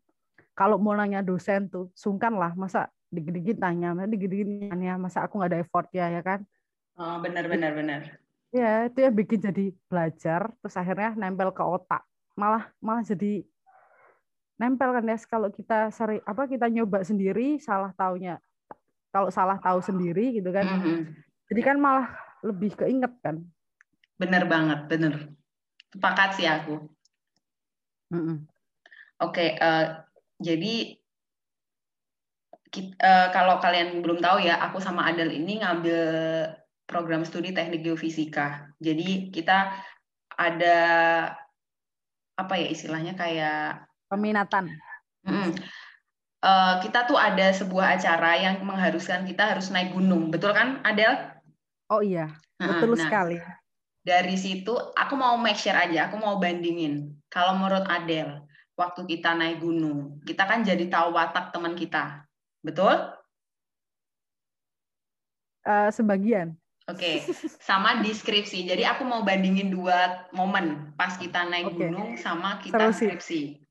Kalau 0.54 0.78
mau 0.78 0.94
nanya 0.94 1.22
dosen 1.22 1.70
tuh 1.70 1.90
sungkan 1.94 2.34
lah 2.34 2.54
masa 2.54 2.90
dikit-dikit 3.10 3.58
tanya 3.62 3.94
masa 3.94 4.08
dikit-dikit 4.10 4.70
tanya 4.70 4.94
masa 4.98 5.26
aku 5.26 5.38
nggak 5.38 5.50
ada 5.54 5.60
effort 5.62 5.88
ya 5.90 6.06
ya 6.10 6.22
kan? 6.22 6.46
Oh 6.98 7.18
benar 7.22 7.46
benar 7.50 7.74
benar. 7.74 8.02
Ya 8.54 8.88
itu 8.88 8.98
yang 9.04 9.14
bikin 9.14 9.38
jadi 9.42 9.64
belajar 9.90 10.50
terus 10.62 10.74
akhirnya 10.78 11.18
nempel 11.18 11.50
ke 11.50 11.62
otak. 11.62 12.02
Malah 12.38 12.70
malah 12.78 13.02
jadi 13.02 13.42
nempel 14.58 14.90
kan 14.90 15.06
ya 15.06 15.18
kalau 15.26 15.50
kita 15.54 15.94
sering 15.94 16.22
apa 16.26 16.50
kita 16.50 16.66
nyoba 16.66 17.06
sendiri 17.06 17.62
salah 17.62 17.94
taunya 17.94 18.42
kalau 19.12 19.28
salah 19.32 19.58
tahu 19.60 19.80
sendiri 19.80 20.36
gitu 20.36 20.50
kan. 20.52 20.66
Mm 20.66 20.80
-hmm. 20.80 20.98
Jadi 21.48 21.60
kan 21.64 21.76
malah 21.80 22.08
lebih 22.44 22.76
keinget 22.76 23.12
kan. 23.24 23.40
Bener 24.20 24.44
banget, 24.44 24.86
bener. 24.90 25.32
Sepakat 25.90 26.36
sih 26.36 26.46
aku. 26.46 26.88
Mm 28.12 28.22
-hmm. 28.22 28.36
Oke, 29.18 29.34
okay, 29.34 29.48
uh, 29.58 29.66
eh, 29.66 29.86
jadi 30.38 30.74
kita, 32.68 32.94
uh, 33.02 33.28
kalau 33.34 33.58
kalian 33.58 33.98
belum 34.04 34.22
tahu 34.22 34.46
ya, 34.46 34.60
aku 34.62 34.78
sama 34.78 35.10
Adel 35.10 35.34
ini 35.34 35.58
ngambil 35.58 36.00
program 36.86 37.26
studi 37.26 37.50
teknik 37.50 37.82
geofisika. 37.82 38.70
Jadi 38.78 39.34
kita 39.34 39.74
ada 40.38 40.78
apa 42.38 42.54
ya 42.54 42.70
istilahnya 42.70 43.18
kayak 43.18 43.90
peminatan. 44.06 44.70
Mm, 45.26 45.52
uh, 46.42 46.74
kita 46.82 47.06
tuh 47.06 47.18
ada 47.18 47.50
sebuah 47.54 47.98
acara 47.98 48.38
yang 48.38 48.62
mengharuskan 48.62 49.26
kita 49.26 49.56
harus 49.56 49.70
naik 49.72 49.94
gunung, 49.94 50.30
betul 50.30 50.54
kan, 50.54 50.82
Adel? 50.86 51.14
Oh 51.88 52.04
iya, 52.04 52.30
betul 52.60 52.94
nah, 52.94 53.02
sekali. 53.08 53.36
Dari 54.04 54.36
situ 54.38 54.72
aku 54.72 55.14
mau 55.18 55.36
make 55.40 55.58
share 55.58 55.88
aja, 55.88 56.08
aku 56.08 56.16
mau 56.20 56.36
bandingin. 56.38 57.16
Kalau 57.28 57.56
menurut 57.56 57.84
Adel, 57.88 58.44
waktu 58.78 59.04
kita 59.04 59.34
naik 59.36 59.60
gunung, 59.60 60.22
kita 60.24 60.46
kan 60.46 60.62
jadi 60.64 60.86
tahu 60.88 61.16
watak 61.16 61.50
teman 61.50 61.74
kita, 61.74 62.24
betul? 62.62 62.94
Uh, 65.68 65.92
sebagian. 65.92 66.56
Oke, 66.88 67.20
okay. 67.20 67.36
sama 67.68 68.00
deskripsi. 68.00 68.64
Jadi 68.64 68.80
aku 68.88 69.04
mau 69.04 69.20
bandingin 69.20 69.68
dua 69.68 70.24
momen 70.32 70.96
pas 70.96 71.20
kita 71.20 71.44
naik 71.44 71.76
okay. 71.76 71.92
gunung 71.92 72.16
sama 72.16 72.56
kita 72.64 72.88
skripsi. 72.88 73.67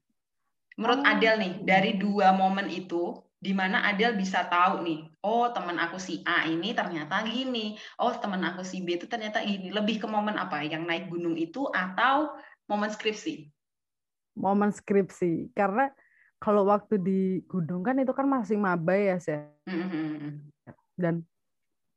Menurut 0.78 1.02
oh. 1.02 1.10
Adel 1.10 1.36
nih, 1.42 1.54
dari 1.66 1.92
dua 1.98 2.32
momen 2.32 2.70
itu, 2.70 3.18
di 3.38 3.54
mana 3.54 3.86
Adel 3.90 4.14
bisa 4.18 4.46
tahu 4.46 4.86
nih, 4.86 5.10
oh 5.26 5.50
teman 5.50 5.78
aku 5.82 5.98
si 5.98 6.22
A 6.26 6.46
ini 6.46 6.74
ternyata 6.74 7.26
gini, 7.26 7.78
oh 8.02 8.14
teman 8.14 8.42
aku 8.46 8.62
si 8.62 8.86
B 8.86 8.98
itu 8.98 9.10
ternyata 9.10 9.42
gini. 9.42 9.74
Lebih 9.74 10.02
ke 10.02 10.08
momen 10.10 10.38
apa? 10.38 10.62
Yang 10.62 10.84
naik 10.86 11.06
gunung 11.10 11.34
itu 11.34 11.66
atau 11.74 12.38
momen 12.70 12.90
skripsi? 12.94 13.50
Momen 14.38 14.70
skripsi, 14.70 15.50
karena 15.58 15.90
kalau 16.38 16.70
waktu 16.70 17.02
di 17.02 17.22
gunung 17.50 17.82
kan 17.82 17.98
itu 17.98 18.14
kan 18.14 18.30
masih 18.30 18.62
maba 18.62 18.94
ya 18.94 19.18
sih 19.18 19.42
dan 20.98 21.26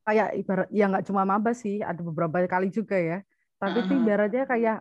kayak 0.04 0.32
ibarat 0.36 0.68
ya 0.72 0.88
nggak 0.88 1.04
cuma 1.08 1.28
maba 1.28 1.52
sih 1.52 1.84
ada 1.84 2.00
beberapa 2.00 2.40
kali 2.48 2.72
juga 2.72 2.96
ya 2.96 3.20
tapi 3.60 3.84
uh-huh. 3.84 3.96
ibaratnya 4.00 4.44
kayak 4.48 4.78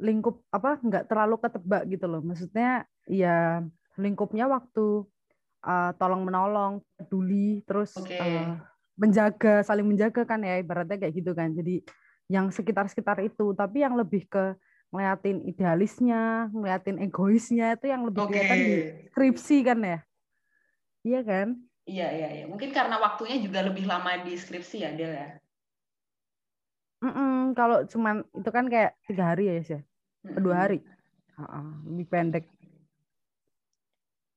lingkup 0.00 0.40
apa 0.48 0.80
nggak 0.80 1.04
terlalu 1.10 1.36
ketebak 1.42 1.82
gitu 1.90 2.06
loh. 2.08 2.22
Maksudnya 2.24 2.88
ya 3.10 3.60
lingkupnya 4.00 4.48
waktu 4.48 5.04
uh, 5.66 5.90
tolong 6.00 6.24
menolong 6.24 6.80
peduli 6.96 7.60
terus 7.68 7.92
okay. 7.98 8.20
uh, 8.20 8.56
menjaga 8.96 9.60
saling 9.66 9.84
menjaga 9.84 10.24
kan 10.24 10.40
ya 10.40 10.60
ibaratnya 10.62 10.96
kayak 10.96 11.14
gitu 11.16 11.32
kan. 11.36 11.52
Jadi 11.52 11.84
yang 12.30 12.48
sekitar-sekitar 12.48 13.20
itu. 13.20 13.52
Tapi 13.52 13.84
yang 13.84 13.98
lebih 13.98 14.24
ke 14.30 14.56
ngeliatin 14.92 15.40
idealisnya 15.48 16.52
ngeliatin 16.52 17.00
egoisnya 17.00 17.80
itu 17.80 17.88
yang 17.88 18.04
lebih 18.04 18.28
okay. 18.28 18.32
kelihatan 18.32 18.58
di 18.60 18.76
skripsi 19.12 19.56
kan 19.64 19.78
ya. 19.80 19.98
Iya 21.02 21.20
kan? 21.24 21.48
Iya 21.82 22.08
iya 22.14 22.28
iya. 22.40 22.44
Mungkin 22.46 22.70
karena 22.70 23.00
waktunya 23.02 23.42
juga 23.42 23.66
lebih 23.66 23.90
lama 23.90 24.22
di 24.22 24.38
skripsi 24.38 24.86
ya 24.86 24.92
Del 24.94 25.12
ya 25.12 25.41
mm 27.02 27.12
-mm, 27.12 27.36
kalau 27.58 27.82
cuman 27.90 28.22
itu 28.32 28.50
kan 28.54 28.64
kayak 28.70 28.94
tiga 29.04 29.34
hari 29.34 29.50
ya 29.50 29.54
sih 29.60 29.74
ya? 29.76 29.80
dua 30.38 30.54
hari 30.66 30.78
uh 31.34 31.42
-uh, 31.42 31.68
lebih 31.90 32.06
pendek 32.06 32.44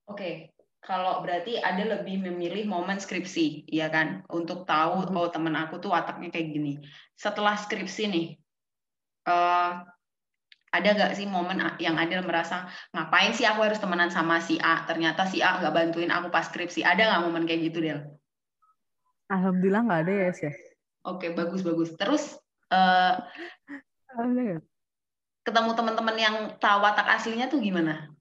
oke 0.09 0.17
okay 0.17 0.55
kalau 0.85 1.25
berarti 1.25 1.57
ada 1.57 1.81
lebih 1.81 2.21
memilih 2.21 2.69
momen 2.69 3.01
skripsi, 3.01 3.65
ya 3.65 3.89
kan, 3.89 4.21
untuk 4.29 4.69
tahu 4.69 5.01
mm-hmm. 5.01 5.17
oh 5.17 5.29
teman 5.33 5.57
aku 5.57 5.81
tuh 5.81 5.89
wataknya 5.89 6.29
kayak 6.29 6.53
gini. 6.53 6.77
Setelah 7.17 7.57
skripsi 7.57 8.03
nih, 8.05 8.27
uh, 9.25 9.81
ada 10.69 10.89
nggak 10.93 11.17
sih 11.17 11.25
momen 11.25 11.57
yang 11.81 11.97
Adil 11.97 12.21
merasa 12.21 12.69
ngapain 12.93 13.33
sih 13.33 13.49
aku 13.49 13.65
harus 13.65 13.81
temenan 13.81 14.13
sama 14.13 14.37
si 14.37 14.61
A? 14.61 14.85
Ternyata 14.85 15.25
si 15.25 15.41
A 15.41 15.57
nggak 15.57 15.73
bantuin 15.73 16.13
aku 16.13 16.29
pas 16.29 16.45
skripsi. 16.45 16.85
Ada 16.85 17.09
nggak 17.09 17.23
momen 17.25 17.43
kayak 17.49 17.73
gitu, 17.73 17.81
Del? 17.81 17.99
Alhamdulillah 19.33 19.89
nggak 19.89 20.01
ada 20.05 20.13
ya, 20.13 20.31
sih. 20.37 20.53
Oke, 21.01 21.33
bagus 21.33 21.65
bagus. 21.65 21.97
Terus 21.97 22.37
uh, 22.71 23.13
ketemu 25.45 25.71
teman-teman 25.77 26.17
yang 26.17 26.35
tahu 26.57 26.79
watak 26.81 27.05
aslinya 27.05 27.45
tuh 27.51 27.61
gimana? 27.61 28.15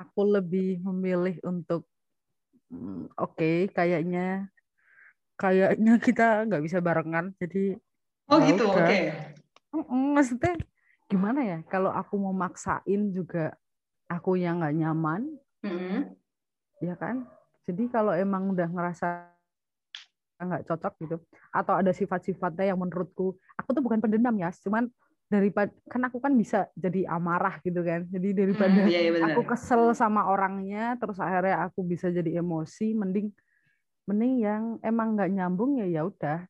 aku 0.00 0.20
lebih 0.24 0.80
memilih 0.80 1.36
untuk 1.44 1.84
hmm, 2.72 3.12
oke 3.20 3.36
okay, 3.36 3.68
kayaknya 3.70 4.48
kayaknya 5.36 6.00
kita 6.00 6.48
nggak 6.48 6.64
bisa 6.64 6.78
barengan 6.80 7.36
jadi 7.36 7.76
oh 8.32 8.38
ya 8.40 8.48
gitu 8.48 8.64
oke 8.68 8.80
okay. 8.80 9.02
maksudnya 9.88 10.54
gimana 11.10 11.40
ya 11.44 11.58
kalau 11.68 11.92
aku 11.92 12.16
mau 12.16 12.32
maksain 12.32 13.12
juga 13.12 13.52
aku 14.08 14.40
yang 14.40 14.64
nggak 14.64 14.76
nyaman 14.76 15.22
mm 15.62 15.68
-hmm. 15.68 16.00
ya 16.80 16.94
kan 16.96 17.28
jadi 17.68 17.84
kalau 17.92 18.12
emang 18.16 18.52
udah 18.52 18.68
ngerasa 18.68 19.30
nggak 20.40 20.64
cocok 20.68 20.94
gitu. 21.04 21.16
Atau 21.52 21.76
ada 21.76 21.92
sifat-sifatnya 21.92 22.72
yang 22.72 22.80
menurutku 22.80 23.36
aku 23.56 23.68
tuh 23.76 23.82
bukan 23.84 24.00
pendendam 24.00 24.32
ya 24.40 24.48
cuman 24.64 24.88
daripada 25.30 25.70
kan 25.86 26.02
aku 26.10 26.18
kan 26.18 26.32
bisa 26.34 26.66
jadi 26.74 27.06
amarah 27.12 27.60
gitu 27.60 27.84
kan. 27.84 28.08
Jadi 28.08 28.28
daripada 28.32 28.72
hmm, 28.72 28.90
iya, 28.90 29.00
iya 29.12 29.24
aku 29.30 29.44
kesel 29.44 29.92
sama 29.92 30.26
orangnya 30.26 30.96
terus 30.96 31.20
akhirnya 31.20 31.68
aku 31.68 31.84
bisa 31.84 32.08
jadi 32.08 32.40
emosi 32.40 32.96
mending 32.96 33.28
mending 34.08 34.32
yang 34.42 34.62
emang 34.82 35.14
nggak 35.14 35.30
nyambung 35.30 35.78
ya 35.78 35.86
ya 35.86 36.02
udah. 36.08 36.48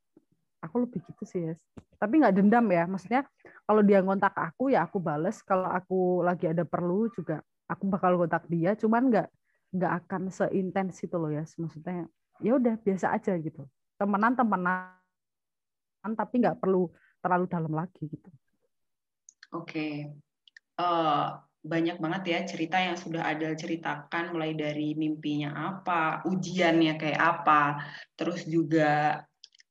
Aku 0.60 0.84
lebih 0.86 1.00
gitu 1.08 1.24
sih 1.26 1.42
ya 1.52 1.54
tapi 2.00 2.16
nggak 2.24 2.34
dendam 2.40 2.64
ya. 2.72 2.88
Maksudnya 2.88 3.28
kalau 3.68 3.84
dia 3.84 4.00
ngontak 4.00 4.32
aku 4.32 4.72
ya 4.72 4.88
aku 4.88 4.96
bales. 4.96 5.44
Kalau 5.44 5.68
aku 5.68 6.24
lagi 6.24 6.48
ada 6.48 6.64
perlu 6.64 7.12
juga 7.12 7.44
aku 7.68 7.84
bakal 7.92 8.16
kontak 8.16 8.48
dia. 8.48 8.72
Cuman 8.72 9.12
nggak 9.12 9.28
nggak 9.70 9.92
akan 10.04 10.22
seintens 10.30 11.02
itu 11.02 11.16
loh 11.16 11.30
ya. 11.30 11.44
Maksudnya 11.44 12.06
ya 12.40 12.52
udah 12.56 12.74
biasa 12.80 13.14
aja 13.14 13.36
gitu. 13.38 13.66
Temenan 14.00 14.34
temenan 14.38 14.96
tapi 16.16 16.40
nggak 16.40 16.58
perlu 16.58 16.88
terlalu 17.20 17.46
dalam 17.46 17.72
lagi 17.72 18.08
gitu. 18.08 18.30
Oke. 19.52 20.08
Uh, 20.80 21.36
banyak 21.60 22.00
banget 22.00 22.22
ya 22.24 22.38
cerita 22.48 22.80
yang 22.80 22.96
sudah 22.96 23.20
ada 23.20 23.52
ceritakan 23.52 24.32
mulai 24.32 24.56
dari 24.56 24.96
mimpinya 24.96 25.52
apa, 25.52 26.24
ujiannya 26.24 26.96
kayak 26.96 27.20
apa, 27.20 27.84
terus 28.16 28.48
juga 28.48 29.20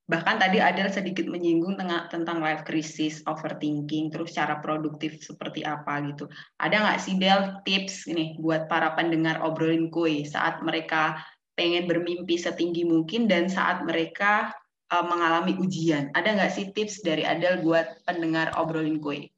bahkan 0.10 0.42
tadi 0.42 0.58
ada 0.58 0.90
sedikit 0.90 1.30
menyinggung 1.30 1.78
tentang 1.78 2.10
tentang 2.10 2.42
life 2.42 2.66
crisis, 2.66 3.22
overthinking, 3.30 4.10
terus 4.10 4.34
cara 4.34 4.58
produktif 4.58 5.22
seperti 5.22 5.62
apa 5.62 6.02
gitu. 6.10 6.26
Ada 6.58 6.82
nggak 6.82 7.00
sih 7.00 7.16
Del 7.22 7.62
tips 7.62 8.10
ini 8.10 8.34
buat 8.42 8.66
para 8.66 8.98
pendengar 8.98 9.38
obrolin 9.46 9.94
kue 9.94 10.26
saat 10.26 10.66
mereka 10.66 11.22
pengen 11.54 11.86
bermimpi 11.86 12.42
setinggi 12.42 12.90
mungkin 12.90 13.30
dan 13.30 13.54
saat 13.54 13.86
mereka 13.86 14.50
uh, 14.90 15.06
mengalami 15.06 15.54
ujian? 15.62 16.10
Ada 16.18 16.42
nggak 16.42 16.52
sih 16.58 16.66
tips 16.74 17.06
dari 17.06 17.22
Adel 17.22 17.62
buat 17.62 18.02
pendengar 18.10 18.58
obrolin 18.58 18.98
kue? 18.98 19.30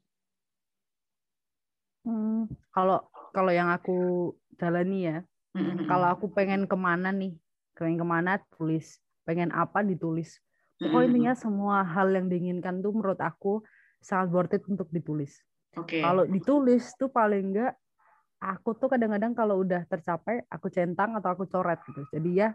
Hmm, 2.07 2.47
kalau 2.71 3.11
kalau 3.35 3.51
yang 3.51 3.67
aku 3.75 4.31
jalani 4.55 5.03
ya, 5.03 5.17
mm-hmm. 5.51 5.83
kalau 5.91 6.07
aku 6.15 6.31
pengen 6.31 6.63
ke 6.63 6.79
mana 6.79 7.11
nih, 7.11 7.35
pengen 7.75 7.99
ke 7.99 8.07
mana 8.07 8.39
tulis, 8.55 9.03
pengen 9.27 9.51
apa 9.51 9.83
ditulis. 9.83 10.39
Pokoknya 10.81 11.07
intinya 11.13 11.33
semua 11.37 11.85
hal 11.85 12.09
yang 12.09 12.25
diinginkan 12.25 12.81
tuh 12.81 12.89
menurut 12.89 13.21
aku 13.21 13.61
sangat 14.01 14.33
worth 14.33 14.57
it 14.57 14.65
untuk 14.65 14.89
ditulis. 14.89 15.37
Okay. 15.77 16.01
Kalau 16.01 16.25
ditulis 16.25 16.83
tuh 16.97 17.13
paling 17.13 17.53
enggak 17.53 17.77
aku 18.41 18.73
tuh 18.73 18.89
kadang-kadang 18.89 19.37
kalau 19.37 19.61
udah 19.61 19.85
tercapai 19.85 20.41
aku 20.49 20.73
centang 20.73 21.13
atau 21.13 21.37
aku 21.37 21.45
coret 21.45 21.77
gitu. 21.85 22.01
Jadi 22.09 22.41
ya 22.41 22.49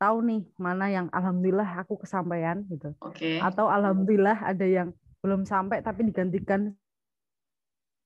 tahu 0.00 0.24
nih 0.24 0.42
mana 0.56 0.88
yang 0.88 1.06
alhamdulillah 1.12 1.84
aku 1.84 2.00
kesampaian 2.00 2.64
gitu. 2.72 2.96
Okay. 3.04 3.36
Atau 3.38 3.68
alhamdulillah 3.68 4.48
ada 4.48 4.64
yang 4.64 4.96
belum 5.20 5.44
sampai 5.44 5.84
tapi 5.84 6.08
digantikan 6.08 6.72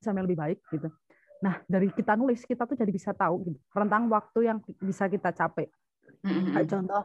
sama 0.02 0.20
yang 0.20 0.26
lebih 0.26 0.40
baik 0.42 0.58
gitu. 0.74 0.90
Nah, 1.42 1.58
dari 1.66 1.90
kita 1.90 2.14
nulis 2.18 2.42
kita 2.46 2.66
tuh 2.66 2.78
jadi 2.78 2.90
bisa 2.90 3.10
tahu 3.14 3.50
gitu, 3.50 3.58
rentang 3.74 4.06
waktu 4.10 4.46
yang 4.46 4.58
bisa 4.78 5.10
kita 5.10 5.34
capai. 5.34 5.66
Mm-hmm. 6.22 6.54
Kayak 6.54 6.68
contoh, 6.70 7.02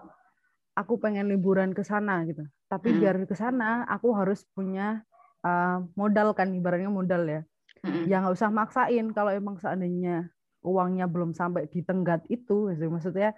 aku 0.78 1.02
pengen 1.02 1.26
liburan 1.26 1.74
ke 1.74 1.82
sana 1.82 2.22
gitu. 2.30 2.46
Tapi 2.70 2.94
mm-hmm. 2.94 3.02
biar 3.02 3.16
ke 3.26 3.34
sana 3.34 3.82
aku 3.90 4.14
harus 4.14 4.46
punya 4.54 5.02
uh, 5.42 5.82
modal 5.98 6.38
kan 6.38 6.54
ibaratnya 6.54 6.94
modal 6.94 7.26
ya. 7.26 7.42
Mm-hmm. 7.82 8.06
Ya 8.06 8.22
nggak 8.22 8.38
usah 8.38 8.54
maksain 8.54 9.10
kalau 9.18 9.34
emang 9.34 9.58
seandainya 9.58 10.30
uangnya 10.62 11.10
belum 11.10 11.34
sampai 11.34 11.66
di 11.72 11.82
tenggat 11.82 12.22
itu, 12.30 12.70
gitu. 12.70 12.86
maksudnya 12.92 13.34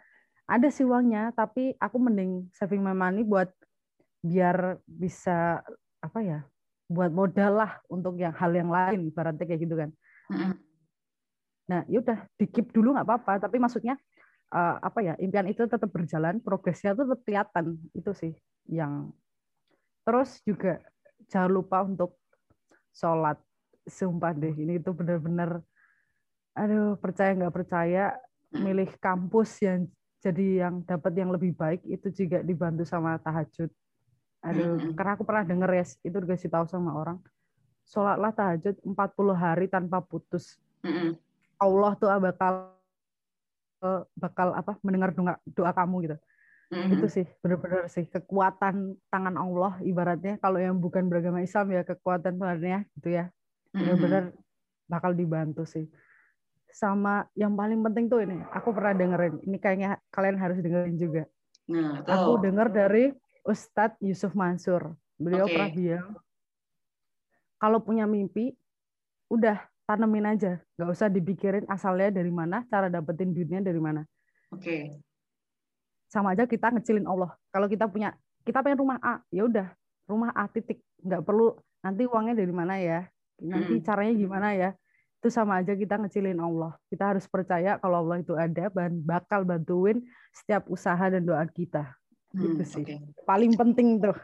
ada 0.49 0.67
sih 0.67 0.83
uangnya, 0.83 1.31
tapi 1.37 1.77
aku 1.77 1.97
mending 2.01 2.49
saving 2.51 2.81
my 2.81 2.95
money 2.95 3.21
buat 3.21 3.53
biar 4.19 4.83
bisa 4.83 5.63
apa 6.03 6.19
ya 6.19 6.39
buat 6.89 7.13
modal 7.13 7.61
lah 7.61 7.71
untuk 7.87 8.17
yang 8.17 8.33
hal 8.33 8.51
yang 8.51 8.67
lain 8.73 9.07
ibaratnya 9.13 9.45
kayak 9.45 9.61
gitu 9.61 9.75
kan 9.77 9.89
nah 11.69 11.85
yaudah 11.85 12.25
dikip 12.35 12.73
dulu 12.73 12.97
nggak 12.97 13.05
apa-apa 13.05 13.45
tapi 13.45 13.61
maksudnya 13.61 13.93
uh, 14.53 14.75
apa 14.81 14.99
ya 15.01 15.13
impian 15.21 15.47
itu 15.49 15.65
tetap 15.65 15.89
berjalan 15.89 16.41
progresnya 16.41 16.93
tuh 16.93 17.09
tetap 17.09 17.21
kelihatan 17.25 17.65
itu 17.93 18.11
sih 18.13 18.33
yang 18.69 19.09
terus 20.05 20.41
juga 20.45 20.81
jangan 21.29 21.51
lupa 21.51 21.85
untuk 21.85 22.17
sholat 22.93 23.37
sumpah 23.85 24.33
deh 24.33 24.53
ini 24.53 24.77
itu 24.81 24.93
benar-benar 24.93 25.61
aduh 26.57 26.97
percaya 26.97 27.33
nggak 27.37 27.55
percaya 27.55 28.13
milih 28.53 28.89
kampus 28.97 29.61
yang 29.61 29.85
jadi 30.19 30.67
yang 30.67 30.83
dapat 30.83 31.13
yang 31.15 31.31
lebih 31.31 31.55
baik 31.55 31.81
itu 31.87 32.11
juga 32.11 32.43
dibantu 32.43 32.83
sama 32.83 33.15
tahajud 33.21 33.71
Aduh, 34.39 34.95
karena 34.95 35.19
aku 35.19 35.23
pernah 35.27 35.43
denger 35.43 35.69
ya, 35.83 35.85
itu 36.07 36.17
dikasih 36.23 36.47
tahu 36.47 36.65
sama 36.71 36.95
orang. 36.95 37.19
Sholatlah 37.83 38.31
tahajud 38.31 38.75
40 38.87 39.35
hari 39.35 39.65
tanpa 39.67 39.99
putus. 39.99 40.55
Allah 41.59 41.91
tuh 41.99 42.07
bakal 42.23 42.71
bakal 44.15 44.53
apa 44.53 44.75
mendengar 44.83 45.15
doa, 45.15 45.39
doa 45.47 45.71
kamu 45.71 45.95
gitu. 46.05 46.17
Mm-hmm. 46.69 46.93
Itu 46.99 47.05
sih 47.09 47.25
benar-benar 47.41 47.89
sih 47.89 48.05
kekuatan 48.05 48.93
tangan 49.09 49.35
Allah 49.41 49.81
ibaratnya 49.81 50.37
kalau 50.37 50.61
yang 50.61 50.77
bukan 50.77 51.09
beragama 51.09 51.41
Islam 51.41 51.73
ya 51.73 51.81
kekuatan 51.81 52.37
Tuhannya 52.37 52.85
gitu 52.99 53.09
ya. 53.09 53.25
Benar-benar 53.73 54.33
bakal 54.85 55.17
dibantu 55.17 55.65
sih. 55.65 55.89
Sama 56.69 57.25
yang 57.33 57.57
paling 57.57 57.81
penting 57.81 58.05
tuh 58.05 58.21
ini, 58.21 58.37
aku 58.53 58.69
pernah 58.69 58.93
dengerin. 58.93 59.41
Ini 59.41 59.57
kayaknya 59.57 59.97
kalian 60.13 60.37
harus 60.37 60.61
dengerin 60.61 60.97
juga. 61.01 61.25
Nah, 61.65 62.05
aku 62.05 62.45
dengar 62.45 62.69
dari 62.69 63.09
Ustadz 63.41 63.97
Yusuf 64.05 64.37
Mansur. 64.37 64.93
Beliau 65.17 65.49
okay. 65.49 65.53
pernah 65.57 65.71
bilang, 65.73 66.09
kalau 67.57 67.81
punya 67.81 68.05
mimpi, 68.05 68.53
udah 69.33 69.57
tanemin 69.89 70.29
aja, 70.29 70.61
nggak 70.77 70.89
usah 70.93 71.09
dipikirin 71.09 71.65
asalnya 71.65 72.13
dari 72.13 72.29
mana, 72.29 72.61
cara 72.69 72.93
dapetin 72.93 73.33
duitnya 73.33 73.65
dari 73.65 73.81
mana. 73.81 74.05
Oke. 74.53 74.61
Okay. 74.61 74.81
Sama 76.05 76.37
aja 76.37 76.45
kita 76.45 76.69
ngecilin 76.69 77.09
Allah. 77.09 77.33
Kalau 77.49 77.65
kita 77.65 77.89
punya, 77.89 78.13
kita 78.45 78.61
pengen 78.61 78.85
rumah 78.85 79.01
A, 79.01 79.25
ya 79.33 79.49
udah 79.49 79.73
rumah 80.05 80.29
A 80.37 80.45
titik, 80.45 80.85
nggak 81.01 81.25
perlu 81.25 81.57
nanti 81.79 82.03
uangnya 82.05 82.35
dari 82.35 82.53
mana 82.53 82.75
ya 82.77 83.07
nanti 83.39 83.79
hmm. 83.79 83.85
caranya 83.87 84.13
gimana 84.15 84.47
ya 84.51 84.69
itu 85.19 85.27
sama 85.31 85.59
aja 85.59 85.75
kita 85.75 85.99
ngecilin 85.99 86.39
Allah 86.39 86.75
kita 86.91 87.15
harus 87.15 87.25
percaya 87.27 87.79
kalau 87.79 88.03
Allah 88.03 88.23
itu 88.23 88.35
ada 88.35 88.71
dan 88.71 88.99
bakal 89.03 89.43
bantuin 89.43 90.03
setiap 90.31 90.67
usaha 90.67 91.11
dan 91.11 91.23
doa 91.23 91.43
kita 91.47 91.91
hmm, 92.35 92.43
itu 92.55 92.63
sih 92.67 92.83
okay. 92.83 92.99
paling 93.23 93.55
penting 93.55 93.99
tuh 93.99 94.15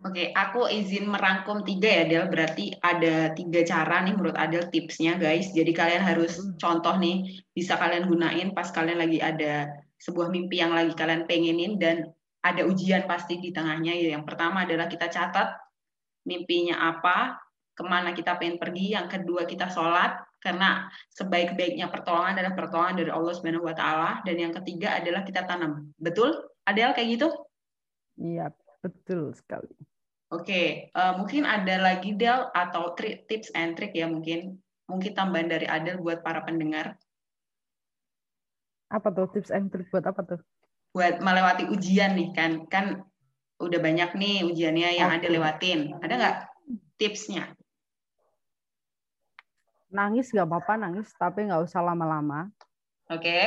Oke, 0.00 0.32
aku 0.32 0.64
izin 0.64 1.12
merangkum 1.12 1.60
tiga 1.60 1.92
ya, 1.92 2.04
Del. 2.08 2.24
Berarti 2.32 2.72
ada 2.80 3.36
tiga 3.36 3.60
cara 3.68 4.00
nih 4.00 4.16
menurut 4.16 4.32
Adel 4.32 4.72
tipsnya, 4.72 5.20
guys. 5.20 5.52
Jadi 5.52 5.76
kalian 5.76 6.00
harus 6.00 6.40
contoh 6.56 6.96
nih, 6.96 7.44
bisa 7.52 7.76
kalian 7.76 8.08
gunain 8.08 8.56
pas 8.56 8.72
kalian 8.72 8.96
lagi 8.96 9.20
ada 9.20 9.68
sebuah 10.00 10.32
mimpi 10.32 10.64
yang 10.64 10.72
lagi 10.72 10.96
kalian 10.96 11.28
pengenin 11.28 11.76
dan 11.76 12.08
ada 12.40 12.64
ujian 12.64 13.04
pasti 13.04 13.36
di 13.44 13.52
tengahnya. 13.52 13.92
Yang 13.92 14.24
pertama 14.24 14.64
adalah 14.64 14.88
kita 14.88 15.12
catat 15.12 15.52
mimpinya 16.24 16.80
apa, 16.80 17.36
ke 17.76 17.84
mana 17.84 18.16
kita 18.16 18.40
pengen 18.40 18.56
pergi. 18.56 18.96
Yang 18.96 19.20
kedua 19.20 19.44
kita 19.44 19.68
sholat, 19.68 20.16
karena 20.40 20.88
sebaik-baiknya 21.12 21.92
pertolongan 21.92 22.40
adalah 22.40 22.56
pertolongan 22.56 23.04
dari 23.04 23.12
Allah 23.12 23.36
Subhanahu 23.36 23.68
Wa 23.68 23.76
Taala. 23.76 24.10
Dan 24.24 24.40
yang 24.40 24.56
ketiga 24.56 24.96
adalah 24.96 25.28
kita 25.28 25.44
tanam. 25.44 25.92
Betul, 26.00 26.32
Adel 26.64 26.96
kayak 26.96 27.20
gitu? 27.20 27.28
Iya, 28.16 28.48
betul 28.80 29.36
sekali. 29.36 29.68
Oke, 30.30 30.94
uh, 30.94 31.18
mungkin 31.18 31.42
ada 31.42 31.82
lagi 31.82 32.14
Del 32.14 32.46
atau 32.54 32.94
tri, 32.94 33.26
tips 33.26 33.50
and 33.50 33.74
trick 33.74 33.90
ya 33.98 34.06
mungkin 34.06 34.62
mungkin 34.86 35.10
tambahan 35.10 35.50
dari 35.50 35.66
Adel 35.66 35.98
buat 35.98 36.22
para 36.22 36.46
pendengar. 36.46 36.94
Apa 38.94 39.10
tuh 39.10 39.26
tips 39.34 39.50
and 39.50 39.74
trick 39.74 39.90
buat 39.90 40.06
apa 40.06 40.22
tuh? 40.22 40.40
Buat 40.94 41.18
melewati 41.18 41.66
ujian 41.66 42.14
nih 42.14 42.30
kan 42.30 42.62
kan 42.70 43.02
udah 43.58 43.78
banyak 43.82 44.14
nih 44.14 44.46
ujiannya 44.46 45.02
yang 45.02 45.10
okay. 45.10 45.18
ada 45.18 45.28
lewatin. 45.34 45.80
Ada 45.98 46.14
nggak 46.14 46.36
tipsnya? 46.94 47.50
Nangis 49.90 50.30
nggak 50.30 50.46
apa-apa 50.46 50.78
nangis 50.78 51.10
tapi 51.18 51.50
nggak 51.50 51.66
usah 51.66 51.82
lama-lama. 51.82 52.46
Oke. 53.10 53.18
Okay. 53.18 53.44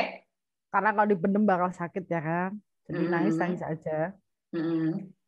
Karena 0.68 0.92
kalau 0.92 1.08
dipendem 1.08 1.48
bakal 1.48 1.72
sakit 1.72 2.04
ya 2.12 2.20
kan. 2.20 2.60
Jadi 2.84 2.92
mm 2.92 3.04
-hmm. 3.08 3.12
nangis 3.16 3.34
nangis 3.40 3.62
aja. 3.64 4.12
Mm 4.52 4.60
-hmm 4.60 5.23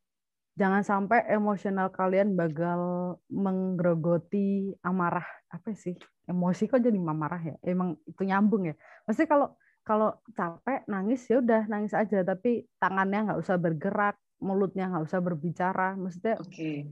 jangan 0.56 0.82
sampai 0.82 1.28
emosional 1.28 1.92
kalian 1.92 2.32
bakal 2.34 3.14
menggerogoti 3.28 4.72
amarah. 4.80 5.24
Apa 5.52 5.76
sih? 5.76 5.94
Emosi 6.26 6.66
kok 6.66 6.82
jadi 6.82 6.96
marah 6.96 7.38
ya? 7.38 7.56
Emang 7.62 8.00
itu 8.08 8.22
nyambung 8.24 8.72
ya? 8.72 8.74
Pasti 9.04 9.28
kalau 9.28 9.54
kalau 9.86 10.18
capek 10.34 10.82
nangis 10.90 11.22
ya 11.30 11.38
udah 11.38 11.68
nangis 11.70 11.94
aja. 11.94 12.24
Tapi 12.24 12.66
tangannya 12.80 13.30
nggak 13.30 13.40
usah 13.40 13.56
bergerak 13.60 14.16
mulutnya 14.42 14.90
nggak 14.90 15.04
usah 15.06 15.20
berbicara. 15.22 15.94
Maksudnya 15.94 16.40
okay. 16.42 16.88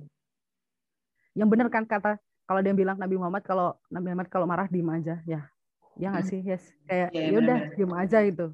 yang 1.35 1.51
benar 1.51 1.73
kan 1.73 1.89
kata 1.89 2.21
kalau 2.45 2.61
dia 2.61 2.77
bilang 2.77 3.01
Nabi 3.01 3.17
Muhammad 3.17 3.43
kalau 3.43 3.81
Nabi 3.91 4.13
Muhammad 4.13 4.29
kalau 4.31 4.47
marah 4.47 4.69
diem 4.71 4.87
aja. 4.93 5.19
Ya 5.25 5.49
ya 5.99 6.13
nggak 6.13 6.25
hmm. 6.29 6.33
sih? 6.37 6.41
Yes. 6.45 6.65
Kayak 6.87 7.09
ya, 7.11 7.23
ya 7.33 7.39
udah 7.41 7.59
diem 7.75 7.95
aja 7.97 8.21
itu 8.23 8.53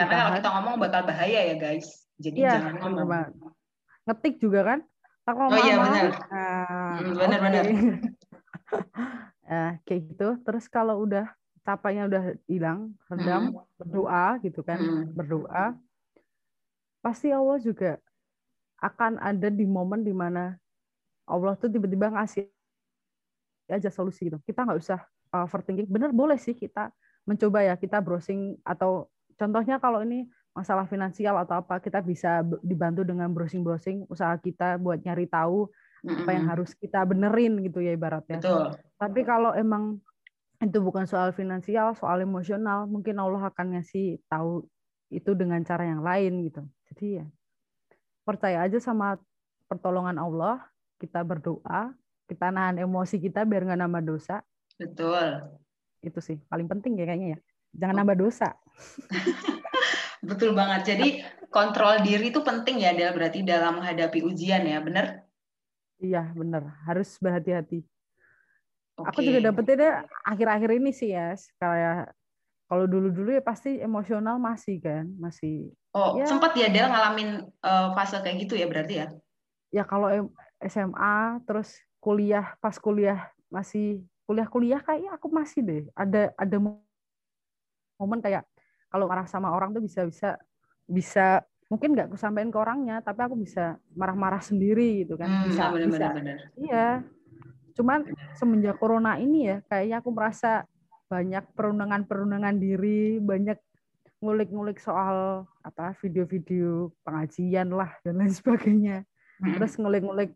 karena 0.00 0.14
kalau 0.16 0.32
kita 0.38 0.48
ngomong 0.56 0.74
bakal 0.80 1.02
bahaya 1.04 1.40
ya 1.52 1.56
guys. 1.60 1.86
Jadi 2.20 2.38
ya, 2.40 2.52
jangan 2.56 2.74
ngomong 2.80 3.08
ngetik 4.10 4.42
juga 4.42 4.60
kan? 4.66 4.80
Tak 5.22 5.34
oh 5.38 5.54
iya 5.62 5.76
benar. 5.78 6.06
Nah, 6.10 6.94
hmm, 6.98 7.14
benar 7.14 7.38
okay. 7.38 7.46
benar. 7.46 7.64
Nah, 9.50 9.82
kayak 9.82 10.14
gitu. 10.14 10.28
Terus 10.46 10.70
kalau 10.70 11.02
udah 11.02 11.26
capeknya 11.66 12.06
udah 12.06 12.24
hilang 12.46 12.94
redam 13.10 13.50
hmm. 13.50 13.66
berdoa 13.82 14.26
gitu 14.40 14.62
kan 14.64 14.78
hmm. 14.80 15.12
berdoa 15.12 15.76
pasti 17.04 17.28
Allah 17.28 17.60
juga 17.60 18.00
akan 18.80 19.20
ada 19.20 19.52
di 19.52 19.68
momen 19.68 20.00
di 20.00 20.14
mana 20.14 20.56
Allah 21.28 21.52
tuh 21.56 21.68
tiba-tiba 21.68 22.10
ngasih 22.10 22.48
aja 23.70 23.90
solusi 23.92 24.26
gitu. 24.26 24.40
Kita 24.42 24.66
nggak 24.66 24.80
usah 24.80 24.98
uh, 25.30 25.46
overthinking. 25.46 25.86
Bener 25.86 26.10
boleh 26.10 26.40
sih 26.40 26.56
kita 26.56 26.90
mencoba 27.28 27.62
ya 27.62 27.74
kita 27.78 28.02
browsing 28.02 28.58
atau 28.66 29.06
contohnya 29.38 29.78
kalau 29.78 30.02
ini 30.02 30.26
masalah 30.50 30.84
finansial 30.90 31.38
atau 31.38 31.62
apa 31.62 31.78
kita 31.78 32.02
bisa 32.02 32.42
dibantu 32.60 33.06
dengan 33.06 33.30
browsing-browsing 33.30 34.10
usaha 34.10 34.34
kita 34.36 34.76
buat 34.82 34.98
nyari 35.06 35.30
tahu 35.30 35.70
mm-hmm. 35.70 36.20
apa 36.26 36.30
yang 36.34 36.46
harus 36.50 36.70
kita 36.74 37.06
benerin 37.06 37.62
gitu 37.62 37.78
ya 37.78 37.94
ibaratnya. 37.94 38.42
Betul. 38.42 38.74
Tapi 38.98 39.20
kalau 39.22 39.54
emang 39.54 40.02
itu 40.60 40.78
bukan 40.82 41.08
soal 41.08 41.32
finansial, 41.32 41.96
soal 41.96 42.20
emosional, 42.20 42.84
mungkin 42.84 43.16
Allah 43.16 43.48
akan 43.48 43.78
ngasih 43.78 44.20
tahu 44.28 44.66
itu 45.08 45.32
dengan 45.32 45.64
cara 45.64 45.88
yang 45.88 46.04
lain 46.04 46.44
gitu. 46.50 46.62
Jadi 46.92 47.22
ya 47.22 47.26
percaya 48.26 48.66
aja 48.66 48.78
sama 48.82 49.16
pertolongan 49.70 50.20
Allah, 50.20 50.60
kita 51.00 51.24
berdoa, 51.24 51.94
kita 52.28 52.52
nahan 52.52 52.82
emosi 52.82 53.22
kita 53.22 53.46
biar 53.46 53.64
nggak 53.70 53.80
nambah 53.80 54.02
dosa. 54.04 54.42
Betul. 54.76 55.46
Itu 56.02 56.20
sih 56.20 56.36
paling 56.50 56.66
penting 56.68 56.98
ya 56.98 57.06
kayaknya 57.06 57.28
ya. 57.34 57.40
Jangan 57.70 58.02
nambah 58.02 58.18
dosa. 58.18 58.52
Betul 60.20 60.52
banget. 60.52 60.94
Jadi 60.96 61.08
kontrol 61.48 62.00
diri 62.04 62.30
itu 62.30 62.40
penting 62.44 62.84
ya, 62.84 62.92
Del, 62.92 63.16
berarti 63.16 63.40
dalam 63.44 63.80
menghadapi 63.80 64.20
ujian 64.24 64.64
ya, 64.64 64.78
benar? 64.80 65.24
Iya, 66.00 66.32
benar. 66.32 66.80
Harus 66.84 67.16
berhati-hati. 67.20 67.84
Okay. 69.00 69.08
Aku 69.08 69.20
juga 69.24 69.40
dapetnya 69.48 70.04
akhir-akhir 70.28 70.70
ini 70.76 70.92
sih 70.92 71.16
ya, 71.16 71.32
kayak 71.56 72.12
kalau 72.68 72.84
dulu-dulu 72.86 73.34
ya 73.34 73.42
pasti 73.42 73.80
emosional 73.80 74.36
masih 74.36 74.78
kan, 74.78 75.08
masih. 75.16 75.72
Oh, 75.96 76.20
ya, 76.20 76.28
sempat 76.28 76.54
ya 76.54 76.68
Del 76.70 76.86
ngalamin 76.86 77.48
uh, 77.64 77.96
fase 77.96 78.20
kayak 78.20 78.46
gitu 78.46 78.54
ya 78.54 78.68
berarti 78.68 78.94
ya? 79.02 79.06
Ya 79.72 79.82
kalau 79.88 80.30
SMA 80.60 81.40
terus 81.48 81.80
kuliah 81.98 82.54
pas 82.60 82.76
kuliah 82.76 83.32
masih 83.48 84.04
kuliah-kuliah 84.28 84.78
kayak 84.84 85.18
aku 85.18 85.26
masih 85.32 85.60
deh 85.64 85.82
ada 85.98 86.30
ada 86.38 86.56
momen 87.98 88.20
kayak 88.22 88.46
kalau 88.90 89.06
marah 89.06 89.24
sama 89.24 89.54
orang 89.54 89.70
tuh 89.72 89.82
bisa 89.82 90.04
bisa 90.04 90.30
bisa 90.90 91.26
mungkin 91.70 91.94
nggak 91.94 92.18
kesampaian 92.18 92.50
ke 92.50 92.58
orangnya 92.58 92.98
tapi 92.98 93.22
aku 93.22 93.38
bisa 93.38 93.78
marah-marah 93.94 94.42
sendiri 94.42 95.06
gitu 95.06 95.14
kan 95.14 95.30
hmm, 95.30 95.44
bisa 95.54 95.62
bener, 95.70 95.86
bisa 95.86 96.06
bener, 96.10 96.14
bener. 96.18 96.38
iya 96.58 96.88
cuman 97.78 98.02
semenjak 98.34 98.76
corona 98.82 99.16
ini 99.22 99.54
ya 99.54 99.56
kayaknya 99.70 100.02
aku 100.02 100.10
merasa 100.10 100.66
banyak 101.06 101.46
perundangan-perundangan 101.54 102.58
diri 102.58 103.22
banyak 103.22 103.58
ngulik-ngulik 104.20 104.82
soal 104.82 105.46
apa 105.62 105.94
video-video 106.02 106.92
pengajian 107.06 107.70
lah 107.72 107.94
dan 108.02 108.18
lain 108.20 108.34
sebagainya 108.34 109.06
hmm. 109.40 109.54
terus 109.56 109.78
ngulik-ngulik 109.78 110.34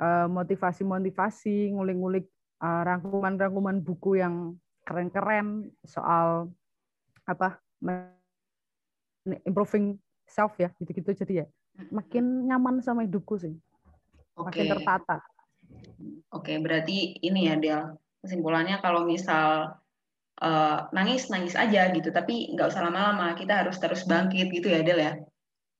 uh, 0.00 0.26
motivasi-motivasi 0.32 1.76
ngulik-ngulik 1.76 2.26
uh, 2.64 2.82
rangkuman-rangkuman 2.88 3.84
buku 3.84 4.18
yang 4.18 4.56
keren-keren 4.88 5.68
soal 5.84 6.50
apa 7.28 7.60
improving 9.44 9.96
self 10.24 10.56
ya 10.56 10.70
gitu-gitu 10.78 11.12
jadi 11.24 11.44
ya 11.44 11.46
makin 11.90 12.46
nyaman 12.46 12.80
sama 12.84 13.04
hidupku 13.04 13.40
sih 13.40 13.56
okay. 14.36 14.64
makin 14.64 14.64
tertata 14.76 15.18
oke 16.32 16.44
okay, 16.44 16.56
berarti 16.60 17.18
ini 17.24 17.50
ya 17.50 17.56
Del 17.56 17.96
kesimpulannya 18.20 18.78
kalau 18.84 19.08
misal 19.08 19.80
uh, 20.44 20.78
nangis 20.92 21.32
nangis 21.32 21.56
aja 21.56 21.88
gitu 21.92 22.12
tapi 22.12 22.52
nggak 22.52 22.68
usah 22.68 22.84
lama-lama 22.84 23.32
kita 23.36 23.64
harus 23.64 23.80
terus 23.80 24.04
bangkit 24.04 24.52
gitu 24.52 24.68
ya 24.68 24.80
Del 24.84 25.00
ya 25.00 25.12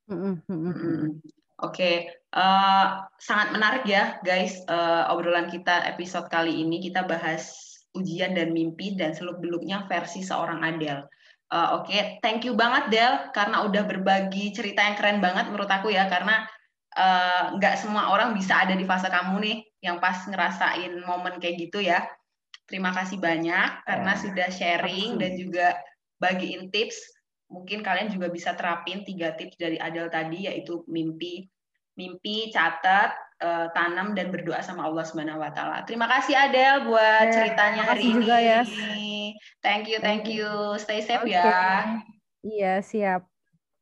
mm 0.08 0.34
-hmm. 0.48 1.20
Oke, 1.60 1.76
okay. 1.76 1.96
uh, 2.32 2.40
eh, 2.40 2.86
sangat 3.20 3.52
menarik 3.52 3.84
ya, 3.84 4.16
guys. 4.24 4.64
Uh, 4.64 5.04
obrolan 5.12 5.52
kita 5.52 5.84
episode 5.92 6.32
kali 6.32 6.56
ini 6.64 6.80
kita 6.80 7.04
bahas 7.04 7.70
ujian 7.92 8.32
dan 8.32 8.54
mimpi 8.54 8.94
dan 8.94 9.12
seluk 9.12 9.42
beluknya 9.42 9.86
versi 9.90 10.22
seorang 10.22 10.62
Adele. 10.62 11.04
Uh, 11.50 11.82
Oke, 11.82 11.90
okay. 11.90 12.02
thank 12.22 12.46
you 12.46 12.54
banget 12.54 12.94
Del 12.94 13.14
karena 13.34 13.66
udah 13.66 13.82
berbagi 13.82 14.54
cerita 14.54 14.86
yang 14.86 14.94
keren 14.94 15.18
banget 15.18 15.50
menurut 15.50 15.66
aku 15.66 15.90
ya 15.90 16.06
karena 16.06 16.46
uh, 16.94 17.58
nggak 17.58 17.74
uh, 17.74 17.78
semua 17.82 18.14
orang 18.14 18.38
bisa 18.38 18.54
ada 18.54 18.78
di 18.78 18.86
fase 18.86 19.10
kamu 19.10 19.34
nih 19.42 19.56
yang 19.82 19.98
pas 19.98 20.30
ngerasain 20.30 20.94
momen 21.02 21.42
kayak 21.42 21.58
gitu 21.58 21.82
ya. 21.82 22.06
Terima 22.70 22.94
kasih 22.94 23.18
banyak 23.18 23.82
karena 23.82 24.12
ya, 24.14 24.20
sudah 24.22 24.48
sharing 24.54 25.18
dan 25.18 25.34
juga 25.34 25.74
bagiin 26.22 26.70
tips. 26.70 27.02
Mungkin 27.50 27.82
kalian 27.82 28.14
juga 28.14 28.30
bisa 28.30 28.54
terapin 28.54 29.02
tiga 29.02 29.34
tips 29.34 29.58
dari 29.58 29.74
Adel 29.74 30.06
tadi 30.06 30.46
yaitu 30.46 30.86
mimpi, 30.86 31.50
mimpi, 31.98 32.54
catat, 32.54 33.10
uh, 33.40 33.66
tanam 33.72 34.12
dan 34.14 34.30
berdoa 34.30 34.60
sama 34.60 34.86
Allah 34.86 35.04
Subhanahu 35.04 35.40
wa 35.40 35.50
taala. 35.50 35.82
Terima 35.88 36.06
kasih 36.06 36.36
Adel 36.36 36.86
buat 36.86 37.26
eh, 37.28 37.32
ceritanya 37.32 37.82
hari 37.84 38.02
ini. 38.06 38.24
Juga, 38.24 38.36
ya. 38.38 38.60
Thank 39.64 39.90
you, 39.90 39.98
thank 40.00 40.24
you. 40.28 40.48
Stay 40.80 41.00
safe 41.04 41.24
okay. 41.24 41.36
ya. 41.36 42.00
Iya, 42.40 42.74
siap. 42.80 43.20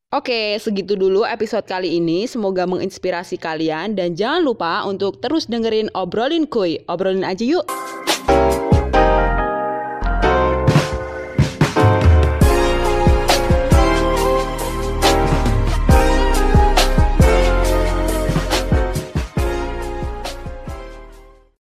Oke, 0.08 0.56
segitu 0.56 0.96
dulu 0.96 1.28
episode 1.28 1.68
kali 1.68 2.00
ini. 2.00 2.24
Semoga 2.24 2.64
menginspirasi 2.64 3.36
kalian 3.36 3.92
dan 3.92 4.16
jangan 4.16 4.40
lupa 4.40 4.80
untuk 4.88 5.20
terus 5.20 5.44
dengerin 5.44 5.92
obrolin 5.92 6.48
kuy. 6.48 6.80
Obrolin 6.88 7.28
aja 7.28 7.44
yuk. 7.44 7.68